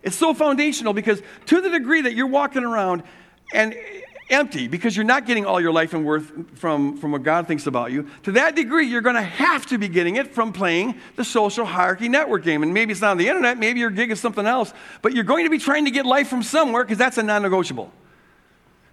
It's 0.03 0.15
so 0.15 0.36
foundational 0.36 0.93
because 0.93 1.21
to 1.47 1.62
the 1.62 1.69
degree 1.69 2.01
that 2.01 2.13
you're 2.13 2.27
walking 2.27 2.63
around 2.63 3.01
and 3.51 3.75
empty 4.29 4.67
because 4.67 4.95
you're 4.95 5.03
not 5.03 5.25
getting 5.25 5.47
all 5.47 5.60
your 5.60 5.71
life 5.71 5.95
and 5.95 6.05
worth 6.05 6.32
from, 6.60 6.95
from 6.97 7.12
what 7.12 7.23
God 7.23 7.47
thinks 7.47 7.65
about 7.65 7.91
you, 7.91 8.08
to 8.23 8.34
that 8.34 8.55
degree, 8.55 8.86
you're 8.86 9.01
going 9.01 9.15
to 9.15 9.21
have 9.23 9.65
to 9.67 9.79
be 9.79 9.88
getting 9.88 10.17
it 10.17 10.36
from 10.36 10.53
playing 10.53 10.99
the 11.15 11.23
social 11.23 11.65
hierarchy 11.65 12.08
network 12.08 12.43
game. 12.43 12.62
And 12.62 12.71
maybe 12.71 12.91
it's 12.91 13.01
not 13.01 13.12
on 13.12 13.17
the 13.17 13.27
internet, 13.27 13.58
maybe 13.58 13.79
your 13.79 13.89
gig 13.89 14.12
is 14.12 14.19
something 14.19 14.45
else, 14.45 14.71
but 15.01 15.13
you're 15.15 15.23
going 15.23 15.45
to 15.45 15.49
be 15.49 15.58
trying 15.58 15.86
to 15.86 15.91
get 15.91 16.05
life 16.05 16.27
from 16.27 16.43
somewhere 16.43 16.84
because 16.84 16.99
that's 16.99 17.17
a 17.17 17.23
non 17.23 17.41
negotiable. 17.41 17.91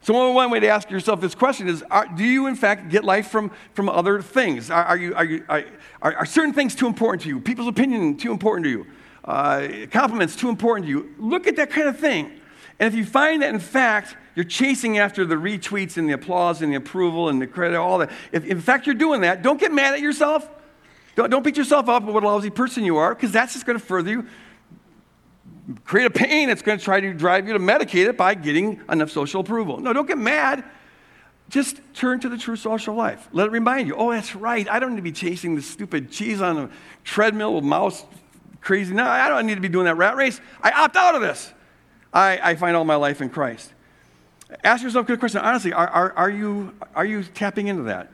So, 0.07 0.31
one 0.31 0.53
way 0.53 0.61
to 0.61 0.69
ask 0.69 0.89
yourself 0.89 1.21
this 1.21 1.35
question 1.35 1.67
is 1.67 1.83
are, 1.91 2.07
Do 2.07 2.23
you, 2.23 2.47
in 2.47 2.55
fact, 2.55 2.91
get 2.91 3.03
life 3.03 3.27
from, 3.27 3.51
from 3.75 3.89
other 3.89 4.23
things? 4.23 4.71
Are, 4.71 4.85
are, 4.85 4.97
you, 4.97 5.13
are, 5.17 5.25
you, 5.25 5.45
are, 5.49 5.65
are 6.01 6.25
certain 6.25 6.53
things 6.53 6.77
too 6.77 6.87
important 6.87 7.23
to 7.23 7.29
you? 7.29 7.41
People's 7.41 7.67
opinion 7.67 8.17
too 8.17 8.31
important 8.31 8.67
to 8.67 8.71
you? 8.71 8.87
Uh, 9.25 9.67
compliments 9.91 10.37
too 10.37 10.49
important 10.49 10.87
to 10.87 10.91
you? 10.91 11.13
Look 11.19 11.49
at 11.49 11.57
that 11.57 11.71
kind 11.71 11.89
of 11.89 11.99
thing. 11.99 12.31
And 12.79 12.87
if 12.87 12.95
you 12.95 13.05
find 13.05 13.43
that, 13.43 13.53
in 13.53 13.59
fact, 13.59 14.17
you're 14.37 14.45
chasing 14.45 14.97
after 14.99 15.25
the 15.25 15.35
retweets 15.35 15.97
and 15.97 16.09
the 16.09 16.13
applause 16.13 16.63
and 16.63 16.71
the 16.71 16.77
approval 16.77 17.29
and 17.29 17.43
the 17.43 17.49
credit, 17.49 17.77
all 17.77 17.99
that. 17.99 18.13
If 18.31 18.45
in 18.45 18.61
fact 18.61 18.87
you're 18.87 18.95
doing 18.95 19.23
that, 19.23 19.43
don't 19.43 19.59
get 19.59 19.73
mad 19.73 19.95
at 19.95 20.01
yourself. 20.01 20.49
Don't, 21.17 21.31
don't 21.31 21.43
beat 21.43 21.57
yourself 21.57 21.89
up 21.89 22.05
for 22.05 22.13
what 22.13 22.23
a 22.23 22.29
lousy 22.29 22.51
person 22.51 22.85
you 22.85 22.97
are, 22.99 23.13
because 23.13 23.33
that's 23.33 23.55
just 23.55 23.67
going 23.67 23.77
to 23.77 23.85
further 23.85 24.11
you, 24.11 24.27
create 25.85 26.07
a 26.07 26.11
pain 26.11 26.49
that's 26.49 26.63
going 26.63 26.79
to 26.79 26.85
try 26.85 27.01
to 27.01 27.13
drive 27.13 27.47
you 27.47 27.53
to 27.53 27.59
medicate 27.59 28.07
it 28.07 28.17
by 28.17 28.35
getting 28.35 28.81
enough 28.89 29.11
social 29.11 29.41
approval. 29.41 29.79
No, 29.79 29.93
don't 29.93 30.07
get 30.07 30.19
mad. 30.19 30.65
Just 31.49 31.81
turn 31.95 32.21
to 32.21 32.29
the 32.29 32.39
true 32.39 32.57
social 32.57 32.95
life. 32.95 33.29
Let 33.33 33.49
it 33.49 33.51
remind 33.51 33.87
you, 33.87 33.95
oh, 33.97 34.11
that's 34.11 34.35
right. 34.35 34.69
I 34.69 34.79
don't 34.79 34.91
need 34.91 34.97
to 34.97 35.03
be 35.03 35.13
chasing 35.13 35.55
the 35.55 35.63
stupid 35.63 36.11
cheese 36.11 36.41
on 36.41 36.59
a 36.59 36.71
treadmill 37.05 37.55
with 37.55 37.65
mouse 37.65 38.05
crazy. 38.67 38.93
No, 38.93 39.05
I 39.05 39.29
don't 39.29 39.47
need 39.47 39.55
to 39.55 39.61
be 39.61 39.69
doing 39.69 39.85
that 39.85 39.97
rat 39.97 40.17
race. 40.17 40.41
I 40.61 40.73
opt 40.73 40.97
out 40.97 41.15
of 41.15 41.21
this. 41.21 41.53
I, 42.13 42.41
I 42.43 42.55
find 42.57 42.77
all 42.77 42.85
my 42.85 42.97
life 42.97 43.23
in 43.23 43.31
Christ. 43.31 43.73
Ask 44.65 44.83
yourself 44.83 45.05
a 45.05 45.07
good 45.07 45.21
question. 45.21 45.41
Honestly, 45.41 45.73
are, 45.73 45.87
are, 45.87 46.13
are, 46.13 46.31
you, 46.31 46.75
are 46.95 47.05
you 47.05 47.23
tapping 47.23 47.69
into 47.69 47.85
that? 47.85 48.11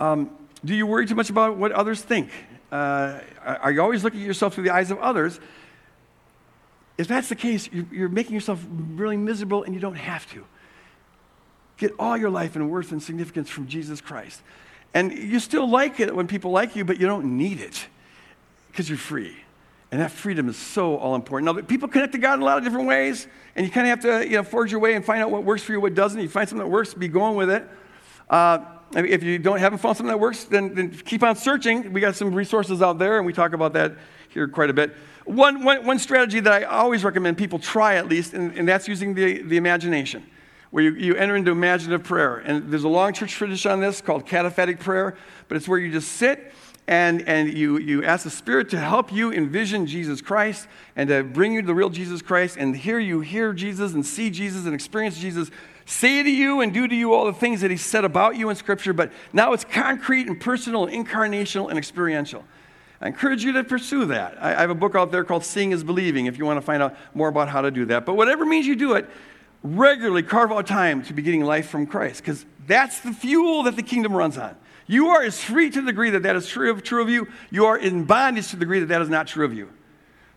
Um, 0.00 0.30
do 0.64 0.74
you 0.74 0.86
worry 0.86 1.06
too 1.06 1.14
much 1.14 1.28
about 1.28 1.58
what 1.58 1.70
others 1.72 2.00
think? 2.00 2.30
Uh, 2.72 3.20
are 3.44 3.70
you 3.70 3.82
always 3.82 4.02
looking 4.02 4.20
at 4.20 4.26
yourself 4.26 4.54
through 4.54 4.64
the 4.64 4.70
eyes 4.70 4.90
of 4.90 4.98
others? 4.98 5.38
If 6.96 7.08
that's 7.08 7.28
the 7.28 7.34
case, 7.34 7.68
you're, 7.72 8.08
making 8.08 8.34
yourself 8.34 8.64
really 8.70 9.16
miserable 9.16 9.64
and 9.64 9.74
you 9.74 9.80
don't 9.80 9.96
have 9.96 10.30
to. 10.32 10.44
Get 11.76 11.92
all 11.98 12.16
your 12.16 12.30
life 12.30 12.54
and 12.54 12.70
worth 12.70 12.92
and 12.92 13.02
significance 13.02 13.50
from 13.50 13.66
Jesus 13.66 14.00
Christ. 14.00 14.42
And 14.92 15.12
you 15.12 15.40
still 15.40 15.68
like 15.68 15.98
it 15.98 16.14
when 16.14 16.28
people 16.28 16.52
like 16.52 16.76
you, 16.76 16.84
but 16.84 17.00
you 17.00 17.06
don't 17.08 17.36
need 17.36 17.60
it 17.60 17.88
because 18.70 18.88
you're 18.88 18.96
free. 18.96 19.36
And 19.90 20.00
that 20.00 20.12
freedom 20.12 20.48
is 20.48 20.56
so 20.56 20.96
all 20.96 21.16
important. 21.16 21.52
Now, 21.52 21.62
people 21.62 21.88
connect 21.88 22.12
to 22.12 22.18
God 22.18 22.34
in 22.34 22.42
a 22.42 22.44
lot 22.44 22.58
of 22.58 22.64
different 22.64 22.86
ways, 22.86 23.26
and 23.56 23.66
you 23.66 23.72
kind 23.72 23.86
of 23.86 23.90
have 23.90 24.22
to 24.22 24.28
you 24.28 24.36
know, 24.36 24.42
forge 24.44 24.70
your 24.70 24.80
way 24.80 24.94
and 24.94 25.04
find 25.04 25.20
out 25.20 25.30
what 25.30 25.44
works 25.44 25.62
for 25.62 25.72
you, 25.72 25.80
what 25.80 25.94
doesn't. 25.94 26.20
You 26.20 26.28
find 26.28 26.48
something 26.48 26.64
that 26.64 26.70
works, 26.70 26.94
be 26.94 27.08
going 27.08 27.36
with 27.36 27.50
it. 27.50 27.64
Uh, 28.30 28.58
if 28.96 29.22
you 29.22 29.38
don't 29.38 29.58
haven't 29.58 29.78
found 29.78 29.96
something 29.96 30.12
that 30.12 30.20
works, 30.20 30.44
then, 30.44 30.74
then, 30.74 30.90
keep 30.90 31.22
on 31.22 31.36
searching. 31.36 31.92
We 31.92 32.00
got 32.00 32.14
some 32.14 32.34
resources 32.34 32.82
out 32.82 32.98
there, 32.98 33.18
and 33.18 33.26
we 33.26 33.32
talk 33.32 33.52
about 33.52 33.72
that 33.74 33.96
here 34.28 34.46
quite 34.48 34.70
a 34.70 34.72
bit. 34.72 34.94
One, 35.24 35.64
one, 35.64 35.86
one 35.86 35.98
strategy 35.98 36.40
that 36.40 36.52
I 36.52 36.64
always 36.64 37.02
recommend 37.02 37.38
people 37.38 37.58
try 37.58 37.96
at 37.96 38.08
least, 38.08 38.34
and, 38.34 38.56
and 38.58 38.68
that's 38.68 38.86
using 38.86 39.14
the, 39.14 39.42
the 39.42 39.56
imagination, 39.56 40.26
where 40.70 40.84
you, 40.84 40.94
you 40.94 41.14
enter 41.14 41.34
into 41.34 41.50
imaginative 41.50 42.04
prayer. 42.04 42.36
And 42.36 42.70
there's 42.70 42.84
a 42.84 42.88
long 42.88 43.12
church 43.12 43.32
tradition 43.32 43.70
on 43.70 43.80
this 43.80 44.00
called 44.00 44.26
cataphatic 44.26 44.80
prayer, 44.80 45.16
but 45.48 45.56
it's 45.56 45.66
where 45.66 45.78
you 45.78 45.90
just 45.90 46.12
sit 46.12 46.52
and, 46.86 47.26
and 47.26 47.52
you, 47.52 47.78
you 47.78 48.04
ask 48.04 48.24
the 48.24 48.30
Spirit 48.30 48.68
to 48.70 48.78
help 48.78 49.10
you 49.10 49.32
envision 49.32 49.86
Jesus 49.86 50.20
Christ 50.20 50.68
and 50.96 51.08
to 51.08 51.22
bring 51.22 51.54
you 51.54 51.62
to 51.62 51.66
the 51.66 51.74
real 51.74 51.88
Jesus 51.88 52.20
Christ. 52.20 52.58
And 52.58 52.76
here 52.76 52.98
you 52.98 53.20
hear 53.20 53.54
Jesus 53.54 53.94
and 53.94 54.04
see 54.04 54.28
Jesus 54.28 54.66
and 54.66 54.74
experience 54.74 55.18
Jesus 55.18 55.50
say 55.86 56.22
to 56.22 56.30
you 56.30 56.60
and 56.60 56.72
do 56.72 56.86
to 56.88 56.94
you 56.94 57.14
all 57.14 57.26
the 57.26 57.32
things 57.32 57.60
that 57.62 57.70
He 57.70 57.76
said 57.76 58.04
about 58.04 58.36
you 58.36 58.50
in 58.50 58.56
Scripture, 58.56 58.92
but 58.92 59.12
now 59.32 59.52
it's 59.52 59.64
concrete 59.64 60.26
and 60.26 60.40
personal 60.40 60.86
and 60.86 61.06
incarnational 61.06 61.68
and 61.68 61.78
experiential. 61.78 62.44
I 63.00 63.08
encourage 63.08 63.44
you 63.44 63.52
to 63.52 63.64
pursue 63.64 64.06
that. 64.06 64.36
I, 64.42 64.54
I 64.54 64.60
have 64.60 64.70
a 64.70 64.74
book 64.74 64.94
out 64.94 65.10
there 65.10 65.24
called 65.24 65.44
Seeing 65.44 65.72
is 65.72 65.84
Believing 65.84 66.26
if 66.26 66.38
you 66.38 66.44
want 66.44 66.58
to 66.58 66.62
find 66.62 66.82
out 66.82 66.96
more 67.14 67.28
about 67.28 67.48
how 67.48 67.60
to 67.60 67.70
do 67.70 67.84
that. 67.86 68.06
But 68.06 68.14
whatever 68.14 68.44
means 68.44 68.66
you 68.66 68.76
do 68.76 68.94
it, 68.94 69.08
regularly 69.62 70.22
carve 70.22 70.52
out 70.52 70.66
time 70.66 71.02
to 71.04 71.12
be 71.12 71.22
getting 71.22 71.44
life 71.44 71.68
from 71.68 71.86
Christ 71.86 72.20
because 72.20 72.44
that's 72.66 73.00
the 73.00 73.12
fuel 73.12 73.64
that 73.64 73.76
the 73.76 73.82
kingdom 73.82 74.14
runs 74.14 74.38
on. 74.38 74.56
You 74.86 75.08
are 75.08 75.22
as 75.22 75.42
free 75.42 75.70
to 75.70 75.80
the 75.80 75.86
degree 75.86 76.10
that 76.10 76.22
that 76.24 76.36
is 76.36 76.46
true 76.46 76.70
of, 76.70 76.82
true 76.82 77.02
of 77.02 77.08
you. 77.08 77.28
You 77.50 77.66
are 77.66 77.78
in 77.78 78.04
bondage 78.04 78.48
to 78.48 78.56
the 78.56 78.60
degree 78.60 78.80
that 78.80 78.86
that 78.86 79.00
is 79.00 79.08
not 79.08 79.26
true 79.26 79.44
of 79.44 79.54
you. 79.54 79.70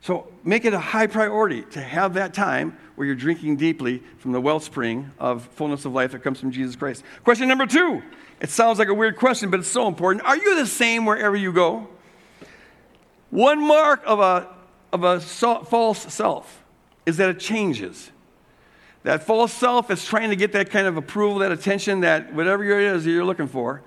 So 0.01 0.31
make 0.43 0.63
it 0.63 0.73
a 0.73 0.79
high 0.79 1.07
priority 1.07 1.63
to 1.71 1.81
have 1.81 2.13
that 2.13 2.33
time 2.33 2.77
where 2.95 3.05
you're 3.05 3.15
drinking 3.15 3.57
deeply 3.57 4.01
from 4.19 4.31
the 4.31 4.39
wellspring 4.39 5.11
of 5.19 5.45
fullness 5.47 5.85
of 5.85 5.93
life 5.93 6.13
that 6.13 6.23
comes 6.23 6.39
from 6.39 6.51
Jesus 6.51 6.75
Christ. 6.75 7.03
Question 7.23 7.47
number 7.47 7.65
two. 7.65 8.01
It 8.39 8.49
sounds 8.49 8.79
like 8.79 8.87
a 8.87 8.93
weird 8.93 9.17
question, 9.17 9.49
but 9.49 9.59
it's 9.59 9.69
so 9.69 9.87
important. 9.87 10.23
Are 10.25 10.37
you 10.37 10.55
the 10.55 10.67
same 10.67 11.05
wherever 11.05 11.35
you 11.35 11.51
go? 11.51 11.89
One 13.29 13.65
mark 13.65 14.01
of 14.05 14.19
a, 14.19 14.47
of 14.91 15.03
a 15.03 15.19
false 15.19 16.13
self 16.13 16.63
is 17.05 17.17
that 17.17 17.29
it 17.29 17.39
changes. 17.39 18.11
That 19.03 19.23
false 19.23 19.53
self 19.53 19.89
is 19.91 20.05
trying 20.05 20.29
to 20.29 20.35
get 20.35 20.51
that 20.53 20.69
kind 20.69 20.87
of 20.87 20.97
approval, 20.97 21.39
that 21.39 21.51
attention, 21.51 22.01
that 22.01 22.33
whatever 22.33 22.63
it 22.63 22.95
is 22.95 23.05
you're 23.05 23.25
looking 23.25 23.47
for. 23.47 23.81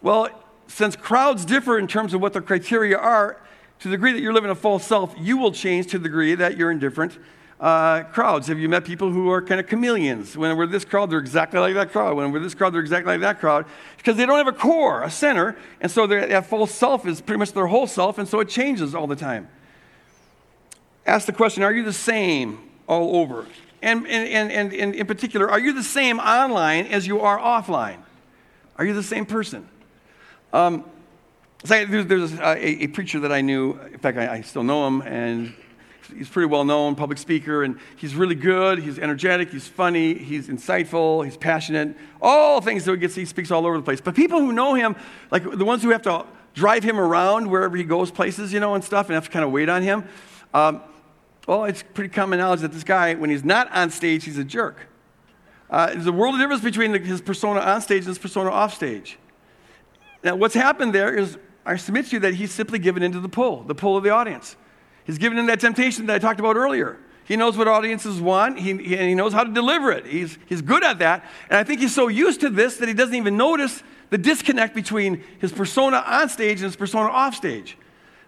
Well, 0.00 0.28
since 0.66 0.96
crowds 0.96 1.44
differ 1.44 1.78
in 1.78 1.86
terms 1.86 2.14
of 2.14 2.20
what 2.20 2.32
their 2.32 2.42
criteria 2.42 2.96
are, 2.96 3.40
to 3.80 3.88
the 3.88 3.96
degree 3.96 4.12
that 4.12 4.20
you're 4.20 4.32
living 4.32 4.50
a 4.50 4.54
false 4.54 4.86
self, 4.86 5.14
you 5.18 5.36
will 5.36 5.52
change 5.52 5.88
to 5.88 5.98
the 5.98 6.04
degree 6.04 6.34
that 6.34 6.56
you're 6.56 6.70
in 6.70 6.78
different 6.78 7.18
uh, 7.62 8.02
crowds. 8.02 8.48
Have 8.48 8.58
you 8.58 8.68
met 8.68 8.84
people 8.84 9.12
who 9.12 9.30
are 9.30 9.40
kind 9.40 9.60
of 9.60 9.68
chameleons? 9.68 10.36
When 10.36 10.54
we're 10.56 10.66
this 10.66 10.84
crowd, 10.84 11.10
they're 11.10 11.20
exactly 11.20 11.60
like 11.60 11.74
that 11.74 11.92
crowd. 11.92 12.16
When 12.16 12.32
we're 12.32 12.40
this 12.40 12.56
crowd, 12.56 12.74
they're 12.74 12.80
exactly 12.80 13.12
like 13.12 13.20
that 13.20 13.38
crowd. 13.38 13.66
Because 13.96 14.16
they 14.16 14.26
don't 14.26 14.36
have 14.36 14.48
a 14.48 14.52
core, 14.52 15.04
a 15.04 15.10
center, 15.10 15.56
and 15.80 15.90
so 15.90 16.08
that 16.08 16.46
false 16.46 16.72
self 16.72 17.06
is 17.06 17.20
pretty 17.20 17.38
much 17.38 17.52
their 17.52 17.68
whole 17.68 17.86
self, 17.86 18.18
and 18.18 18.26
so 18.26 18.40
it 18.40 18.48
changes 18.48 18.96
all 18.96 19.06
the 19.06 19.16
time. 19.16 19.48
Ask 21.06 21.26
the 21.26 21.32
question 21.32 21.62
Are 21.62 21.72
you 21.72 21.84
the 21.84 21.92
same 21.92 22.58
all 22.88 23.16
over? 23.16 23.46
And, 23.80 24.06
and, 24.08 24.50
and, 24.50 24.72
and 24.72 24.94
in 24.94 25.06
particular, 25.06 25.48
are 25.48 25.58
you 25.58 25.72
the 25.72 25.82
same 25.82 26.18
online 26.18 26.86
as 26.86 27.06
you 27.06 27.20
are 27.20 27.38
offline? 27.38 27.98
Are 28.76 28.84
you 28.84 28.94
the 28.94 29.02
same 29.02 29.26
person? 29.26 29.68
Um, 30.52 30.84
so 31.64 31.84
there's, 31.84 32.06
there's 32.06 32.32
a, 32.34 32.82
a, 32.84 32.86
preacher 32.88 33.20
that 33.20 33.32
I 33.32 33.40
knew. 33.40 33.78
In 33.92 33.98
fact, 33.98 34.18
I, 34.18 34.34
I, 34.34 34.40
still 34.40 34.64
know 34.64 34.86
him, 34.86 35.00
and 35.02 35.54
he's 36.12 36.28
pretty 36.28 36.46
well 36.46 36.64
known, 36.64 36.94
public 36.94 37.18
speaker, 37.18 37.62
and 37.62 37.78
he's 37.96 38.14
really 38.14 38.34
good. 38.34 38.78
He's 38.78 38.98
energetic. 38.98 39.50
He's 39.50 39.66
funny. 39.66 40.14
He's 40.14 40.48
insightful. 40.48 41.24
He's 41.24 41.36
passionate. 41.36 41.96
All 42.20 42.60
things 42.60 42.84
that 42.84 43.00
he 43.00 43.08
he 43.08 43.24
speaks 43.24 43.50
all 43.50 43.66
over 43.66 43.76
the 43.76 43.82
place. 43.82 44.00
But 44.00 44.14
people 44.14 44.40
who 44.40 44.52
know 44.52 44.74
him, 44.74 44.96
like 45.30 45.42
the 45.42 45.64
ones 45.64 45.82
who 45.82 45.90
have 45.90 46.02
to 46.02 46.26
drive 46.54 46.84
him 46.84 46.98
around 46.98 47.50
wherever 47.50 47.76
he 47.76 47.84
goes, 47.84 48.10
places, 48.10 48.52
you 48.52 48.60
know, 48.60 48.74
and 48.74 48.84
stuff, 48.84 49.06
and 49.06 49.14
have 49.14 49.24
to 49.24 49.30
kind 49.30 49.44
of 49.44 49.50
wait 49.50 49.68
on 49.68 49.82
him. 49.82 50.04
Um, 50.54 50.82
well, 51.46 51.64
it's 51.64 51.82
pretty 51.82 52.10
common 52.10 52.38
knowledge 52.38 52.60
that 52.60 52.72
this 52.72 52.84
guy, 52.84 53.14
when 53.14 53.30
he's 53.30 53.44
not 53.44 53.70
on 53.72 53.90
stage, 53.90 54.24
he's 54.24 54.38
a 54.38 54.44
jerk. 54.44 54.86
Uh, 55.68 55.86
there's 55.86 56.06
a 56.06 56.12
world 56.12 56.34
of 56.34 56.40
difference 56.40 56.62
between 56.62 56.92
the, 56.92 56.98
his 56.98 57.20
persona 57.20 57.60
on 57.60 57.80
stage 57.80 58.00
and 58.00 58.08
his 58.08 58.18
persona 58.18 58.50
off 58.50 58.74
stage. 58.74 59.18
Now, 60.22 60.36
what's 60.36 60.54
happened 60.54 60.94
there 60.94 61.14
is, 61.14 61.38
I 61.64 61.76
submit 61.76 62.06
to 62.06 62.12
you 62.12 62.20
that 62.20 62.34
he's 62.34 62.52
simply 62.52 62.78
given 62.78 63.02
into 63.02 63.18
the 63.18 63.28
pull, 63.28 63.62
the 63.64 63.74
pull 63.74 63.96
of 63.96 64.04
the 64.04 64.10
audience. 64.10 64.56
He's 65.04 65.18
given 65.18 65.38
in 65.38 65.46
that 65.46 65.60
temptation 65.60 66.06
that 66.06 66.14
I 66.14 66.18
talked 66.18 66.40
about 66.40 66.56
earlier. 66.56 66.98
He 67.24 67.36
knows 67.36 67.56
what 67.56 67.68
audiences 67.68 68.20
want, 68.20 68.58
he, 68.58 68.76
he, 68.76 68.96
and 68.96 69.08
he 69.08 69.14
knows 69.14 69.32
how 69.32 69.44
to 69.44 69.52
deliver 69.52 69.92
it. 69.92 70.06
He's, 70.06 70.38
he's 70.46 70.60
good 70.60 70.84
at 70.84 70.98
that. 70.98 71.24
And 71.48 71.58
I 71.58 71.64
think 71.64 71.80
he's 71.80 71.94
so 71.94 72.08
used 72.08 72.40
to 72.40 72.50
this 72.50 72.78
that 72.78 72.88
he 72.88 72.94
doesn't 72.94 73.14
even 73.14 73.36
notice 73.36 73.82
the 74.10 74.18
disconnect 74.18 74.74
between 74.74 75.24
his 75.38 75.52
persona 75.52 76.02
on 76.06 76.28
stage 76.28 76.58
and 76.58 76.64
his 76.64 76.76
persona 76.76 77.08
off 77.08 77.34
stage. 77.34 77.78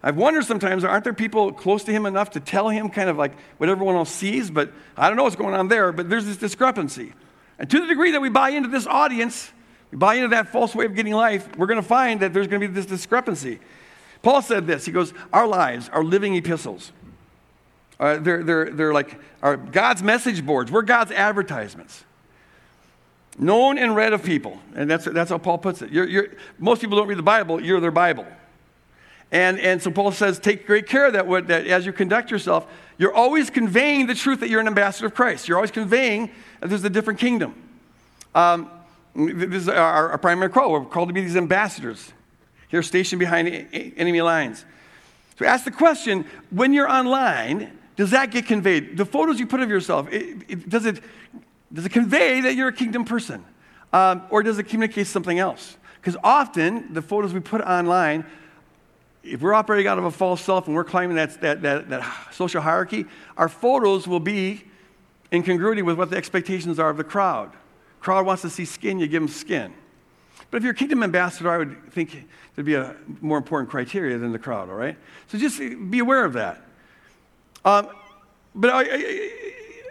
I've 0.02 0.16
wondered 0.16 0.44
sometimes, 0.44 0.84
aren't 0.84 1.04
there 1.04 1.14
people 1.14 1.52
close 1.52 1.82
to 1.84 1.92
him 1.92 2.06
enough 2.06 2.30
to 2.30 2.40
tell 2.40 2.68
him 2.68 2.90
kind 2.90 3.08
of 3.08 3.16
like 3.16 3.32
what 3.56 3.68
everyone 3.68 3.96
else 3.96 4.10
sees? 4.10 4.50
But 4.50 4.70
I 4.96 5.08
don't 5.08 5.16
know 5.16 5.24
what's 5.24 5.36
going 5.36 5.54
on 5.54 5.68
there, 5.68 5.92
but 5.92 6.08
there's 6.08 6.26
this 6.26 6.36
discrepancy. 6.36 7.14
And 7.58 7.70
to 7.70 7.80
the 7.80 7.86
degree 7.86 8.10
that 8.12 8.20
we 8.20 8.28
buy 8.28 8.50
into 8.50 8.68
this 8.68 8.86
audience, 8.86 9.50
we 9.90 9.98
buy 9.98 10.14
into 10.16 10.28
that 10.28 10.52
false 10.52 10.74
way 10.74 10.84
of 10.84 10.94
getting 10.94 11.14
life, 11.14 11.48
we're 11.56 11.66
going 11.66 11.80
to 11.80 11.86
find 11.86 12.20
that 12.20 12.32
there's 12.32 12.46
going 12.46 12.60
to 12.60 12.68
be 12.68 12.74
this 12.74 12.86
discrepancy. 12.86 13.60
Paul 14.24 14.40
said 14.40 14.66
this. 14.66 14.86
He 14.86 14.90
goes, 14.90 15.12
Our 15.32 15.46
lives 15.46 15.90
are 15.90 16.02
living 16.02 16.34
epistles. 16.34 16.90
Uh, 18.00 18.16
they're, 18.16 18.42
they're, 18.42 18.70
they're 18.70 18.92
like 18.92 19.20
our 19.42 19.56
God's 19.56 20.02
message 20.02 20.44
boards. 20.44 20.72
We're 20.72 20.82
God's 20.82 21.12
advertisements. 21.12 22.04
Known 23.38 23.78
and 23.78 23.94
read 23.94 24.14
of 24.14 24.24
people. 24.24 24.58
And 24.74 24.90
that's, 24.90 25.04
that's 25.04 25.30
how 25.30 25.38
Paul 25.38 25.58
puts 25.58 25.82
it. 25.82 25.90
You're, 25.90 26.08
you're, 26.08 26.28
most 26.58 26.80
people 26.80 26.96
don't 26.96 27.06
read 27.06 27.18
the 27.18 27.22
Bible, 27.22 27.60
you're 27.60 27.80
their 27.80 27.90
Bible. 27.90 28.26
And, 29.30 29.60
and 29.60 29.82
so 29.82 29.90
Paul 29.90 30.10
says, 30.10 30.38
take 30.38 30.66
great 30.66 30.86
care 30.86 31.10
that, 31.10 31.26
what, 31.26 31.48
that 31.48 31.66
as 31.66 31.84
you 31.84 31.92
conduct 31.92 32.30
yourself, 32.30 32.66
you're 32.98 33.14
always 33.14 33.50
conveying 33.50 34.06
the 34.06 34.14
truth 34.14 34.40
that 34.40 34.48
you're 34.48 34.60
an 34.60 34.66
ambassador 34.66 35.06
of 35.06 35.14
Christ. 35.14 35.48
You're 35.48 35.58
always 35.58 35.72
conveying 35.72 36.30
that 36.60 36.68
there's 36.68 36.84
a 36.84 36.90
different 36.90 37.18
kingdom. 37.18 37.54
Um, 38.34 38.70
this 39.14 39.62
is 39.62 39.68
our, 39.68 40.10
our 40.10 40.18
primary 40.18 40.50
call. 40.50 40.72
We're 40.72 40.84
called 40.84 41.08
to 41.08 41.12
be 41.12 41.20
these 41.20 41.36
ambassadors 41.36 42.12
here 42.68 42.82
stationed 42.82 43.20
behind 43.20 43.48
enemy 43.96 44.22
lines. 44.22 44.64
So 45.38 45.44
ask 45.44 45.64
the 45.64 45.70
question 45.70 46.24
when 46.50 46.72
you're 46.72 46.90
online, 46.90 47.78
does 47.96 48.10
that 48.10 48.30
get 48.30 48.46
conveyed? 48.46 48.96
The 48.96 49.04
photos 49.04 49.38
you 49.38 49.46
put 49.46 49.60
of 49.60 49.70
yourself, 49.70 50.12
it, 50.12 50.38
it, 50.48 50.68
does, 50.68 50.86
it, 50.86 51.00
does 51.72 51.86
it 51.86 51.90
convey 51.90 52.40
that 52.42 52.54
you're 52.54 52.68
a 52.68 52.72
kingdom 52.72 53.04
person? 53.04 53.44
Um, 53.92 54.22
or 54.30 54.42
does 54.42 54.58
it 54.58 54.64
communicate 54.64 55.06
something 55.06 55.38
else? 55.38 55.76
Because 56.00 56.16
often 56.22 56.92
the 56.92 57.02
photos 57.02 57.32
we 57.32 57.40
put 57.40 57.60
online, 57.60 58.26
if 59.22 59.40
we're 59.40 59.54
operating 59.54 59.86
out 59.86 59.98
of 59.98 60.04
a 60.04 60.10
false 60.10 60.42
self 60.42 60.66
and 60.66 60.76
we're 60.76 60.84
climbing 60.84 61.16
that, 61.16 61.40
that, 61.40 61.62
that, 61.62 61.88
that 61.88 62.32
social 62.32 62.60
hierarchy, 62.60 63.06
our 63.36 63.48
photos 63.48 64.06
will 64.06 64.20
be 64.20 64.64
in 65.30 65.42
congruity 65.42 65.82
with 65.82 65.96
what 65.96 66.10
the 66.10 66.16
expectations 66.16 66.78
are 66.78 66.90
of 66.90 66.96
the 66.96 67.04
crowd. 67.04 67.52
Crowd 68.00 68.26
wants 68.26 68.42
to 68.42 68.50
see 68.50 68.64
skin, 68.64 68.98
you 68.98 69.06
give 69.06 69.22
them 69.22 69.28
skin. 69.28 69.72
But 70.54 70.58
if 70.58 70.62
you're 70.62 70.72
a 70.72 70.76
kingdom 70.76 71.02
ambassador, 71.02 71.50
I 71.50 71.58
would 71.58 71.90
think 71.90 72.28
there'd 72.54 72.64
be 72.64 72.74
a 72.74 72.94
more 73.20 73.38
important 73.38 73.68
criteria 73.72 74.18
than 74.18 74.30
the 74.30 74.38
crowd, 74.38 74.68
all 74.68 74.76
right? 74.76 74.96
So 75.26 75.36
just 75.36 75.58
be 75.58 75.98
aware 75.98 76.24
of 76.24 76.34
that. 76.34 76.62
Um, 77.64 77.88
but 78.54 78.70
I, 78.70 78.82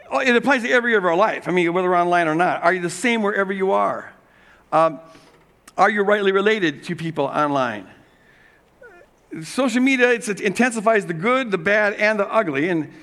I, 0.10 0.24
it 0.24 0.38
applies 0.38 0.64
to 0.64 0.70
every 0.70 0.92
area 0.92 1.00
of 1.00 1.04
our 1.04 1.18
life. 1.18 1.50
I 1.50 1.52
mean, 1.52 1.74
whether 1.74 1.94
online 1.94 2.30
or 2.30 2.36
not. 2.36 2.64
Are 2.64 2.74
you 2.74 2.82
the 2.82 2.90
same 2.90 3.22
wherever 3.22 3.52
you 3.52 3.74
are? 3.74 4.14
Um, 4.72 5.02
are 5.78 5.90
you 5.90 6.02
rightly 6.02 6.32
related 6.32 6.84
to 6.86 6.96
people 6.96 7.26
online? 7.26 7.86
Social 9.42 9.82
media 9.82 10.12
it 10.12 10.40
intensifies 10.40 11.06
the 11.06 11.14
good, 11.14 11.52
the 11.52 11.58
bad, 11.58 11.96
and 11.96 12.18
the 12.18 12.34
ugly. 12.34 12.70
And 12.70 12.94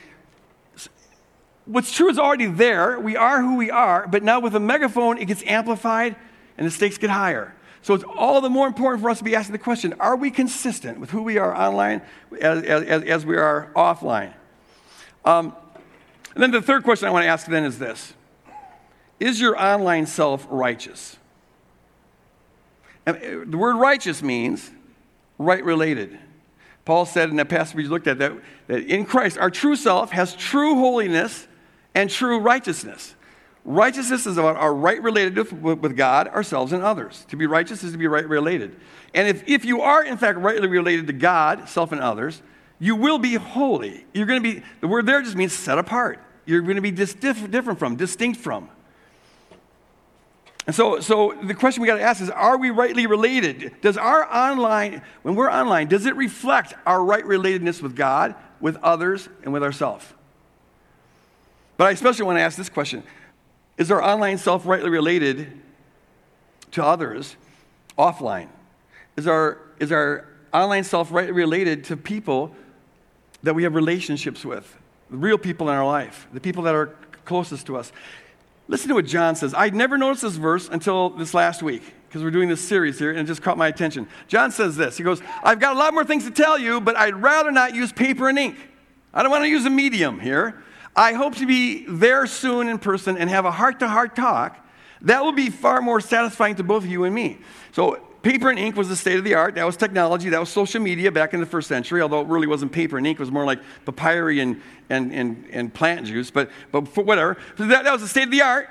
what's 1.66 1.92
true 1.92 2.08
is 2.08 2.18
already 2.18 2.46
there. 2.46 2.98
We 2.98 3.18
are 3.18 3.42
who 3.42 3.56
we 3.56 3.70
are, 3.70 4.08
but 4.08 4.22
now 4.22 4.40
with 4.40 4.54
a 4.54 4.60
megaphone, 4.60 5.18
it 5.18 5.26
gets 5.26 5.42
amplified 5.42 6.16
and 6.58 6.66
the 6.66 6.70
stakes 6.70 6.98
get 6.98 7.10
higher. 7.10 7.54
So 7.82 7.94
it's 7.94 8.04
all 8.04 8.40
the 8.40 8.50
more 8.50 8.66
important 8.66 9.02
for 9.02 9.10
us 9.10 9.18
to 9.18 9.24
be 9.24 9.34
asking 9.34 9.52
the 9.52 9.58
question 9.58 9.94
are 10.00 10.16
we 10.16 10.30
consistent 10.30 11.00
with 11.00 11.10
who 11.10 11.22
we 11.22 11.38
are 11.38 11.54
online 11.54 12.02
as, 12.40 12.62
as, 12.64 13.02
as 13.04 13.26
we 13.26 13.36
are 13.36 13.70
offline? 13.74 14.34
Um, 15.24 15.54
and 16.34 16.42
then 16.42 16.50
the 16.50 16.62
third 16.62 16.84
question 16.84 17.08
I 17.08 17.10
want 17.10 17.24
to 17.24 17.28
ask 17.28 17.46
then 17.46 17.64
is 17.64 17.78
this 17.78 18.14
Is 19.18 19.40
your 19.40 19.60
online 19.60 20.06
self 20.06 20.46
righteous? 20.50 21.16
And 23.06 23.16
uh, 23.16 23.50
the 23.50 23.56
word 23.56 23.76
righteous 23.76 24.22
means 24.22 24.70
right 25.38 25.64
related. 25.64 26.18
Paul 26.84 27.06
said 27.06 27.30
in 27.30 27.36
that 27.36 27.48
passage 27.48 27.76
we 27.76 27.86
looked 27.86 28.06
at 28.06 28.18
that, 28.18 28.32
that 28.66 28.82
in 28.84 29.04
Christ, 29.04 29.38
our 29.38 29.50
true 29.50 29.76
self 29.76 30.10
has 30.12 30.34
true 30.34 30.74
holiness 30.74 31.46
and 31.94 32.10
true 32.10 32.38
righteousness. 32.38 33.14
Righteousness 33.64 34.26
is 34.26 34.38
about 34.38 34.56
our 34.56 34.74
right 34.74 35.02
related 35.02 35.36
with 35.62 35.96
God, 35.96 36.28
ourselves, 36.28 36.72
and 36.72 36.82
others. 36.82 37.26
To 37.28 37.36
be 37.36 37.46
righteous 37.46 37.84
is 37.84 37.92
to 37.92 37.98
be 37.98 38.06
right 38.06 38.26
related. 38.26 38.76
And 39.14 39.28
if, 39.28 39.46
if 39.46 39.64
you 39.64 39.82
are, 39.82 40.02
in 40.02 40.16
fact, 40.16 40.38
rightly 40.38 40.66
related 40.66 41.06
to 41.08 41.12
God, 41.12 41.68
self, 41.68 41.92
and 41.92 42.00
others, 42.00 42.40
you 42.78 42.96
will 42.96 43.18
be 43.18 43.34
holy. 43.34 44.06
You're 44.14 44.26
going 44.26 44.42
to 44.42 44.54
be, 44.54 44.62
the 44.80 44.88
word 44.88 45.04
there 45.04 45.20
just 45.20 45.36
means 45.36 45.52
set 45.52 45.78
apart. 45.78 46.18
You're 46.46 46.62
going 46.62 46.76
to 46.76 46.82
be 46.82 46.90
dis- 46.90 47.14
different 47.14 47.78
from, 47.78 47.96
distinct 47.96 48.40
from. 48.40 48.70
And 50.66 50.74
so, 50.74 51.00
so 51.00 51.34
the 51.42 51.54
question 51.54 51.82
we 51.82 51.86
got 51.86 51.96
to 51.96 52.02
ask 52.02 52.22
is 52.22 52.30
are 52.30 52.56
we 52.56 52.70
rightly 52.70 53.06
related? 53.06 53.74
Does 53.82 53.96
our 53.96 54.24
online, 54.32 55.02
when 55.22 55.34
we're 55.34 55.50
online, 55.50 55.88
does 55.88 56.06
it 56.06 56.16
reflect 56.16 56.74
our 56.86 57.04
right 57.04 57.24
relatedness 57.24 57.82
with 57.82 57.94
God, 57.94 58.34
with 58.60 58.76
others, 58.76 59.28
and 59.42 59.52
with 59.52 59.62
ourselves? 59.62 60.06
But 61.76 61.88
I 61.88 61.90
especially 61.92 62.24
want 62.24 62.38
to 62.38 62.42
ask 62.42 62.56
this 62.56 62.68
question 62.68 63.02
Is 63.80 63.90
our 63.90 64.02
online 64.02 64.36
self 64.36 64.66
rightly 64.66 64.90
related 64.90 65.50
to 66.72 66.84
others 66.84 67.34
offline? 67.98 68.48
Is 69.16 69.26
our, 69.26 69.56
is 69.78 69.90
our 69.90 70.28
online 70.52 70.84
self 70.84 71.10
rightly 71.10 71.32
related 71.32 71.84
to 71.84 71.96
people 71.96 72.54
that 73.42 73.54
we 73.54 73.62
have 73.62 73.74
relationships 73.74 74.44
with? 74.44 74.76
The 75.08 75.16
real 75.16 75.38
people 75.38 75.70
in 75.70 75.74
our 75.74 75.86
life, 75.86 76.28
the 76.34 76.40
people 76.40 76.62
that 76.64 76.74
are 76.74 76.94
closest 77.24 77.66
to 77.66 77.78
us. 77.78 77.90
Listen 78.68 78.90
to 78.90 78.94
what 78.94 79.06
John 79.06 79.34
says. 79.34 79.54
I'd 79.54 79.74
never 79.74 79.96
noticed 79.96 80.22
this 80.22 80.36
verse 80.36 80.68
until 80.68 81.08
this 81.08 81.32
last 81.32 81.62
week 81.62 81.82
because 82.06 82.22
we're 82.22 82.30
doing 82.30 82.50
this 82.50 82.60
series 82.60 82.98
here 82.98 83.10
and 83.10 83.20
it 83.20 83.24
just 83.24 83.40
caught 83.40 83.56
my 83.56 83.68
attention. 83.68 84.06
John 84.28 84.52
says 84.52 84.76
this 84.76 84.98
He 84.98 85.04
goes, 85.04 85.22
I've 85.42 85.58
got 85.58 85.74
a 85.74 85.78
lot 85.78 85.94
more 85.94 86.04
things 86.04 86.24
to 86.24 86.30
tell 86.30 86.58
you, 86.58 86.82
but 86.82 86.96
I'd 86.96 87.14
rather 87.14 87.50
not 87.50 87.74
use 87.74 87.94
paper 87.94 88.28
and 88.28 88.38
ink. 88.38 88.56
I 89.14 89.22
don't 89.22 89.32
want 89.32 89.44
to 89.44 89.48
use 89.48 89.64
a 89.64 89.70
medium 89.70 90.20
here. 90.20 90.62
I 90.94 91.12
hope 91.12 91.36
to 91.36 91.46
be 91.46 91.84
there 91.86 92.26
soon 92.26 92.68
in 92.68 92.78
person 92.78 93.16
and 93.16 93.30
have 93.30 93.44
a 93.44 93.50
heart 93.50 93.80
to 93.80 93.88
heart 93.88 94.16
talk. 94.16 94.56
That 95.02 95.24
will 95.24 95.32
be 95.32 95.50
far 95.50 95.80
more 95.80 96.00
satisfying 96.00 96.56
to 96.56 96.64
both 96.64 96.84
you 96.84 97.04
and 97.04 97.14
me. 97.14 97.38
So, 97.72 98.02
paper 98.22 98.50
and 98.50 98.58
ink 98.58 98.76
was 98.76 98.88
the 98.88 98.96
state 98.96 99.16
of 99.16 99.24
the 99.24 99.34
art. 99.34 99.54
That 99.54 99.64
was 99.64 99.76
technology. 99.76 100.28
That 100.28 100.40
was 100.40 100.50
social 100.50 100.80
media 100.80 101.10
back 101.10 101.32
in 101.32 101.40
the 101.40 101.46
first 101.46 101.68
century, 101.68 102.02
although 102.02 102.20
it 102.20 102.26
really 102.26 102.46
wasn't 102.46 102.72
paper 102.72 102.98
and 102.98 103.06
ink. 103.06 103.18
It 103.18 103.20
was 103.20 103.30
more 103.30 103.44
like 103.44 103.60
papyri 103.86 104.40
and, 104.40 104.60
and, 104.90 105.12
and, 105.12 105.46
and 105.50 105.72
plant 105.72 106.06
juice, 106.06 106.30
but, 106.30 106.50
but 106.70 106.84
whatever. 106.96 107.36
So 107.56 107.66
that, 107.66 107.84
that 107.84 107.92
was 107.92 108.02
the 108.02 108.08
state 108.08 108.24
of 108.24 108.30
the 108.30 108.42
art. 108.42 108.68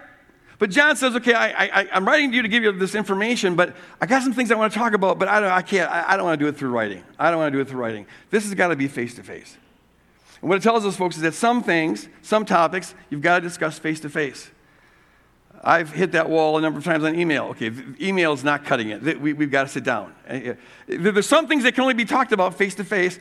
But 0.59 0.71
John 0.71 0.97
says, 0.97 1.15
okay, 1.15 1.33
I, 1.33 1.67
I, 1.67 1.97
am 1.97 2.05
writing 2.05 2.31
to 2.31 2.35
you 2.35 2.41
to 2.41 2.49
give 2.49 2.63
you 2.63 2.71
this 2.73 2.93
information, 2.93 3.55
but 3.55 3.77
I 4.01 4.05
got 4.05 4.23
some 4.23 4.33
things 4.33 4.51
I 4.51 4.55
want 4.55 4.73
to 4.73 4.77
talk 4.77 4.91
about, 4.91 5.17
but 5.17 5.29
I, 5.29 5.39
don't, 5.39 5.49
I 5.49 5.61
can't, 5.61 5.89
I, 5.89 6.13
I 6.13 6.17
don't 6.17 6.25
want 6.25 6.37
to 6.37 6.45
do 6.45 6.49
it 6.49 6.57
through 6.57 6.71
writing. 6.71 7.01
I 7.17 7.31
don't 7.31 7.39
want 7.39 7.53
to 7.53 7.57
do 7.57 7.61
it 7.61 7.69
through 7.69 7.79
writing. 7.79 8.05
This 8.29 8.43
has 8.43 8.53
got 8.53 8.67
to 8.67 8.75
be 8.75 8.89
face 8.89 9.15
to 9.15 9.23
face. 9.23 9.57
And 10.41 10.49
what 10.49 10.57
it 10.57 10.63
tells 10.63 10.85
us, 10.85 10.95
folks, 10.95 11.17
is 11.17 11.21
that 11.23 11.33
some 11.33 11.63
things, 11.63 12.07
some 12.21 12.45
topics, 12.45 12.95
you've 13.09 13.21
got 13.21 13.39
to 13.39 13.41
discuss 13.41 13.77
face 13.77 13.99
to 14.01 14.09
face. 14.09 14.49
I've 15.61 15.91
hit 15.91 16.13
that 16.13 16.29
wall 16.29 16.57
a 16.57 16.61
number 16.61 16.79
of 16.79 16.85
times 16.85 17.03
on 17.03 17.19
email. 17.19 17.45
Okay, 17.47 17.71
email 17.99 18.31
is 18.31 18.43
not 18.43 18.63
cutting 18.63 18.89
it. 18.89 19.19
We, 19.19 19.35
have 19.35 19.51
got 19.51 19.63
to 19.63 19.69
sit 19.69 19.83
down. 19.83 20.15
Eh, 20.27 20.53
eh, 20.87 20.97
there's 20.97 21.27
some 21.27 21.47
things 21.47 21.63
that 21.63 21.75
can 21.75 21.81
only 21.81 21.93
be 21.93 22.05
talked 22.05 22.31
about 22.31 22.55
face 22.55 22.75
to 22.75 22.85
face, 22.85 23.19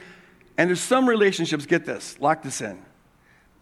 and 0.56 0.70
there's 0.70 0.80
some 0.80 1.08
relationships, 1.08 1.66
get 1.66 1.84
this, 1.84 2.16
lock 2.20 2.42
this 2.42 2.60
in, 2.60 2.78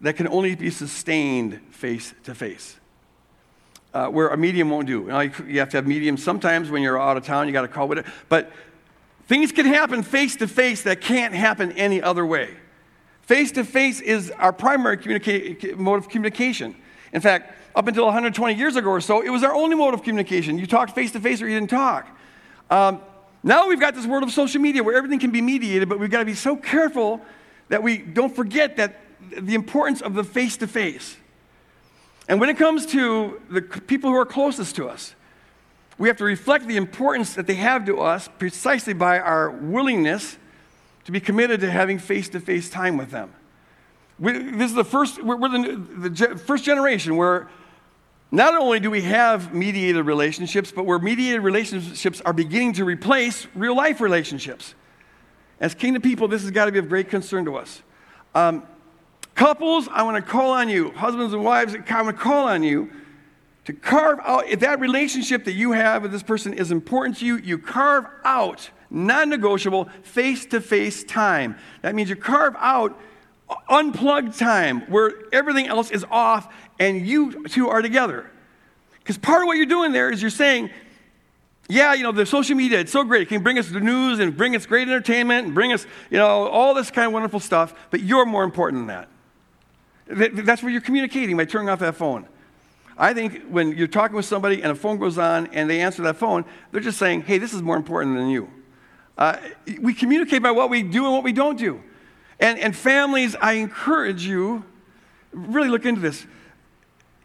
that 0.01 0.15
can 0.15 0.27
only 0.27 0.55
be 0.55 0.69
sustained 0.69 1.59
face 1.71 2.13
to 2.23 2.35
face. 2.35 2.77
Where 3.93 4.27
a 4.27 4.37
medium 4.37 4.69
won't 4.69 4.85
do. 4.85 5.05
Now, 5.05 5.21
You 5.21 5.57
have 5.57 5.69
to 5.69 5.77
have 5.77 5.87
medium 5.87 6.17
sometimes 6.17 6.69
when 6.69 6.83
you're 6.83 7.01
out 7.01 7.17
of 7.17 7.25
town, 7.25 7.47
you 7.47 7.53
got 7.53 7.63
to 7.63 7.67
call 7.67 7.87
with 7.87 7.97
it. 7.97 8.05
But 8.29 8.51
things 9.25 9.51
can 9.51 9.65
happen 9.65 10.03
face 10.03 10.35
to 10.35 10.47
face 10.47 10.83
that 10.83 11.01
can't 11.01 11.33
happen 11.33 11.71
any 11.71 11.99
other 11.99 12.23
way. 12.23 12.51
Face 13.27 13.51
to 13.51 13.65
face 13.65 13.99
is 13.99 14.31
our 14.31 14.53
primary 14.53 14.95
communica- 14.95 15.75
mode 15.75 15.99
of 15.99 16.07
communication. 16.07 16.73
In 17.11 17.19
fact, 17.19 17.53
up 17.75 17.85
until 17.85 18.05
120 18.05 18.53
years 18.53 18.77
ago 18.77 18.89
or 18.89 19.01
so, 19.01 19.19
it 19.19 19.27
was 19.27 19.43
our 19.43 19.53
only 19.53 19.75
mode 19.75 19.93
of 19.93 20.01
communication. 20.01 20.57
You 20.57 20.65
talked 20.65 20.95
face 20.95 21.11
to 21.11 21.19
face 21.19 21.41
or 21.41 21.49
you 21.49 21.59
didn't 21.59 21.69
talk. 21.69 22.07
Um, 22.69 23.01
now 23.43 23.67
we've 23.67 23.81
got 23.81 23.95
this 23.95 24.05
world 24.05 24.23
of 24.23 24.31
social 24.31 24.61
media 24.61 24.81
where 24.81 24.95
everything 24.95 25.19
can 25.19 25.31
be 25.31 25.41
mediated, 25.41 25.89
but 25.89 25.99
we've 25.99 26.09
got 26.09 26.19
to 26.19 26.25
be 26.25 26.35
so 26.35 26.55
careful 26.55 27.19
that 27.67 27.83
we 27.83 27.97
don't 27.97 28.33
forget 28.33 28.77
that 28.77 29.01
the 29.37 29.55
importance 29.55 29.99
of 29.99 30.13
the 30.13 30.23
face 30.23 30.55
to 30.57 30.67
face. 30.67 31.17
And 32.29 32.39
when 32.39 32.47
it 32.47 32.57
comes 32.57 32.85
to 32.87 33.41
the 33.49 33.61
people 33.61 34.09
who 34.09 34.15
are 34.15 34.25
closest 34.25 34.77
to 34.77 34.87
us, 34.87 35.15
we 35.97 36.07
have 36.07 36.17
to 36.17 36.23
reflect 36.23 36.65
the 36.65 36.77
importance 36.77 37.33
that 37.33 37.45
they 37.45 37.55
have 37.55 37.85
to 37.87 37.99
us 37.99 38.29
precisely 38.39 38.93
by 38.93 39.19
our 39.19 39.49
willingness 39.49 40.37
to 41.07 41.11
be 41.13 41.21
committed 41.21 41.61
to 41.61 41.71
having 41.71 41.97
face 41.99 42.27
to 42.27 42.37
face 42.37 42.69
time 42.69 42.97
with 42.97 43.11
them. 43.11 43.33
We, 44.19 44.33
this 44.33 44.71
is 44.71 44.75
the 44.75 44.83
first, 44.83 45.23
we're, 45.23 45.37
the, 45.37 46.09
the 46.09 46.37
first 46.37 46.65
generation 46.65 47.15
where 47.15 47.47
not 48.29 48.53
only 48.55 48.81
do 48.81 48.91
we 48.91 49.03
have 49.03 49.53
mediated 49.53 50.05
relationships, 50.05 50.69
but 50.69 50.85
where 50.85 50.99
mediated 50.99 51.43
relationships 51.43 52.19
are 52.25 52.33
beginning 52.33 52.73
to 52.73 52.83
replace 52.83 53.47
real 53.55 53.73
life 53.73 54.01
relationships. 54.01 54.75
As 55.61 55.73
kingdom 55.73 56.01
people, 56.01 56.27
this 56.27 56.41
has 56.41 56.51
got 56.51 56.65
to 56.65 56.73
be 56.73 56.79
of 56.79 56.89
great 56.89 57.09
concern 57.09 57.45
to 57.45 57.55
us. 57.55 57.81
Um, 58.35 58.63
couples, 59.33 59.87
I 59.89 60.03
want 60.03 60.17
to 60.17 60.29
call 60.29 60.51
on 60.51 60.67
you. 60.67 60.91
Husbands 60.91 61.33
and 61.33 61.41
wives, 61.41 61.73
I 61.73 62.01
want 62.01 62.17
to 62.17 62.21
call 62.21 62.49
on 62.49 62.63
you 62.63 62.91
to 63.63 63.71
carve 63.71 64.19
out, 64.25 64.45
if 64.49 64.59
that 64.59 64.81
relationship 64.81 65.45
that 65.45 65.53
you 65.53 65.71
have 65.71 66.01
with 66.01 66.11
this 66.11 66.23
person 66.23 66.53
is 66.53 66.69
important 66.69 67.19
to 67.19 67.25
you, 67.25 67.37
you 67.37 67.57
carve 67.57 68.07
out 68.25 68.71
non 68.89 69.29
negotiable, 69.29 69.89
face 70.03 70.45
to 70.47 70.61
face 70.61 71.03
time. 71.03 71.57
That 71.81 71.95
means 71.95 72.09
you 72.09 72.15
carve 72.15 72.55
out 72.57 72.99
unplugged 73.69 74.37
time 74.37 74.81
where 74.81 75.13
everything 75.31 75.67
else 75.67 75.89
is 75.91 76.05
off 76.09 76.53
and 76.79 77.07
you 77.07 77.47
two 77.47 77.69
are 77.69 77.81
together. 77.81 78.29
Because 78.99 79.17
part 79.17 79.41
of 79.41 79.47
what 79.47 79.57
you're 79.57 79.65
doing 79.65 79.93
there 79.93 80.11
is 80.11 80.21
you're 80.21 80.29
saying, 80.29 80.69
yeah, 81.69 81.93
you 81.93 82.03
know, 82.03 82.11
the 82.11 82.25
social 82.25 82.55
media, 82.55 82.79
it's 82.79 82.91
so 82.91 83.03
great. 83.03 83.23
It 83.23 83.29
can 83.29 83.43
bring 83.43 83.57
us 83.57 83.69
the 83.69 83.79
news 83.79 84.19
and 84.19 84.35
bring 84.35 84.55
us 84.55 84.65
great 84.65 84.87
entertainment 84.87 85.47
and 85.47 85.55
bring 85.55 85.73
us, 85.73 85.85
you 86.09 86.17
know, 86.17 86.47
all 86.47 86.73
this 86.73 86.91
kind 86.91 87.07
of 87.07 87.13
wonderful 87.13 87.39
stuff, 87.39 87.73
but 87.89 88.01
you're 88.01 88.25
more 88.25 88.43
important 88.43 88.87
than 88.87 89.07
that. 90.07 90.35
That's 90.45 90.63
what 90.63 90.71
you're 90.71 90.81
communicating 90.81 91.35
by 91.35 91.45
turning 91.45 91.69
off 91.69 91.79
that 91.79 91.95
phone. 91.95 92.25
I 92.97 93.13
think 93.13 93.43
when 93.49 93.77
you're 93.77 93.87
talking 93.87 94.15
with 94.15 94.25
somebody 94.25 94.63
and 94.63 94.71
a 94.71 94.75
phone 94.75 94.97
goes 94.97 95.17
on 95.17 95.47
and 95.47 95.69
they 95.69 95.81
answer 95.81 96.01
that 96.03 96.15
phone, 96.15 96.45
they're 96.71 96.81
just 96.81 96.97
saying, 96.97 97.23
hey, 97.23 97.37
this 97.37 97.53
is 97.53 97.61
more 97.61 97.75
important 97.75 98.15
than 98.15 98.29
you. 98.29 98.49
Uh, 99.17 99.37
we 99.81 99.93
communicate 99.93 100.43
by 100.43 100.51
what 100.51 100.69
we 100.69 100.83
do 100.83 101.05
and 101.05 101.13
what 101.13 101.23
we 101.23 101.31
don't 101.31 101.57
do. 101.57 101.81
And, 102.39 102.59
and 102.59 102.75
families, 102.75 103.35
I 103.35 103.53
encourage 103.53 104.23
you, 104.23 104.63
really 105.31 105.69
look 105.69 105.85
into 105.85 106.01
this. 106.01 106.25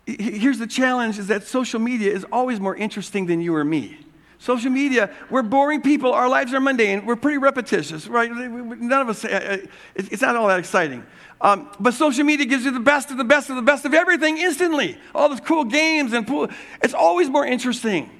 Here's 0.06 0.58
the 0.58 0.66
challenge 0.66 1.18
is 1.18 1.28
that 1.28 1.44
social 1.44 1.78
media 1.80 2.12
is 2.12 2.24
always 2.32 2.58
more 2.58 2.74
interesting 2.74 3.26
than 3.26 3.40
you 3.40 3.54
or 3.54 3.64
me. 3.64 3.98
Social 4.38 4.70
media, 4.70 5.14
we're 5.30 5.42
boring 5.42 5.82
people. 5.82 6.12
Our 6.12 6.28
lives 6.28 6.52
are 6.52 6.58
mundane. 6.58 7.06
We're 7.06 7.14
pretty 7.14 7.38
repetitious, 7.38 8.08
right? 8.08 8.28
None 8.28 8.92
of 8.92 9.08
us, 9.08 9.24
uh, 9.24 9.28
uh, 9.62 9.66
it's 9.94 10.22
not 10.22 10.34
all 10.34 10.48
that 10.48 10.58
exciting. 10.58 11.06
Um, 11.40 11.70
but 11.78 11.94
social 11.94 12.24
media 12.24 12.46
gives 12.46 12.64
you 12.64 12.72
the 12.72 12.80
best 12.80 13.12
of 13.12 13.18
the 13.18 13.24
best 13.24 13.50
of 13.50 13.56
the 13.56 13.62
best 13.62 13.84
of 13.84 13.94
everything 13.94 14.38
instantly. 14.38 14.96
All 15.14 15.28
those 15.28 15.40
cool 15.40 15.64
games 15.64 16.12
and 16.12 16.26
pool. 16.26 16.48
It's 16.82 16.94
always 16.94 17.28
more 17.28 17.46
interesting. 17.46 18.10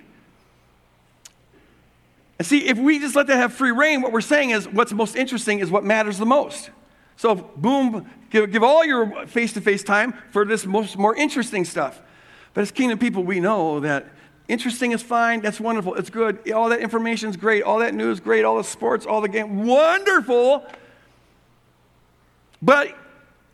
And 2.43 2.47
see, 2.49 2.67
if 2.67 2.77
we 2.77 2.99
just 2.99 3.15
let 3.15 3.29
that 3.29 3.37
have 3.37 3.53
free 3.53 3.71
reign, 3.71 4.03
what 4.03 4.11
we're 4.11 4.21
saying 4.21 4.51
is 4.51 4.67
what's 4.67 4.93
most 4.93 5.15
interesting 5.15 5.61
is 5.61 5.71
what 5.71 5.85
matters 5.85 6.19
the 6.19 6.27
most. 6.27 6.71
So, 7.15 7.37
boom, 7.37 8.11
give, 8.31 8.51
give 8.51 8.65
all 8.65 8.85
your 8.85 9.29
face 9.29 9.53
to 9.53 9.61
face 9.61 9.85
time 9.85 10.13
for 10.33 10.45
this 10.45 10.67
most, 10.67 10.99
more 10.99 11.15
interesting 11.15 11.65
stuff. 11.65 12.03
But 12.53 12.63
as 12.63 12.73
kingdom 12.73 12.99
people, 12.99 13.23
we 13.23 13.39
know 13.39 13.79
that 13.79 14.07
interesting 14.49 14.91
is 14.91 15.05
fine. 15.05 15.41
That's 15.41 15.61
wonderful. 15.61 15.95
It's 15.95 16.11
good. 16.11 16.51
All 16.51 16.69
that 16.71 16.81
information 16.81 17.31
is 17.31 17.37
great. 17.37 17.63
All 17.63 17.79
that 17.79 17.95
news, 17.95 18.19
great. 18.19 18.45
All 18.45 18.57
the 18.57 18.65
sports, 18.65 19.07
all 19.07 19.21
the 19.21 19.29
game, 19.29 19.65
wonderful. 19.65 20.67
But 22.61 22.93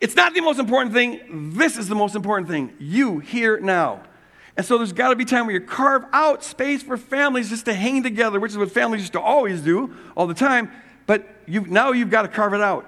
it's 0.01 0.15
not 0.15 0.33
the 0.33 0.41
most 0.41 0.57
important 0.57 0.95
thing. 0.95 1.51
This 1.53 1.77
is 1.77 1.87
the 1.89 1.93
most 1.93 2.15
important 2.15 2.49
thing. 2.49 2.73
You 2.79 3.19
here 3.19 3.59
now. 3.59 4.01
And 4.59 4.65
so 4.65 4.77
there's 4.77 4.91
got 4.91 5.11
to 5.11 5.15
be 5.15 5.23
time 5.23 5.45
where 5.45 5.53
you 5.55 5.61
carve 5.61 6.03
out 6.11 6.43
space 6.43 6.83
for 6.83 6.97
families 6.97 7.47
just 7.47 7.63
to 7.63 7.73
hang 7.73 8.03
together, 8.03 8.41
which 8.41 8.51
is 8.51 8.57
what 8.57 8.69
families 8.69 8.99
used 8.99 9.13
to 9.13 9.21
always 9.21 9.61
do 9.61 9.95
all 10.17 10.27
the 10.27 10.33
time. 10.33 10.69
But 11.05 11.25
you, 11.45 11.61
now 11.61 11.93
you've 11.93 12.09
got 12.09 12.23
to 12.23 12.27
carve 12.27 12.53
it 12.53 12.59
out. 12.59 12.85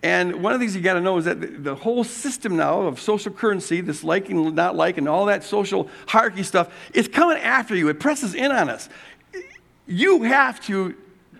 And 0.00 0.44
one 0.44 0.52
of 0.52 0.60
the 0.60 0.64
things 0.64 0.76
you 0.76 0.80
got 0.80 0.94
to 0.94 1.00
know 1.00 1.18
is 1.18 1.24
that 1.24 1.40
the, 1.40 1.48
the, 1.48 1.74
whole 1.74 2.04
system 2.04 2.54
now 2.54 2.82
of 2.82 3.00
social 3.00 3.32
currency, 3.32 3.80
this 3.80 4.04
liking, 4.04 4.54
not 4.54 4.76
liking, 4.76 5.08
all 5.08 5.26
that 5.26 5.42
social 5.42 5.90
hierarchy 6.06 6.44
stuff, 6.44 6.72
is 6.94 7.08
coming 7.08 7.38
after 7.38 7.74
you. 7.74 7.88
It 7.88 7.98
presses 7.98 8.36
in 8.36 8.52
on 8.52 8.70
us. 8.70 8.88
You 9.88 10.22
have 10.22 10.60
to 10.66 10.94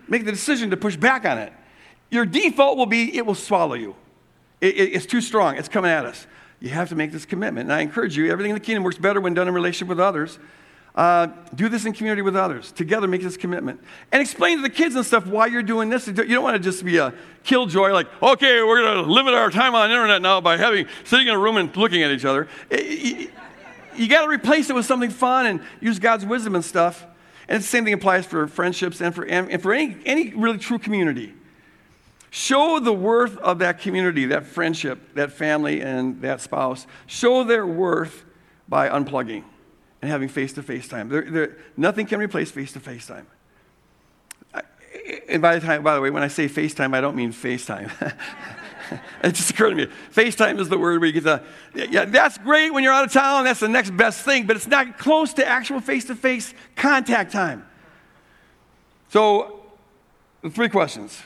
make 0.09 0.25
the 0.25 0.31
decision 0.33 0.71
to 0.71 0.75
push 0.75 0.97
back 0.97 1.23
on 1.23 1.37
it. 1.37 1.53
Your 2.11 2.25
default 2.25 2.77
will 2.77 2.85
be 2.85 3.15
it 3.15 3.25
will 3.25 3.33
swallow 3.33 3.75
you. 3.75 3.95
It, 4.59 4.75
it, 4.75 4.93
it's 4.95 5.05
too 5.05 5.21
strong. 5.21 5.55
It's 5.55 5.69
coming 5.69 5.89
at 5.89 6.05
us. 6.05 6.27
You 6.59 6.69
have 6.69 6.89
to 6.89 6.95
make 6.95 7.11
this 7.11 7.25
commitment. 7.25 7.65
And 7.69 7.73
I 7.73 7.81
encourage 7.81 8.17
you, 8.17 8.31
everything 8.31 8.51
in 8.51 8.55
the 8.55 8.59
kingdom 8.59 8.83
works 8.83 8.97
better 8.97 9.21
when 9.21 9.33
done 9.33 9.47
in 9.47 9.53
relationship 9.53 9.87
with 9.87 9.99
others. 9.99 10.39
Uh, 10.95 11.27
do 11.55 11.69
this 11.69 11.85
in 11.85 11.93
community 11.93 12.21
with 12.21 12.35
others. 12.35 12.71
Together, 12.71 13.07
make 13.07 13.21
this 13.21 13.37
commitment. 13.37 13.79
And 14.11 14.21
explain 14.21 14.57
to 14.57 14.61
the 14.61 14.69
kids 14.69 14.95
and 14.95 15.05
stuff 15.05 15.25
why 15.25 15.45
you're 15.45 15.63
doing 15.63 15.89
this. 15.89 16.07
You 16.07 16.13
don't 16.13 16.43
want 16.43 16.55
to 16.55 16.59
just 16.59 16.83
be 16.83 16.97
a 16.97 17.13
killjoy, 17.43 17.91
like, 17.91 18.07
okay, 18.21 18.61
we're 18.61 18.81
going 18.81 19.05
to 19.05 19.09
limit 19.09 19.33
our 19.33 19.49
time 19.49 19.75
on 19.75 19.87
the 19.87 19.95
internet 19.95 20.21
now 20.21 20.41
by 20.41 20.57
having 20.57 20.87
sitting 21.05 21.27
in 21.27 21.33
a 21.33 21.39
room 21.39 21.55
and 21.55 21.73
looking 21.77 22.03
at 22.03 22.11
each 22.11 22.25
other. 22.25 22.49
You, 22.71 23.31
you 23.95 24.07
got 24.09 24.23
to 24.23 24.29
replace 24.29 24.69
it 24.69 24.75
with 24.75 24.85
something 24.85 25.09
fun 25.09 25.45
and 25.45 25.61
use 25.79 25.99
God's 25.99 26.25
wisdom 26.25 26.55
and 26.55 26.65
stuff. 26.65 27.05
And 27.47 27.63
the 27.63 27.67
same 27.67 27.85
thing 27.85 27.93
applies 27.93 28.25
for 28.25 28.47
friendships 28.47 28.99
and 28.99 29.15
for, 29.15 29.25
and 29.25 29.61
for 29.61 29.73
any, 29.73 29.97
any 30.05 30.33
really 30.33 30.57
true 30.57 30.79
community. 30.79 31.33
Show 32.31 32.79
the 32.79 32.93
worth 32.93 33.37
of 33.37 33.59
that 33.59 33.79
community, 33.79 34.25
that 34.27 34.45
friendship, 34.45 35.15
that 35.15 35.31
family, 35.31 35.81
and 35.81 36.21
that 36.21 36.41
spouse. 36.41 36.85
Show 37.07 37.43
their 37.43 37.65
worth 37.65 38.23
by 38.67 38.87
unplugging 38.87 39.43
and 40.01 40.11
having 40.11 40.29
face 40.29 40.53
to 40.53 40.63
face 40.63 40.87
time. 40.87 41.09
They're, 41.09 41.29
they're, 41.29 41.57
nothing 41.75 42.05
can 42.05 42.19
replace 42.19 42.51
face 42.51 42.71
to 42.73 42.79
face 42.79 43.07
time. 43.07 43.27
And 45.27 45.41
by 45.41 45.57
the 45.57 45.65
time, 45.65 45.83
by 45.83 45.95
the 45.95 46.01
way, 46.01 46.09
when 46.09 46.23
I 46.23 46.27
say 46.27 46.47
FaceTime, 46.47 46.95
I 46.95 47.01
don't 47.01 47.15
mean 47.15 47.31
FaceTime. 47.31 47.91
it 49.23 49.33
just 49.33 49.51
occurred 49.51 49.71
to 49.71 49.75
me. 49.75 49.87
FaceTime 50.13 50.59
is 50.59 50.69
the 50.69 50.77
word 50.77 50.99
where 50.99 51.09
you 51.09 51.19
get 51.19 51.43
yeah, 51.73 52.05
that's 52.05 52.37
great 52.37 52.71
when 52.71 52.83
you're 52.83 52.93
out 52.93 53.05
of 53.05 53.13
town. 53.13 53.43
That's 53.43 53.59
the 53.59 53.67
next 53.67 53.91
best 53.91 54.23
thing, 54.23 54.45
but 54.45 54.55
it's 54.55 54.67
not 54.67 54.97
close 54.97 55.33
to 55.33 55.47
actual 55.47 55.79
face 55.79 56.05
to 56.05 56.15
face 56.15 56.53
contact 56.75 57.31
time. 57.31 57.65
So, 59.09 59.61
three 60.51 60.69
questions. 60.69 61.19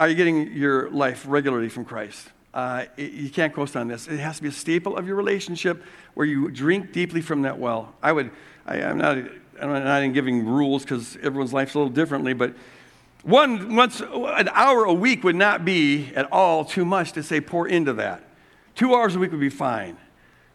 Are 0.00 0.08
you 0.08 0.14
getting 0.14 0.54
your 0.54 0.88
life 0.88 1.26
regularly 1.28 1.68
from 1.68 1.84
Christ? 1.84 2.30
Uh, 2.54 2.86
it, 2.96 3.12
you 3.12 3.28
can't 3.28 3.52
coast 3.52 3.76
on 3.76 3.86
this. 3.86 4.08
It 4.08 4.18
has 4.18 4.36
to 4.36 4.42
be 4.42 4.48
a 4.48 4.52
staple 4.52 4.96
of 4.96 5.06
your 5.06 5.14
relationship 5.14 5.84
where 6.14 6.24
you 6.24 6.50
drink 6.50 6.90
deeply 6.90 7.20
from 7.20 7.42
that 7.42 7.58
well. 7.58 7.94
I 8.02 8.12
would, 8.12 8.30
I, 8.64 8.78
am 8.78 8.96
not, 8.96 9.18
I'm 9.60 9.84
not 9.84 10.02
in 10.02 10.14
giving 10.14 10.46
rules 10.46 10.84
because 10.84 11.18
everyone's 11.22 11.52
life's 11.52 11.74
a 11.74 11.78
little 11.78 11.92
differently, 11.92 12.32
but 12.32 12.54
one, 13.24 13.76
once, 13.76 14.00
an 14.00 14.48
hour 14.54 14.84
a 14.84 14.94
week 14.94 15.22
would 15.22 15.36
not 15.36 15.66
be 15.66 16.10
at 16.14 16.32
all 16.32 16.64
too 16.64 16.86
much 16.86 17.12
to 17.12 17.22
say 17.22 17.42
pour 17.42 17.68
into 17.68 17.92
that. 17.92 18.24
Two 18.74 18.94
hours 18.94 19.16
a 19.16 19.18
week 19.18 19.32
would 19.32 19.38
be 19.40 19.50
fine. 19.50 19.98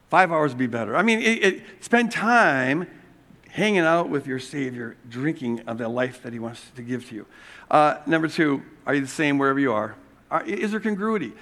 Five 0.09 0.31
hours 0.31 0.53
would 0.53 0.57
be 0.57 0.65
better. 0.65 0.97
I 0.97 1.03
mean, 1.03 1.21
it, 1.21 1.43
it, 1.43 1.63
spend 1.81 2.11
time 2.11 2.87
hanging 3.49 3.81
out 3.81 4.09
with 4.09 4.25
your 4.25 4.39
Savior, 4.39 4.97
drinking 5.07 5.61
of 5.67 5.77
the 5.77 5.87
life 5.87 6.23
that 6.23 6.33
He 6.33 6.39
wants 6.39 6.71
to 6.75 6.81
give 6.81 7.07
to 7.09 7.15
you. 7.15 7.27
Uh, 7.69 7.97
number 8.05 8.27
two, 8.27 8.61
are 8.85 8.93
you 8.93 9.01
the 9.01 9.07
same 9.07 9.37
wherever 9.37 9.59
you 9.59 9.73
are? 9.73 9.95
are 10.29 10.43
is 10.43 10.71
there 10.71 10.79
congruity? 10.79 11.33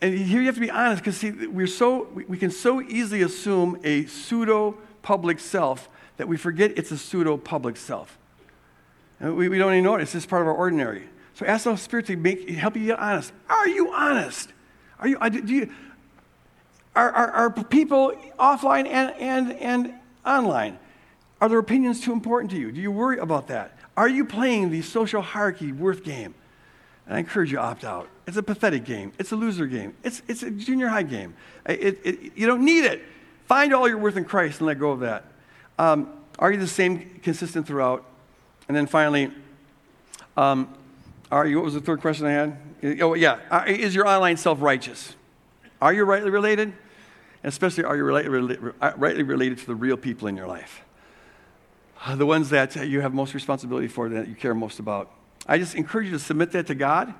And 0.00 0.16
here 0.16 0.40
you 0.40 0.46
have 0.46 0.54
to 0.54 0.60
be 0.60 0.70
honest 0.70 1.02
because, 1.02 1.16
see, 1.18 1.30
we're 1.30 1.66
so, 1.66 2.08
we 2.14 2.38
can 2.38 2.50
so 2.50 2.80
easily 2.80 3.22
assume 3.22 3.78
a 3.84 4.06
pseudo 4.06 4.78
public 5.02 5.38
self 5.38 5.88
that 6.16 6.26
we 6.26 6.36
forget 6.36 6.72
it's 6.76 6.90
a 6.90 6.98
pseudo 6.98 7.36
public 7.36 7.76
self. 7.76 8.16
And 9.18 9.36
we, 9.36 9.48
we 9.48 9.58
don't 9.58 9.72
even 9.72 9.84
know 9.84 9.96
it, 9.96 10.02
it's 10.02 10.12
just 10.12 10.28
part 10.28 10.42
of 10.42 10.48
our 10.48 10.54
ordinary. 10.54 11.04
So 11.34 11.44
ask 11.44 11.64
the 11.64 11.76
Spirit 11.76 12.06
to 12.06 12.16
make, 12.16 12.48
help 12.48 12.76
you 12.76 12.86
get 12.86 12.98
honest. 12.98 13.32
Are 13.48 13.68
you 13.68 13.92
honest? 13.92 14.50
Are 14.98 15.08
you, 15.08 15.18
do 15.18 15.54
you, 15.54 15.70
are, 16.96 17.10
are, 17.10 17.30
are 17.30 17.50
people 17.50 18.12
offline 18.38 18.86
and, 18.86 19.14
and, 19.18 19.52
and 19.52 19.94
online? 20.24 20.78
Are 21.40 21.48
their 21.48 21.58
opinions 21.58 22.00
too 22.00 22.12
important 22.12 22.50
to 22.52 22.58
you? 22.58 22.72
Do 22.72 22.80
you 22.80 22.90
worry 22.90 23.18
about 23.18 23.48
that? 23.48 23.76
Are 24.00 24.08
you 24.08 24.24
playing 24.24 24.70
the 24.70 24.80
social 24.80 25.20
hierarchy 25.20 25.72
worth 25.72 26.02
game? 26.02 26.34
And 27.04 27.16
I 27.16 27.18
encourage 27.18 27.50
you 27.50 27.58
to 27.58 27.62
opt 27.62 27.84
out. 27.84 28.08
It's 28.26 28.38
a 28.38 28.42
pathetic 28.42 28.86
game. 28.86 29.12
It's 29.18 29.30
a 29.30 29.36
loser 29.36 29.66
game. 29.66 29.94
It's, 30.02 30.22
it's 30.26 30.42
a 30.42 30.50
junior 30.50 30.88
high 30.88 31.02
game. 31.02 31.34
It, 31.66 32.00
it, 32.02 32.32
you 32.34 32.46
don't 32.46 32.64
need 32.64 32.86
it. 32.86 33.02
Find 33.44 33.74
all 33.74 33.86
your 33.86 33.98
worth 33.98 34.16
in 34.16 34.24
Christ 34.24 34.60
and 34.60 34.68
let 34.68 34.78
go 34.78 34.92
of 34.92 35.00
that. 35.00 35.26
Um, 35.78 36.14
are 36.38 36.50
you 36.50 36.58
the 36.58 36.66
same 36.66 37.20
consistent 37.22 37.66
throughout? 37.66 38.02
And 38.68 38.74
then 38.74 38.86
finally, 38.86 39.32
um, 40.34 40.72
are 41.30 41.46
you, 41.46 41.56
what 41.56 41.66
was 41.66 41.74
the 41.74 41.82
third 41.82 42.00
question 42.00 42.24
I 42.24 42.30
had? 42.30 42.56
Oh, 43.02 43.12
yeah. 43.12 43.40
Uh, 43.50 43.64
is 43.66 43.94
your 43.94 44.08
online 44.08 44.38
self 44.38 44.62
righteous? 44.62 45.14
Are 45.82 45.92
you 45.92 46.04
rightly 46.04 46.30
related? 46.30 46.72
Especially, 47.44 47.84
are 47.84 47.98
you 47.98 48.72
uh, 48.80 48.92
rightly 48.96 49.24
related 49.24 49.58
to 49.58 49.66
the 49.66 49.74
real 49.74 49.98
people 49.98 50.26
in 50.26 50.38
your 50.38 50.46
life? 50.46 50.84
The 52.16 52.26
ones 52.26 52.50
that 52.50 52.76
you 52.88 53.00
have 53.00 53.14
most 53.14 53.34
responsibility 53.34 53.88
for, 53.88 54.08
that 54.08 54.28
you 54.28 54.34
care 54.34 54.54
most 54.54 54.78
about. 54.78 55.10
I 55.46 55.58
just 55.58 55.74
encourage 55.74 56.06
you 56.06 56.12
to 56.12 56.18
submit 56.18 56.52
that 56.52 56.66
to 56.68 56.74
God. 56.74 57.14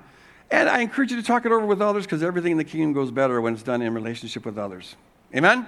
And 0.49 0.67
I 0.67 0.81
encourage 0.81 1.11
you 1.11 1.17
to 1.17 1.23
talk 1.23 1.45
it 1.45 1.51
over 1.51 1.65
with 1.65 1.81
others 1.81 2.05
because 2.05 2.21
everything 2.21 2.53
in 2.53 2.57
the 2.57 2.63
kingdom 2.63 2.93
goes 2.93 3.09
better 3.09 3.39
when 3.39 3.53
it's 3.53 3.63
done 3.63 3.81
in 3.81 3.93
relationship 3.93 4.45
with 4.45 4.57
others. 4.57 4.95
Amen? 5.33 5.65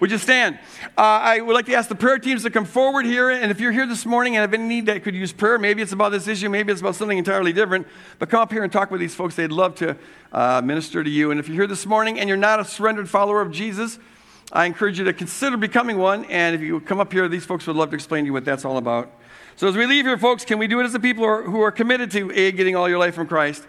Would 0.00 0.10
you 0.10 0.18
stand? 0.18 0.58
Uh, 0.98 1.02
I 1.02 1.40
would 1.40 1.54
like 1.54 1.66
to 1.66 1.74
ask 1.74 1.88
the 1.88 1.94
prayer 1.94 2.18
teams 2.18 2.42
to 2.42 2.50
come 2.50 2.64
forward 2.64 3.06
here. 3.06 3.30
And 3.30 3.50
if 3.50 3.60
you're 3.60 3.72
here 3.72 3.86
this 3.86 4.04
morning 4.04 4.36
and 4.36 4.40
have 4.40 4.52
any 4.52 4.64
need 4.64 4.86
that 4.86 5.04
could 5.04 5.14
use 5.14 5.32
prayer, 5.32 5.58
maybe 5.58 5.82
it's 5.82 5.92
about 5.92 6.10
this 6.10 6.26
issue, 6.26 6.48
maybe 6.48 6.72
it's 6.72 6.80
about 6.80 6.96
something 6.96 7.16
entirely 7.16 7.52
different, 7.52 7.86
but 8.18 8.28
come 8.28 8.40
up 8.40 8.50
here 8.50 8.64
and 8.64 8.72
talk 8.72 8.90
with 8.90 9.00
these 9.00 9.14
folks. 9.14 9.36
They'd 9.36 9.52
love 9.52 9.76
to 9.76 9.96
uh, 10.32 10.62
minister 10.64 11.04
to 11.04 11.10
you. 11.10 11.30
And 11.30 11.38
if 11.38 11.48
you're 11.48 11.56
here 11.56 11.66
this 11.66 11.86
morning 11.86 12.18
and 12.18 12.28
you're 12.28 12.38
not 12.38 12.58
a 12.58 12.64
surrendered 12.64 13.08
follower 13.08 13.40
of 13.40 13.52
Jesus, 13.52 13.98
I 14.52 14.66
encourage 14.66 14.98
you 14.98 15.04
to 15.04 15.12
consider 15.12 15.56
becoming 15.56 15.98
one. 15.98 16.24
And 16.26 16.54
if 16.54 16.60
you 16.60 16.80
come 16.80 17.00
up 17.00 17.12
here, 17.12 17.28
these 17.28 17.44
folks 17.44 17.66
would 17.66 17.76
love 17.76 17.90
to 17.90 17.94
explain 17.94 18.24
to 18.24 18.26
you 18.26 18.32
what 18.32 18.44
that's 18.44 18.64
all 18.64 18.76
about. 18.76 19.10
So 19.56 19.68
as 19.68 19.76
we 19.76 19.86
leave 19.86 20.04
here, 20.04 20.18
folks, 20.18 20.44
can 20.44 20.58
we 20.58 20.66
do 20.66 20.80
it 20.80 20.84
as 20.84 20.92
the 20.92 21.00
people 21.00 21.42
who 21.42 21.60
are, 21.60 21.70
committed 21.70 22.10
to 22.12 22.30
A, 22.32 22.52
getting 22.52 22.74
all 22.74 22.88
your 22.88 22.98
life 22.98 23.14
from 23.14 23.26
Christ, 23.26 23.66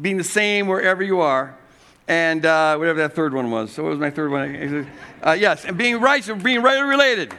being 0.00 0.16
the 0.16 0.24
same 0.24 0.66
wherever 0.68 1.02
you 1.02 1.20
are, 1.20 1.56
and 2.08 2.44
uh, 2.46 2.76
whatever 2.76 2.98
that 3.00 3.14
third 3.14 3.34
one 3.34 3.50
was. 3.50 3.72
So 3.72 3.82
what 3.82 3.90
was 3.90 3.98
my 3.98 4.10
third 4.10 4.30
one? 4.30 4.90
Uh, 5.24 5.32
yes, 5.32 5.64
and 5.64 5.76
being 5.76 6.00
right, 6.00 6.26
being 6.42 6.62
right 6.62 6.80
related. 6.80 7.34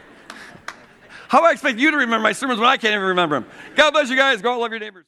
How 1.28 1.40
do 1.40 1.48
I 1.48 1.52
expect 1.52 1.80
you 1.80 1.90
to 1.90 1.98
remember 1.98 2.22
my 2.22 2.32
sermons 2.32 2.60
when 2.60 2.70
I 2.70 2.78
can't 2.78 2.94
even 2.94 3.08
remember 3.08 3.40
them? 3.40 3.50
God 3.76 3.92
bless 3.92 4.10
you 4.10 4.16
guys. 4.16 4.42
Go 4.42 4.54
out, 4.54 4.60
love 4.60 4.72
your 4.72 4.80
neighbors. 4.80 5.06